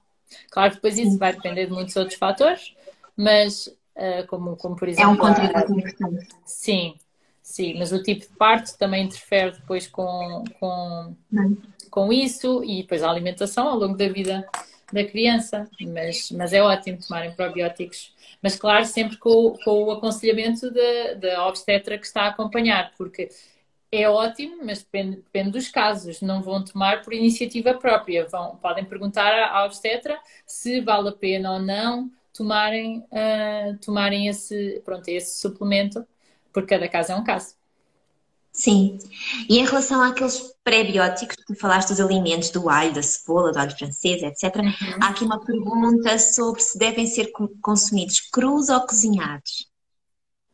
Claro 0.50 0.70
que 0.70 0.76
depois 0.76 0.98
isso 0.98 1.16
vai 1.18 1.32
depender 1.32 1.66
de 1.66 1.72
muitos 1.72 1.94
outros 1.94 2.18
fatores, 2.18 2.74
mas 3.16 3.68
uh, 3.68 4.26
como, 4.26 4.56
como 4.56 4.74
por 4.74 4.88
exemplo. 4.88 5.10
É 5.10 5.14
um 5.14 5.16
contributo 5.16 5.72
importante. 5.72 6.28
Sim, 6.44 6.96
sim, 7.44 7.78
mas 7.78 7.92
o 7.92 8.02
tipo 8.02 8.22
de 8.22 8.36
parto 8.36 8.76
também 8.76 9.04
interfere 9.04 9.52
depois 9.52 9.86
com, 9.86 10.42
com, 10.58 11.14
com 11.90 12.12
isso 12.12 12.64
e 12.64 12.82
depois 12.82 13.04
a 13.04 13.10
alimentação 13.10 13.68
ao 13.68 13.78
longo 13.78 13.96
da 13.96 14.08
vida 14.08 14.44
da 14.92 15.04
criança. 15.04 15.68
Mas, 15.80 16.30
mas 16.32 16.52
é 16.52 16.60
ótimo 16.60 16.98
tomarem 16.98 17.32
probióticos 17.32 18.14
mas 18.44 18.56
claro, 18.56 18.84
sempre 18.84 19.16
com, 19.16 19.56
com 19.64 19.84
o 19.84 19.90
aconselhamento 19.90 20.70
da, 21.18 21.46
obstetra 21.46 21.96
que 21.96 22.04
está 22.04 22.24
a 22.24 22.28
acompanhar, 22.28 22.92
porque 22.94 23.30
é 23.90 24.06
ótimo, 24.06 24.58
mas 24.62 24.82
depende, 24.82 25.16
depende, 25.16 25.52
dos 25.52 25.70
casos. 25.70 26.20
Não 26.20 26.42
vão 26.42 26.62
tomar 26.62 27.00
por 27.02 27.14
iniciativa 27.14 27.72
própria. 27.72 28.26
Vão, 28.28 28.56
podem 28.56 28.84
perguntar 28.84 29.32
à 29.50 29.64
obstetra 29.64 30.20
se 30.46 30.82
vale 30.82 31.08
a 31.08 31.12
pena 31.12 31.52
ou 31.52 31.58
não 31.58 32.10
tomarem, 32.34 32.98
uh, 32.98 33.78
tomarem 33.82 34.28
esse, 34.28 34.82
pronto, 34.84 35.08
esse 35.08 35.40
suplemento, 35.40 36.06
porque 36.54 36.74
cada 36.74 36.88
caso 36.88 37.12
é 37.12 37.16
um 37.16 37.24
caso. 37.24 37.54
Sim. 38.52 38.98
E 39.50 39.58
em 39.58 39.64
relação 39.64 40.00
àqueles 40.00 40.54
pré-bióticos, 40.62 41.36
tu 41.44 41.56
falaste 41.56 41.88
dos 41.88 42.00
alimentos, 42.00 42.50
do 42.50 42.70
alho, 42.70 42.94
da 42.94 43.02
cebola, 43.02 43.50
do 43.50 43.58
alho 43.58 43.76
francês, 43.76 44.22
etc. 44.22 44.56
Uhum. 44.56 44.72
Há 45.02 45.08
aqui 45.08 45.24
uma 45.24 45.44
pergunta 45.44 46.16
sobre 46.20 46.62
se 46.62 46.78
devem 46.78 47.04
ser 47.04 47.32
consumidos 47.60 48.20
crus 48.20 48.68
ou 48.68 48.80
cozinhados. 48.82 49.68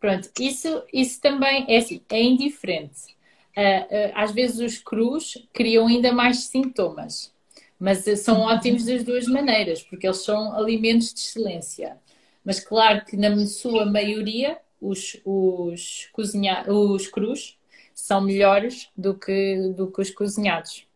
Pronto, 0.01 0.31
isso, 0.41 0.83
isso 0.91 1.21
também 1.21 1.67
é, 1.69 1.77
assim, 1.77 2.01
é 2.09 2.23
indiferente. 2.23 3.15
Uh, 3.55 3.61
uh, 3.61 4.13
às 4.15 4.33
vezes 4.33 4.59
os 4.59 4.79
crus 4.79 5.37
criam 5.53 5.87
ainda 5.87 6.11
mais 6.11 6.45
sintomas, 6.45 7.31
mas 7.79 8.07
uh, 8.07 8.17
são 8.17 8.41
ótimos 8.41 8.87
das 8.87 9.05
duas 9.05 9.27
maneiras, 9.27 9.83
porque 9.83 10.07
eles 10.07 10.25
são 10.25 10.57
alimentos 10.57 11.13
de 11.13 11.21
excelência. 11.21 11.99
Mas 12.43 12.61
claro 12.61 13.05
que 13.05 13.15
na 13.15 13.45
sua 13.45 13.85
maioria 13.85 14.57
os, 14.81 15.17
os, 15.25 16.09
cozinha, 16.13 16.65
os 16.69 17.07
crus 17.07 17.59
são 17.95 18.21
melhores 18.21 18.89
do 18.97 19.15
que, 19.15 19.73
do 19.77 19.91
que 19.91 20.01
os 20.01 20.11
cozinhados. 20.11 20.87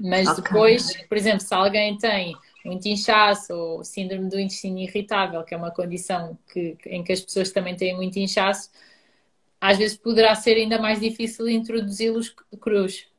Mas 0.00 0.28
okay. 0.28 0.44
depois, 0.44 0.96
por 1.06 1.16
exemplo, 1.16 1.40
se 1.40 1.52
alguém 1.52 1.96
tem 1.98 2.36
muito 2.64 2.86
inchaço 2.86 3.52
ou 3.52 3.84
síndrome 3.84 4.28
do 4.28 4.38
intestino 4.38 4.78
irritável, 4.78 5.42
que 5.42 5.54
é 5.54 5.56
uma 5.56 5.70
condição 5.70 6.38
que, 6.52 6.76
em 6.86 7.02
que 7.02 7.12
as 7.12 7.20
pessoas 7.20 7.50
também 7.50 7.74
têm 7.74 7.96
muito 7.96 8.18
inchaço, 8.18 8.70
às 9.60 9.76
vezes 9.76 9.96
poderá 9.96 10.34
ser 10.34 10.56
ainda 10.56 10.78
mais 10.78 11.00
difícil 11.00 11.48
introduzi-los 11.48 12.34
crus. 12.60 13.09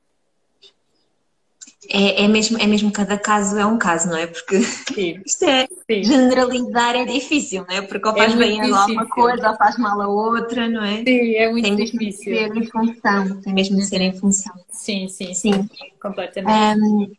É, 1.89 2.23
é, 2.23 2.27
mesmo, 2.27 2.57
é 2.59 2.67
mesmo 2.67 2.91
cada 2.91 3.17
caso 3.17 3.57
é 3.57 3.65
um 3.65 3.77
caso, 3.77 4.07
não 4.07 4.17
é? 4.17 4.27
Porque 4.27 4.59
Sim. 4.59 5.21
isto 5.25 5.43
é 5.45 5.67
Sim. 5.89 6.03
generalizar 6.03 6.95
é 6.95 7.05
difícil, 7.05 7.65
não 7.67 7.75
é? 7.75 7.81
Porque 7.81 8.07
ou 8.07 8.13
é 8.13 8.17
faz 8.17 8.33
é 8.33 8.37
bem 8.37 8.61
a 8.61 8.85
uma 8.85 9.05
coisa 9.07 9.49
ou 9.49 9.57
faz 9.57 9.77
mal 9.77 9.99
a 10.01 10.07
outra, 10.07 10.69
não 10.69 10.83
é? 10.83 10.97
Sim, 10.97 11.35
é 11.35 11.49
muito 11.51 11.65
tem 11.65 11.75
difícil. 11.75 12.33
De 12.33 12.39
ser 12.39 12.55
em 12.55 12.65
função, 12.67 13.41
tem 13.41 13.53
mesmo 13.53 13.77
de 13.77 13.85
ser 13.85 14.01
em 14.01 14.13
função. 14.13 14.53
Sim, 14.69 15.07
sim, 15.07 15.33
sim. 15.33 15.53
sim. 15.53 15.69
Completamente. 16.01 16.79
Um, 16.79 17.11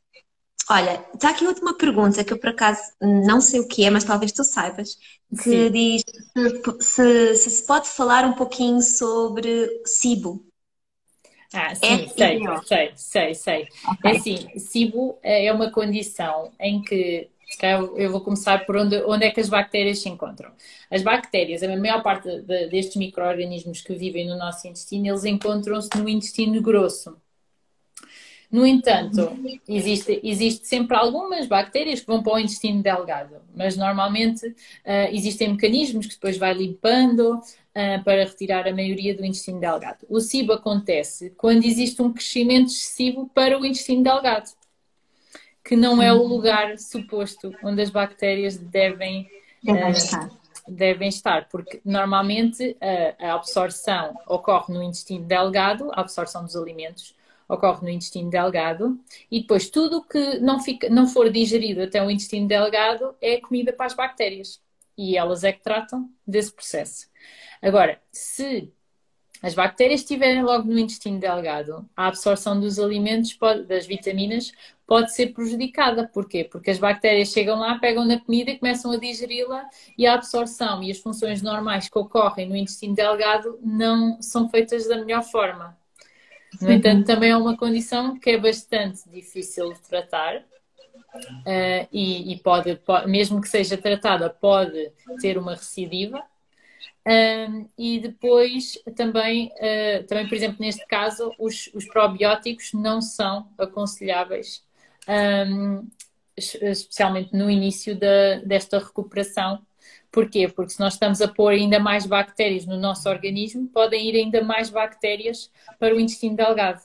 olha, 0.71 1.05
está 1.15 1.31
aqui 1.31 1.45
última 1.45 1.77
pergunta 1.77 2.23
que 2.25 2.33
eu 2.33 2.39
por 2.39 2.51
acaso 2.51 2.81
não 3.01 3.41
sei 3.41 3.61
o 3.61 3.69
que 3.69 3.85
é, 3.85 3.91
mas 3.91 4.05
talvez 4.05 4.33
tu 4.33 4.45
saibas, 4.45 4.97
que 5.43 5.43
sim. 5.43 5.71
diz 5.71 6.03
se, 6.81 7.35
se 7.35 7.51
se 7.51 7.67
pode 7.67 7.89
falar 7.89 8.25
um 8.25 8.33
pouquinho 8.33 8.81
sobre 8.81 9.69
SIBO. 9.85 10.45
Ah, 11.55 11.74
sim, 11.74 12.05
é 12.05 12.09
sei, 12.09 12.40
sei, 12.64 12.92
sei, 12.94 13.34
sei. 13.34 13.68
Okay. 13.92 14.11
É 14.11 14.16
assim, 14.16 14.59
SIBO 14.59 15.18
eh, 15.22 15.46
é 15.46 15.53
uma 15.53 15.70
condição 15.70 16.50
em 16.59 16.80
que 16.82 17.28
eu 17.96 18.11
vou 18.11 18.20
começar 18.20 18.64
por 18.64 18.76
onde, 18.76 18.96
onde 19.05 19.26
é 19.26 19.30
que 19.30 19.40
as 19.40 19.48
bactérias 19.48 19.98
se 19.98 20.09
encontram. 20.09 20.53
As 20.90 21.03
bactérias, 21.03 21.62
a 21.62 21.76
maior 21.76 22.03
parte 22.03 22.40
de, 22.40 22.68
destes 22.68 22.96
micro-organismos 22.96 23.82
que 23.82 23.94
vivem 23.94 24.26
no 24.26 24.38
nosso 24.38 24.66
intestino, 24.66 25.09
eles 25.09 25.24
encontram-se 25.24 25.90
no 25.96 26.09
intestino 26.09 26.62
grosso. 26.62 27.16
No 28.50 28.66
entanto, 28.66 29.32
existe, 29.66 30.20
existe 30.22 30.66
sempre 30.66 30.94
algumas 30.94 31.46
bactérias 31.46 32.00
que 32.00 32.07
vão 32.07 32.22
para 32.22 32.34
o 32.34 32.38
intestino 32.38 32.82
delgado, 32.82 33.36
mas 33.55 33.78
normalmente 33.78 34.46
uh, 34.46 35.09
existem 35.11 35.48
mecanismos 35.53 36.07
que 36.07 36.14
depois 36.14 36.36
vai 36.36 36.53
limpando 36.53 37.40
uh, 37.77 38.03
para 38.05 38.25
retirar 38.25 38.66
a 38.66 38.75
maioria 38.75 39.14
do 39.14 39.25
intestino 39.25 39.61
delgado. 39.61 40.07
O 40.09 40.20
SIBO 40.20 40.53
acontece 40.53 41.31
quando 41.37 41.64
existe 41.64 42.01
um 42.01 42.12
crescimento 42.12 42.68
excessivo 42.68 43.31
para 43.35 43.59
o 43.59 43.66
intestino 43.66 44.03
delgado, 44.03 44.51
que 45.64 45.77
não 45.77 46.03
é 46.03 46.12
o 46.12 46.23
lugar 46.23 46.79
suposto 46.79 47.55
onde 47.62 47.83
as 47.83 47.91
bactérias 47.91 48.57
devem, 48.57 49.29
devem 49.62 49.85
uh, 49.85 49.91
estar. 49.91 50.31
Devem 50.68 51.09
estar, 51.09 51.49
porque 51.49 51.81
normalmente 51.85 52.77
a 53.18 53.35
absorção 53.35 54.14
ocorre 54.29 54.73
no 54.73 54.81
intestino 54.81 55.25
delgado, 55.25 55.91
a 55.93 56.01
absorção 56.01 56.45
dos 56.45 56.55
alimentos, 56.55 57.16
ocorre 57.49 57.83
no 57.83 57.91
intestino 57.91 58.31
delgado 58.31 58.99
e 59.31 59.41
depois 59.41 59.68
tudo 59.68 60.03
que 60.03 60.39
não, 60.39 60.61
fica, 60.61 60.89
não 60.89 61.07
for 61.07 61.31
digerido 61.31 61.83
até 61.83 62.03
o 62.03 62.11
intestino 62.11 62.49
delgado 62.49 63.14
é 63.20 63.39
comida 63.41 63.73
para 63.73 63.87
as 63.87 63.95
bactérias 63.95 64.61
e 64.97 65.16
elas 65.16 65.45
é 65.45 65.53
que 65.53 65.62
tratam 65.62 66.09
desse 66.27 66.53
processo. 66.53 67.12
Agora, 67.63 68.01
se 68.11 68.73
as 69.43 69.55
bactérias 69.55 70.01
estiverem 70.01 70.43
logo 70.43 70.69
no 70.69 70.79
intestino 70.79 71.19
delgado, 71.19 71.89
a 71.97 72.07
absorção 72.07 72.61
dos 72.61 72.79
alimentos, 72.79 73.37
das 73.67 73.87
vitaminas, 73.87 74.53
pode 74.87 75.13
ser 75.15 75.33
prejudicada. 75.33 76.07
Porquê? 76.07 76.45
Porque 76.45 76.71
as 76.71 76.79
bactérias 76.79 77.29
chegam 77.29 77.59
lá, 77.59 77.79
pegam 77.79 78.05
na 78.05 78.21
comida 78.21 78.51
e 78.51 78.59
começam 78.59 78.93
a 78.93 78.97
digeri-la 78.97 79.69
e 79.99 80.07
a 80.07 80.15
absorção 80.15 80.83
e 80.83 80.91
as 80.91 80.99
funções 80.99 81.43
normais 81.43 81.89
que 81.89 81.99
ocorrem 81.99 82.49
no 82.49 82.57
intestino 82.57 82.95
delgado 82.95 83.59
não 83.63 84.21
são 84.23 84.49
feitas 84.49 84.87
da 84.87 84.99
melhor 84.99 85.23
forma. 85.23 85.77
No 86.61 86.71
entanto, 86.71 87.07
também 87.07 87.31
é 87.31 87.37
uma 87.37 87.57
condição 87.57 88.19
que 88.19 88.31
é 88.31 88.39
bastante 88.39 89.09
difícil 89.09 89.73
de 89.73 89.81
tratar 89.81 90.37
uh, 90.37 91.89
e, 91.91 92.33
e 92.33 92.39
pode, 92.39 92.77
pode, 92.77 93.11
mesmo 93.11 93.41
que 93.41 93.49
seja 93.49 93.77
tratada, 93.77 94.29
pode 94.29 94.93
ter 95.21 95.39
uma 95.39 95.55
recidiva. 95.55 96.23
Um, 97.05 97.68
e 97.76 97.98
depois 97.98 98.78
também, 98.94 99.48
uh, 99.48 100.07
também, 100.07 100.28
por 100.28 100.36
exemplo, 100.36 100.59
neste 100.61 100.86
caso, 100.86 101.32
os, 101.38 101.68
os 101.74 101.84
probióticos 101.86 102.72
não 102.72 103.00
são 103.00 103.48
aconselháveis, 103.59 104.62
um, 105.48 105.88
especialmente 106.36 107.36
no 107.36 107.50
início 107.50 107.98
da, 107.98 108.36
desta 108.44 108.78
recuperação, 108.78 109.61
Porquê? 110.12 110.46
Porque 110.46 110.74
se 110.74 110.80
nós 110.80 110.92
estamos 110.92 111.22
a 111.22 111.28
pôr 111.28 111.55
ainda 111.55 111.80
mais 111.80 112.05
bactérias 112.05 112.66
no 112.66 112.76
nosso 112.76 113.09
organismo, 113.09 113.66
podem 113.68 114.07
ir 114.11 114.16
ainda 114.16 114.44
mais 114.44 114.68
bactérias 114.68 115.50
para 115.78 115.94
o 115.96 115.98
intestino 115.98 116.36
delgado. 116.36 116.82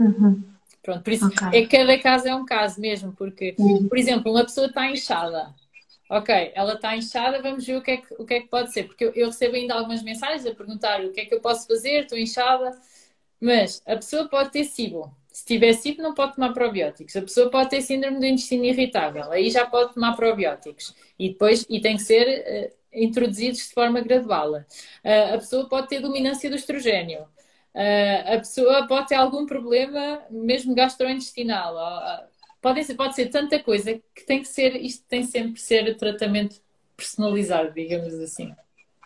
Uhum. 0.00 0.42
Pronto, 0.82 1.02
por 1.02 1.12
isso 1.12 1.26
okay. 1.26 1.62
é 1.62 1.66
cada 1.66 1.96
caso 1.98 2.26
é 2.26 2.34
um 2.34 2.44
caso 2.44 2.80
mesmo, 2.80 3.12
porque, 3.12 3.54
uhum. 3.56 3.88
por 3.88 3.96
exemplo, 3.96 4.32
uma 4.32 4.42
pessoa 4.42 4.66
está 4.66 4.90
inchada. 4.90 5.54
Ok, 6.08 6.52
ela 6.54 6.74
está 6.74 6.96
inchada, 6.96 7.40
vamos 7.40 7.64
ver 7.66 7.76
o 7.76 7.82
que 7.82 7.90
é 7.92 7.96
que, 7.96 8.14
o 8.18 8.26
que, 8.26 8.34
é 8.34 8.40
que 8.40 8.48
pode 8.48 8.72
ser. 8.72 8.84
Porque 8.84 9.04
eu, 9.04 9.12
eu 9.14 9.26
recebo 9.28 9.56
ainda 9.56 9.74
algumas 9.74 10.02
mensagens 10.02 10.46
a 10.46 10.54
perguntar 10.54 11.02
o 11.04 11.12
que 11.12 11.20
é 11.20 11.24
que 11.24 11.34
eu 11.34 11.40
posso 11.40 11.66
fazer, 11.66 12.02
estou 12.02 12.18
inchada. 12.18 12.78
Mas 13.40 13.82
a 13.86 13.96
pessoa 13.96 14.28
pode 14.28 14.50
ter 14.50 14.64
SIBO. 14.64 15.14
Se 15.32 15.44
tiver 15.44 15.72
SIBO, 15.74 16.02
não 16.02 16.14
pode 16.14 16.34
tomar 16.36 16.52
probióticos. 16.52 17.16
A 17.16 17.22
pessoa 17.22 17.50
pode 17.50 17.70
ter 17.70 17.82
síndrome 17.82 18.18
do 18.18 18.26
intestino 18.26 18.64
irritável. 18.64 19.30
Aí 19.32 19.50
já 19.50 19.66
pode 19.66 19.94
tomar 19.94 20.14
probióticos. 20.16 20.94
E 21.18 21.30
depois, 21.30 21.66
e 21.68 21.80
tem 21.80 21.96
que 21.96 22.02
ser 22.02 22.72
uh, 22.72 22.76
introduzidos 22.92 23.58
de 23.68 23.74
forma 23.74 24.00
gradual. 24.00 24.52
Uh, 24.52 25.34
a 25.34 25.38
pessoa 25.38 25.68
pode 25.68 25.88
ter 25.88 26.00
dominância 26.00 26.48
do 26.48 26.56
estrogênio. 26.56 27.22
Uh, 27.74 28.34
a 28.34 28.38
pessoa 28.38 28.86
pode 28.86 29.08
ter 29.08 29.16
algum 29.16 29.44
problema, 29.46 30.22
mesmo 30.30 30.74
gastrointestinal. 30.74 31.74
Pode, 32.64 32.82
ser, 32.82 32.94
pode 32.94 33.14
ser 33.14 33.26
tanta 33.26 33.62
coisa 33.62 34.00
que 34.14 34.24
tem 34.26 34.40
que 34.40 34.48
ser, 34.48 34.74
isto 34.76 35.04
tem 35.06 35.22
sempre 35.22 35.52
que 35.52 35.60
ser 35.60 35.94
tratamento 35.98 36.56
personalizado, 36.96 37.74
digamos 37.74 38.14
assim. 38.14 38.54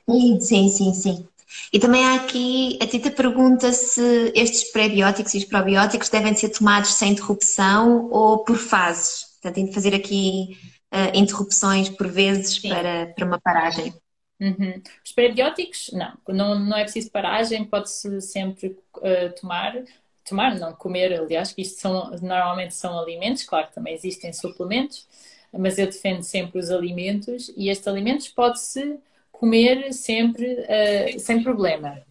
Sim, 0.09 0.69
sim, 0.71 0.95
sim. 0.95 1.29
E 1.73 1.81
também 1.81 2.05
há 2.05 2.15
aqui, 2.15 2.79
a 2.81 2.87
Tita 2.87 3.11
pergunta 3.11 3.73
se 3.73 4.33
estes 4.37 4.71
pré-bióticos 4.71 5.35
e 5.35 5.39
os 5.39 5.45
probióticos 5.45 6.09
devem 6.09 6.35
ser 6.35 6.51
tomados 6.51 6.93
sem 6.95 7.13
interrupção 7.13 8.09
ou 8.13 8.45
por 8.45 8.57
fases. 8.57 9.25
Portanto, 9.33 9.55
tem 9.55 9.67
de 9.67 9.75
fazer 9.75 9.93
aqui 9.93 10.57
uh, 10.95 11.19
interrupções 11.19 11.89
por 11.89 12.07
vezes 12.07 12.61
para, 12.61 13.07
para 13.07 13.27
uma 13.27 13.41
paragem. 13.41 13.93
Uhum. 14.41 14.81
Os 15.05 15.11
prebióticos, 15.11 15.91
não, 15.93 16.17
não, 16.29 16.59
não 16.61 16.77
é 16.77 16.85
preciso 16.85 17.11
paragem, 17.11 17.65
pode-se 17.65 18.21
sempre 18.21 18.77
uh, 18.99 19.35
tomar, 19.41 19.83
tomar, 20.29 20.59
não 20.59 20.73
comer, 20.73 21.13
aliás, 21.19 21.53
que 21.53 21.63
isto 21.63 21.81
são, 21.81 22.11
normalmente 22.23 22.75
são 22.75 22.99
alimentos, 22.99 23.43
claro 23.45 23.69
que 23.69 23.75
também 23.75 23.95
existem 23.95 24.33
suplementos, 24.33 25.07
mas 25.53 25.79
eu 25.79 25.87
defendo 25.87 26.23
sempre 26.23 26.59
os 26.59 26.71
alimentos 26.71 27.53
e 27.57 27.69
estes 27.69 27.89
alimentos 27.89 28.29
pode-se 28.29 28.99
comer 29.33 29.93
sempre 29.93 30.45
uh, 30.53 31.19
sem 31.21 31.43
problema. 31.43 32.03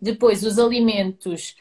Depois, 0.00 0.42
os 0.42 0.58
alimentos 0.58 1.56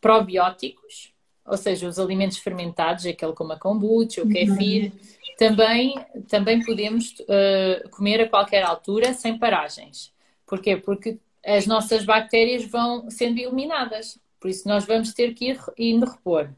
probióticos, 0.00 1.12
ou 1.44 1.56
seja, 1.56 1.88
os 1.88 1.98
alimentos 1.98 2.38
fermentados, 2.38 3.06
aquele 3.06 3.32
como 3.32 3.52
a 3.52 3.58
kombucha, 3.58 4.22
o 4.22 4.28
kefir, 4.28 4.92
uhum 4.92 5.14
também, 5.36 5.94
também 6.28 6.64
podemos 6.64 7.10
uh, 7.20 7.88
comer 7.90 8.20
a 8.20 8.28
qualquer 8.28 8.62
altura 8.62 9.12
sem 9.14 9.38
paragens. 9.38 10.12
Porquê? 10.46 10.76
Porque 10.76 11.18
as 11.44 11.66
nossas 11.66 12.04
bactérias 12.04 12.64
vão 12.64 13.10
sendo 13.10 13.38
eliminadas. 13.38 14.18
Por 14.44 14.50
isso 14.50 14.68
nós 14.68 14.84
vamos 14.84 15.14
ter 15.14 15.32
que 15.32 15.52
ir 15.52 15.60
indo 15.78 16.04
repor. 16.04 16.50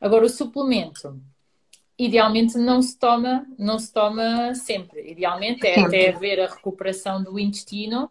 Agora 0.00 0.26
o 0.26 0.28
suplemento, 0.28 1.22
idealmente 1.96 2.58
não 2.58 2.82
se 2.82 2.98
toma, 2.98 3.46
não 3.56 3.78
se 3.78 3.92
toma 3.92 4.52
sempre. 4.56 5.12
Idealmente 5.12 5.64
é 5.64 5.78
até 5.78 6.10
haver 6.10 6.40
a 6.40 6.48
recuperação 6.48 7.22
do 7.22 7.38
intestino 7.38 8.10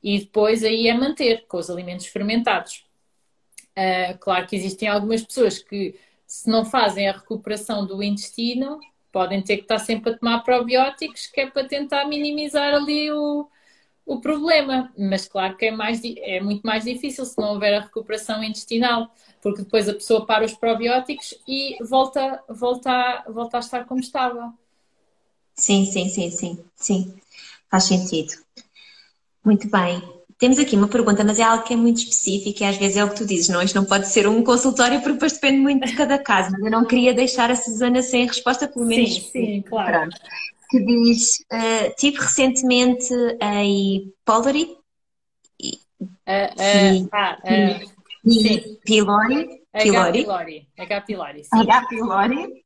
e 0.00 0.20
depois 0.20 0.62
aí 0.62 0.86
é 0.86 0.94
manter 0.94 1.44
com 1.48 1.56
os 1.56 1.68
alimentos 1.68 2.06
fermentados. 2.06 2.84
Uh, 3.76 4.16
claro 4.20 4.46
que 4.46 4.54
existem 4.54 4.86
algumas 4.86 5.24
pessoas 5.24 5.58
que 5.58 5.98
se 6.24 6.48
não 6.48 6.64
fazem 6.64 7.08
a 7.08 7.12
recuperação 7.12 7.84
do 7.84 8.04
intestino, 8.04 8.78
podem 9.10 9.42
ter 9.42 9.56
que 9.56 9.62
estar 9.64 9.80
sempre 9.80 10.12
a 10.12 10.16
tomar 10.16 10.44
probióticos, 10.44 11.26
que 11.26 11.40
é 11.40 11.50
para 11.50 11.66
tentar 11.66 12.04
minimizar 12.04 12.72
ali 12.72 13.10
o, 13.10 13.48
o 14.06 14.20
problema. 14.20 14.92
Mas 14.96 15.26
claro 15.26 15.56
que 15.56 15.66
é, 15.66 15.70
mais, 15.70 16.00
é 16.04 16.40
muito 16.40 16.62
mais 16.62 16.84
difícil 16.84 17.24
se 17.24 17.38
não 17.38 17.54
houver 17.54 17.74
a 17.74 17.80
recuperação 17.80 18.42
intestinal, 18.42 19.12
porque 19.42 19.62
depois 19.62 19.88
a 19.88 19.94
pessoa 19.94 20.26
para 20.26 20.44
os 20.44 20.52
probióticos 20.52 21.34
e 21.46 21.76
volta, 21.82 22.42
volta, 22.48 22.90
a, 22.90 23.24
volta 23.30 23.56
a 23.56 23.60
estar 23.60 23.84
como 23.84 24.00
estava. 24.00 24.52
Sim, 25.54 25.86
sim, 25.86 26.08
sim, 26.08 26.30
sim, 26.30 26.64
sim. 26.74 27.14
Faz 27.70 27.84
sentido. 27.84 28.34
Muito 29.44 29.68
bem. 29.70 30.02
Temos 30.36 30.58
aqui 30.58 30.74
uma 30.74 30.88
pergunta, 30.88 31.22
mas 31.22 31.38
é 31.38 31.42
algo 31.42 31.62
que 31.62 31.72
é 31.72 31.76
muito 31.76 31.98
específico 31.98 32.62
e 32.62 32.66
às 32.66 32.76
vezes 32.76 32.96
é 32.96 33.04
o 33.04 33.08
que 33.08 33.16
tu 33.16 33.24
dizes, 33.24 33.48
não? 33.48 33.62
Isto 33.62 33.76
não 33.76 33.84
pode 33.84 34.08
ser 34.08 34.26
um 34.26 34.42
consultório 34.42 34.98
porque 34.98 35.12
depois 35.12 35.34
depende 35.34 35.58
muito 35.58 35.86
de 35.86 35.94
cada 35.94 36.18
caso, 36.18 36.50
mas 36.52 36.60
eu 36.60 36.70
não 36.70 36.84
queria 36.84 37.14
deixar 37.14 37.50
a 37.50 37.56
Susana 37.56 38.02
sem 38.02 38.26
resposta, 38.26 38.66
pelo 38.66 38.84
menos. 38.84 39.14
Sim, 39.14 39.30
sim, 39.30 39.62
claro. 39.62 40.10
Que 40.68 40.80
diz, 40.80 41.38
uh, 41.52 41.94
tive 41.96 42.18
recentemente 42.18 43.14
a 43.40 43.62
Pylori. 44.24 44.76
Uh, 45.62 46.08
uh, 46.26 47.08
ah, 47.12 47.38
uh, 47.44 47.94
Pylori. 48.84 49.60
Pylori. 49.72 50.68
H. 50.76 51.00
pylori. 51.02 51.42
H. 51.52 51.86
pylori 51.88 52.64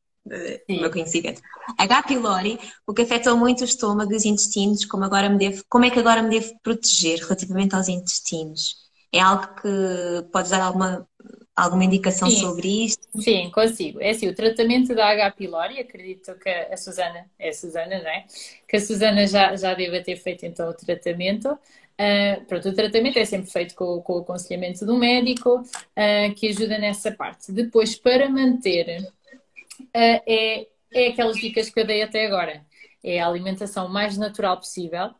Sim. 0.67 0.81
meu 0.81 0.91
conhecimento. 0.91 1.41
H. 1.77 2.03
pylori, 2.03 2.59
o 2.87 2.93
que 2.93 3.03
afetou 3.03 3.37
muito 3.37 3.63
o 3.63 3.65
estômago 3.65 4.13
e 4.13 4.17
os 4.17 4.25
intestinos, 4.25 4.85
como, 4.85 5.05
agora 5.05 5.29
me 5.29 5.39
devo, 5.39 5.63
como 5.69 5.85
é 5.85 5.91
que 5.91 5.99
agora 5.99 6.23
me 6.23 6.31
devo 6.31 6.53
proteger 6.63 7.21
relativamente 7.21 7.75
aos 7.75 7.89
intestinos? 7.89 8.88
É 9.13 9.21
algo 9.21 9.47
que 9.61 10.29
podes 10.31 10.51
dar 10.51 10.63
alguma, 10.63 11.09
alguma 11.57 11.85
indicação 11.85 12.31
Sim. 12.31 12.41
sobre 12.41 12.85
isto? 12.85 13.07
Sim, 13.21 13.51
consigo. 13.51 14.01
É 14.01 14.11
assim, 14.11 14.29
o 14.29 14.35
tratamento 14.35 14.95
da 14.95 15.09
H. 15.09 15.31
pylori, 15.33 15.79
acredito 15.81 16.35
que 16.39 16.49
a 16.49 16.77
Susana, 16.77 17.27
é 17.39 17.49
a 17.49 17.53
Susana, 17.53 17.99
não 17.99 18.11
é? 18.11 18.25
Que 18.69 18.77
a 18.77 18.81
Susana 18.81 19.27
já, 19.27 19.57
já 19.57 19.75
deve 19.75 20.01
ter 20.03 20.17
feito 20.17 20.45
então 20.45 20.69
o 20.69 20.75
tratamento. 20.75 21.59
Uh, 21.99 22.45
pronto, 22.45 22.69
o 22.69 22.75
tratamento 22.75 23.19
é 23.19 23.25
sempre 23.25 23.51
feito 23.51 23.75
com, 23.75 24.01
com 24.01 24.13
o 24.13 24.19
aconselhamento 24.19 24.87
do 24.87 24.97
médico, 24.97 25.57
uh, 25.57 26.35
que 26.37 26.49
ajuda 26.49 26.79
nessa 26.79 27.11
parte. 27.11 27.51
Depois, 27.51 27.97
para 27.97 28.29
manter 28.29 29.03
uh, 29.03 29.93
é, 29.95 30.69
é 30.93 31.09
aquelas 31.09 31.37
dicas 31.39 31.69
que 31.69 31.81
eu 31.81 31.85
dei 31.85 32.03
até 32.03 32.25
agora. 32.25 32.65
É 33.03 33.21
a 33.21 33.27
alimentação 33.27 33.89
mais 33.89 34.17
natural 34.17 34.59
possível, 34.59 35.11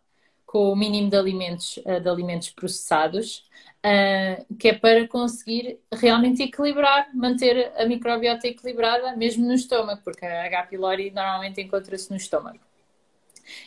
com 0.47 0.73
o 0.73 0.77
mínimo 0.77 1.11
de 1.11 1.17
alimentos, 1.17 1.79
de 1.85 2.09
alimentos 2.09 2.51
processados, 2.51 3.45
uh, 3.85 4.55
que 4.57 4.69
é 4.69 4.75
para 4.75 5.07
conseguir 5.07 5.79
realmente 5.93 6.43
equilibrar, 6.43 7.09
manter 7.15 7.73
a 7.77 7.87
microbiota 7.87 8.47
equilibrada, 8.47 9.17
mesmo 9.17 9.47
no 9.47 9.55
estômago, 9.55 10.01
porque 10.05 10.25
a 10.25 10.45
H. 10.47 10.65
pylori 10.65 11.11
normalmente 11.11 11.61
encontra-se 11.61 12.11
no 12.11 12.17
estômago. 12.17 12.59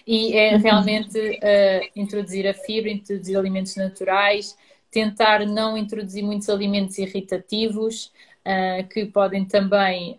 E 0.05 0.37
é 0.37 0.55
uhum. 0.55 0.61
realmente 0.61 1.17
uh, 1.19 1.89
introduzir 1.95 2.47
a 2.47 2.53
fibra, 2.53 2.91
introduzir 2.91 3.37
alimentos 3.37 3.75
naturais, 3.75 4.57
tentar 4.91 5.45
não 5.45 5.77
introduzir 5.77 6.23
muitos 6.23 6.49
alimentos 6.49 6.97
irritativos, 6.97 8.11
uh, 8.45 8.87
que 8.89 9.05
podem 9.05 9.45
também 9.45 10.17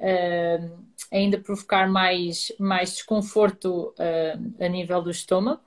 ainda 1.10 1.38
provocar 1.38 1.86
mais, 1.88 2.50
mais 2.58 2.94
desconforto 2.94 3.94
a 4.58 4.68
nível 4.68 5.02
do 5.02 5.10
estômago, 5.10 5.60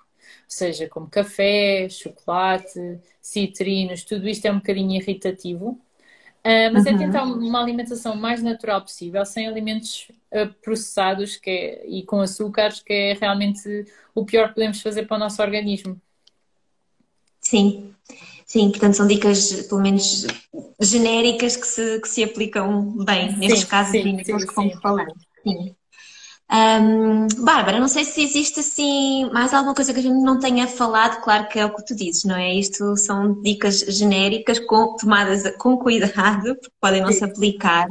seja, 0.47 0.88
como 0.89 1.07
café, 1.07 1.88
chocolate, 1.89 2.99
citrinos, 3.21 4.03
tudo 4.03 4.28
isto 4.28 4.45
é 4.45 4.51
um 4.51 4.57
bocadinho 4.57 4.99
irritativo. 4.99 5.80
mas 6.73 6.86
é 6.86 6.91
uhum. 6.91 6.95
é 6.95 6.99
tentar 6.99 7.23
uma 7.23 7.61
alimentação 7.61 8.15
mais 8.15 8.41
natural 8.41 8.82
possível, 8.82 9.26
sem 9.26 9.47
alimentos 9.47 10.07
processados 10.61 11.36
que 11.38 11.49
é, 11.49 11.88
e 11.88 12.03
com 12.03 12.21
açúcares, 12.21 12.80
que 12.80 12.93
é 12.93 13.13
realmente 13.13 13.86
o 14.13 14.26
pior 14.26 14.49
que 14.49 14.55
podemos 14.55 14.82
fazer 14.82 15.07
para 15.07 15.17
o 15.17 15.19
nosso 15.19 15.41
organismo. 15.41 15.99
Sim, 17.41 17.93
sim, 18.45 18.71
portanto 18.71 18.95
são 18.95 19.07
dicas, 19.07 19.67
pelo 19.67 19.82
menos 19.82 20.26
genéricas, 20.82 21.55
que 21.55 21.67
se, 21.67 22.01
que 22.01 22.09
se 22.09 22.23
aplicam 22.23 23.03
bem 23.05 23.38
nestes 23.38 23.61
sim, 23.61 23.67
casos 23.67 23.91
clínicos 23.91 24.45
que 24.45 24.53
fomos 24.53 24.73
falando. 24.82 25.13
Sim. 25.43 25.76
Um, 26.51 27.27
Bárbara, 27.43 27.79
não 27.79 27.87
sei 27.87 28.05
se 28.05 28.21
existe 28.21 28.59
assim 28.59 29.29
mais 29.31 29.53
alguma 29.53 29.73
coisa 29.73 29.91
que 29.91 29.99
a 29.99 30.03
gente 30.03 30.21
não 30.21 30.39
tenha 30.39 30.67
falado, 30.67 31.21
claro 31.23 31.47
que 31.47 31.57
é 31.57 31.65
o 31.65 31.73
que 31.73 31.85
tu 31.85 31.95
dizes, 31.95 32.23
não 32.23 32.35
é? 32.35 32.53
Isto 32.53 32.95
são 32.97 33.41
dicas 33.41 33.79
genéricas 33.79 34.59
com, 34.59 34.95
tomadas 34.95 35.55
com 35.57 35.77
cuidado, 35.77 36.55
porque 36.55 36.75
podem 36.79 37.01
não 37.01 37.11
se 37.11 37.23
aplicar. 37.23 37.87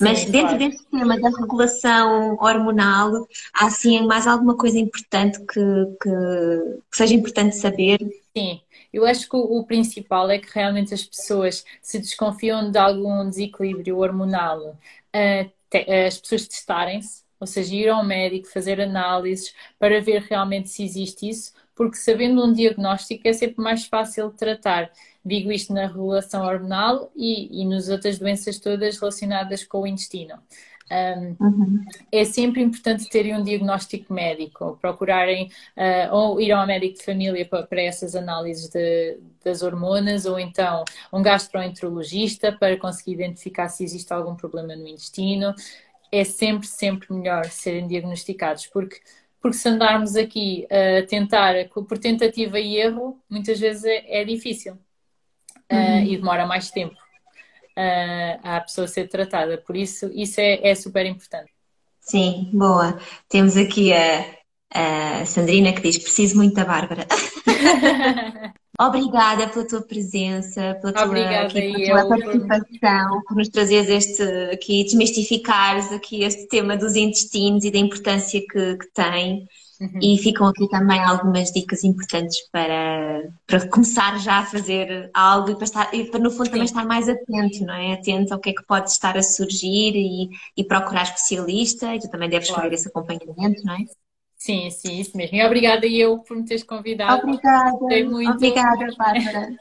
Mas 0.00 0.20
Sim, 0.20 0.30
dentro 0.30 0.56
claro. 0.56 0.70
deste 0.70 0.84
tema 0.90 1.20
da 1.20 1.28
regulação 1.28 2.36
hormonal, 2.40 3.26
há 3.52 3.66
assim 3.66 4.06
mais 4.06 4.28
alguma 4.28 4.56
coisa 4.56 4.78
importante 4.78 5.40
que, 5.40 5.60
que, 6.00 6.10
que 6.90 6.96
seja 6.96 7.14
importante 7.14 7.56
saber? 7.56 7.98
Sim, 8.36 8.60
eu 8.92 9.04
acho 9.04 9.28
que 9.28 9.36
o, 9.36 9.64
principal 9.64 10.30
é 10.30 10.38
que 10.38 10.48
realmente 10.54 10.94
as 10.94 11.04
pessoas 11.04 11.64
se 11.82 11.98
desconfiam 11.98 12.70
de 12.70 12.78
algum 12.78 13.28
desequilíbrio 13.28 13.98
hormonal, 13.98 14.78
as 15.12 16.18
pessoas 16.18 16.46
testarem-se, 16.46 17.22
ou 17.40 17.46
seja, 17.46 17.74
ir 17.74 17.88
ao 17.88 18.04
médico, 18.04 18.48
fazer 18.48 18.80
análises 18.80 19.54
para 19.78 20.00
ver 20.00 20.22
realmente 20.22 20.68
se 20.68 20.82
existe 20.82 21.28
isso, 21.28 21.52
porque 21.74 21.96
sabendo 21.96 22.44
um 22.44 22.52
diagnóstico 22.52 23.26
é 23.28 23.32
sempre 23.32 23.62
mais 23.62 23.86
fácil 23.86 24.30
de 24.30 24.36
tratar. 24.36 24.90
Digo 25.24 25.52
isto 25.52 25.72
na 25.72 25.86
regulação 25.86 26.44
hormonal 26.44 27.12
e, 27.14 27.62
e 27.62 27.64
nas 27.64 27.88
outras 27.88 28.18
doenças 28.18 28.58
todas 28.58 28.98
relacionadas 28.98 29.64
com 29.64 29.82
o 29.82 29.86
intestino. 29.86 30.34
Um, 30.90 31.36
uhum. 31.38 31.84
É 32.10 32.24
sempre 32.24 32.62
importante 32.62 33.08
terem 33.10 33.36
um 33.36 33.42
diagnóstico 33.42 34.12
médico, 34.12 34.78
procurarem 34.80 35.50
uh, 35.76 36.14
ou 36.14 36.40
ir 36.40 36.50
ao 36.50 36.66
médico 36.66 36.98
de 36.98 37.04
família 37.04 37.44
para, 37.44 37.66
para 37.66 37.82
essas 37.82 38.16
análises 38.16 38.70
de, 38.70 39.18
das 39.44 39.62
hormonas, 39.62 40.24
ou 40.24 40.38
então 40.38 40.84
um 41.12 41.20
gastroenterologista 41.22 42.52
para 42.52 42.76
conseguir 42.78 43.12
identificar 43.12 43.68
se 43.68 43.84
existe 43.84 44.12
algum 44.12 44.34
problema 44.34 44.74
no 44.74 44.86
intestino. 44.86 45.54
É 46.10 46.24
sempre, 46.24 46.66
sempre 46.66 47.12
melhor 47.12 47.44
serem 47.46 47.86
diagnosticados, 47.86 48.66
porque 48.66 49.00
porque 49.40 49.56
se 49.56 49.68
andarmos 49.68 50.16
aqui 50.16 50.66
a 50.70 51.06
tentar 51.06 51.54
por 51.68 51.96
tentativa 51.98 52.58
e 52.58 52.76
erro, 52.76 53.20
muitas 53.30 53.60
vezes 53.60 53.84
é, 53.84 54.20
é 54.20 54.24
difícil 54.24 54.74
uh, 54.74 55.74
uhum. 55.74 56.02
e 56.02 56.16
demora 56.16 56.44
mais 56.46 56.70
tempo 56.70 56.94
uh, 56.94 58.40
a 58.42 58.60
pessoa 58.60 58.88
ser 58.88 59.08
tratada. 59.08 59.58
Por 59.58 59.76
isso, 59.76 60.10
isso 60.12 60.40
é, 60.40 60.68
é 60.68 60.74
super 60.74 61.06
importante. 61.06 61.52
Sim, 62.00 62.50
boa. 62.52 62.98
Temos 63.28 63.56
aqui 63.56 63.92
a, 63.92 64.24
a 64.72 65.24
Sandrina 65.26 65.72
que 65.72 65.82
diz: 65.82 65.98
preciso 65.98 66.36
muito 66.36 66.54
da 66.54 66.64
Bárbara. 66.64 67.06
Obrigada 68.80 69.48
pela 69.48 69.66
tua 69.66 69.82
presença, 69.82 70.78
pela 70.80 70.92
tua, 70.92 71.04
Obrigada 71.04 71.46
aqui, 71.48 71.72
pela 71.84 72.06
tua 72.06 72.46
participação, 72.46 73.22
por 73.26 73.36
nos 73.36 73.48
trazeres 73.48 73.88
este 73.88 74.22
aqui, 74.52 74.84
desmistificares 74.84 75.90
aqui 75.90 76.22
este 76.22 76.46
tema 76.46 76.76
dos 76.76 76.94
intestinos 76.94 77.64
e 77.64 77.72
da 77.72 77.78
importância 77.78 78.40
que, 78.40 78.76
que 78.76 78.86
tem. 78.94 79.48
Uhum. 79.80 79.98
E 80.02 80.18
ficam 80.18 80.46
aqui 80.46 80.68
também 80.68 81.00
algumas 81.00 81.52
dicas 81.52 81.84
importantes 81.84 82.38
para, 82.50 83.28
para 83.46 83.68
começar 83.68 84.18
já 84.18 84.38
a 84.38 84.46
fazer 84.46 85.08
algo 85.14 85.50
e 85.50 85.54
para, 85.54 85.64
estar, 85.64 85.94
e 85.94 86.04
para 86.04 86.20
no 86.20 86.30
fundo 86.30 86.46
Sim. 86.46 86.50
também 86.50 86.64
estar 86.64 86.84
mais 86.84 87.08
atento, 87.08 87.64
não 87.64 87.74
é? 87.74 87.94
Atento 87.94 88.34
ao 88.34 88.40
que 88.40 88.50
é 88.50 88.52
que 88.52 88.64
pode 88.64 88.90
estar 88.90 89.16
a 89.16 89.22
surgir 89.22 89.92
e, 89.94 90.30
e 90.56 90.64
procurar 90.64 91.02
especialista 91.02 91.94
e 91.94 92.00
tu 92.00 92.08
também 92.08 92.28
deves 92.28 92.48
claro. 92.48 92.62
fazer 92.62 92.74
esse 92.74 92.88
acompanhamento, 92.88 93.64
não 93.64 93.74
é? 93.74 93.84
Sim, 94.38 94.70
sim, 94.70 95.00
isso 95.00 95.16
mesmo. 95.16 95.36
E 95.36 95.44
obrigada 95.44 95.84
eu 95.86 96.18
por 96.18 96.36
me 96.36 96.44
teres 96.44 96.62
convidado. 96.62 97.26
Obrigada. 97.26 98.04
Muito. 98.08 98.30
Obrigada, 98.30 98.86
Bárbara. 98.96 99.56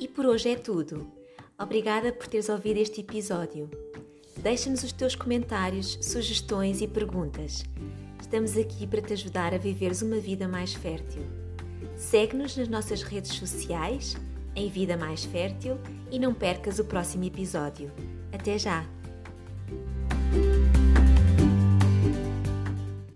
e 0.00 0.08
por 0.08 0.26
hoje 0.26 0.50
é 0.50 0.56
tudo. 0.56 1.06
Obrigada 1.58 2.12
por 2.12 2.26
teres 2.26 2.48
ouvido 2.48 2.78
este 2.78 3.00
episódio. 3.00 3.70
Deixa-nos 4.36 4.82
os 4.82 4.92
teus 4.92 5.14
comentários, 5.14 5.98
sugestões 6.02 6.82
e 6.82 6.88
perguntas. 6.88 7.64
Estamos 8.20 8.56
aqui 8.58 8.86
para 8.86 9.00
te 9.00 9.12
ajudar 9.12 9.54
a 9.54 9.58
viveres 9.58 10.02
uma 10.02 10.16
vida 10.16 10.48
mais 10.48 10.74
fértil. 10.74 11.22
Segue-nos 11.96 12.56
nas 12.56 12.68
nossas 12.68 13.02
redes 13.02 13.32
sociais, 13.34 14.16
em 14.56 14.68
Vida 14.68 14.96
Mais 14.96 15.24
Fértil, 15.24 15.78
e 16.10 16.18
não 16.18 16.34
percas 16.34 16.78
o 16.78 16.84
próximo 16.84 17.24
episódio. 17.24 17.92
Até 18.34 18.58
já! 18.58 18.93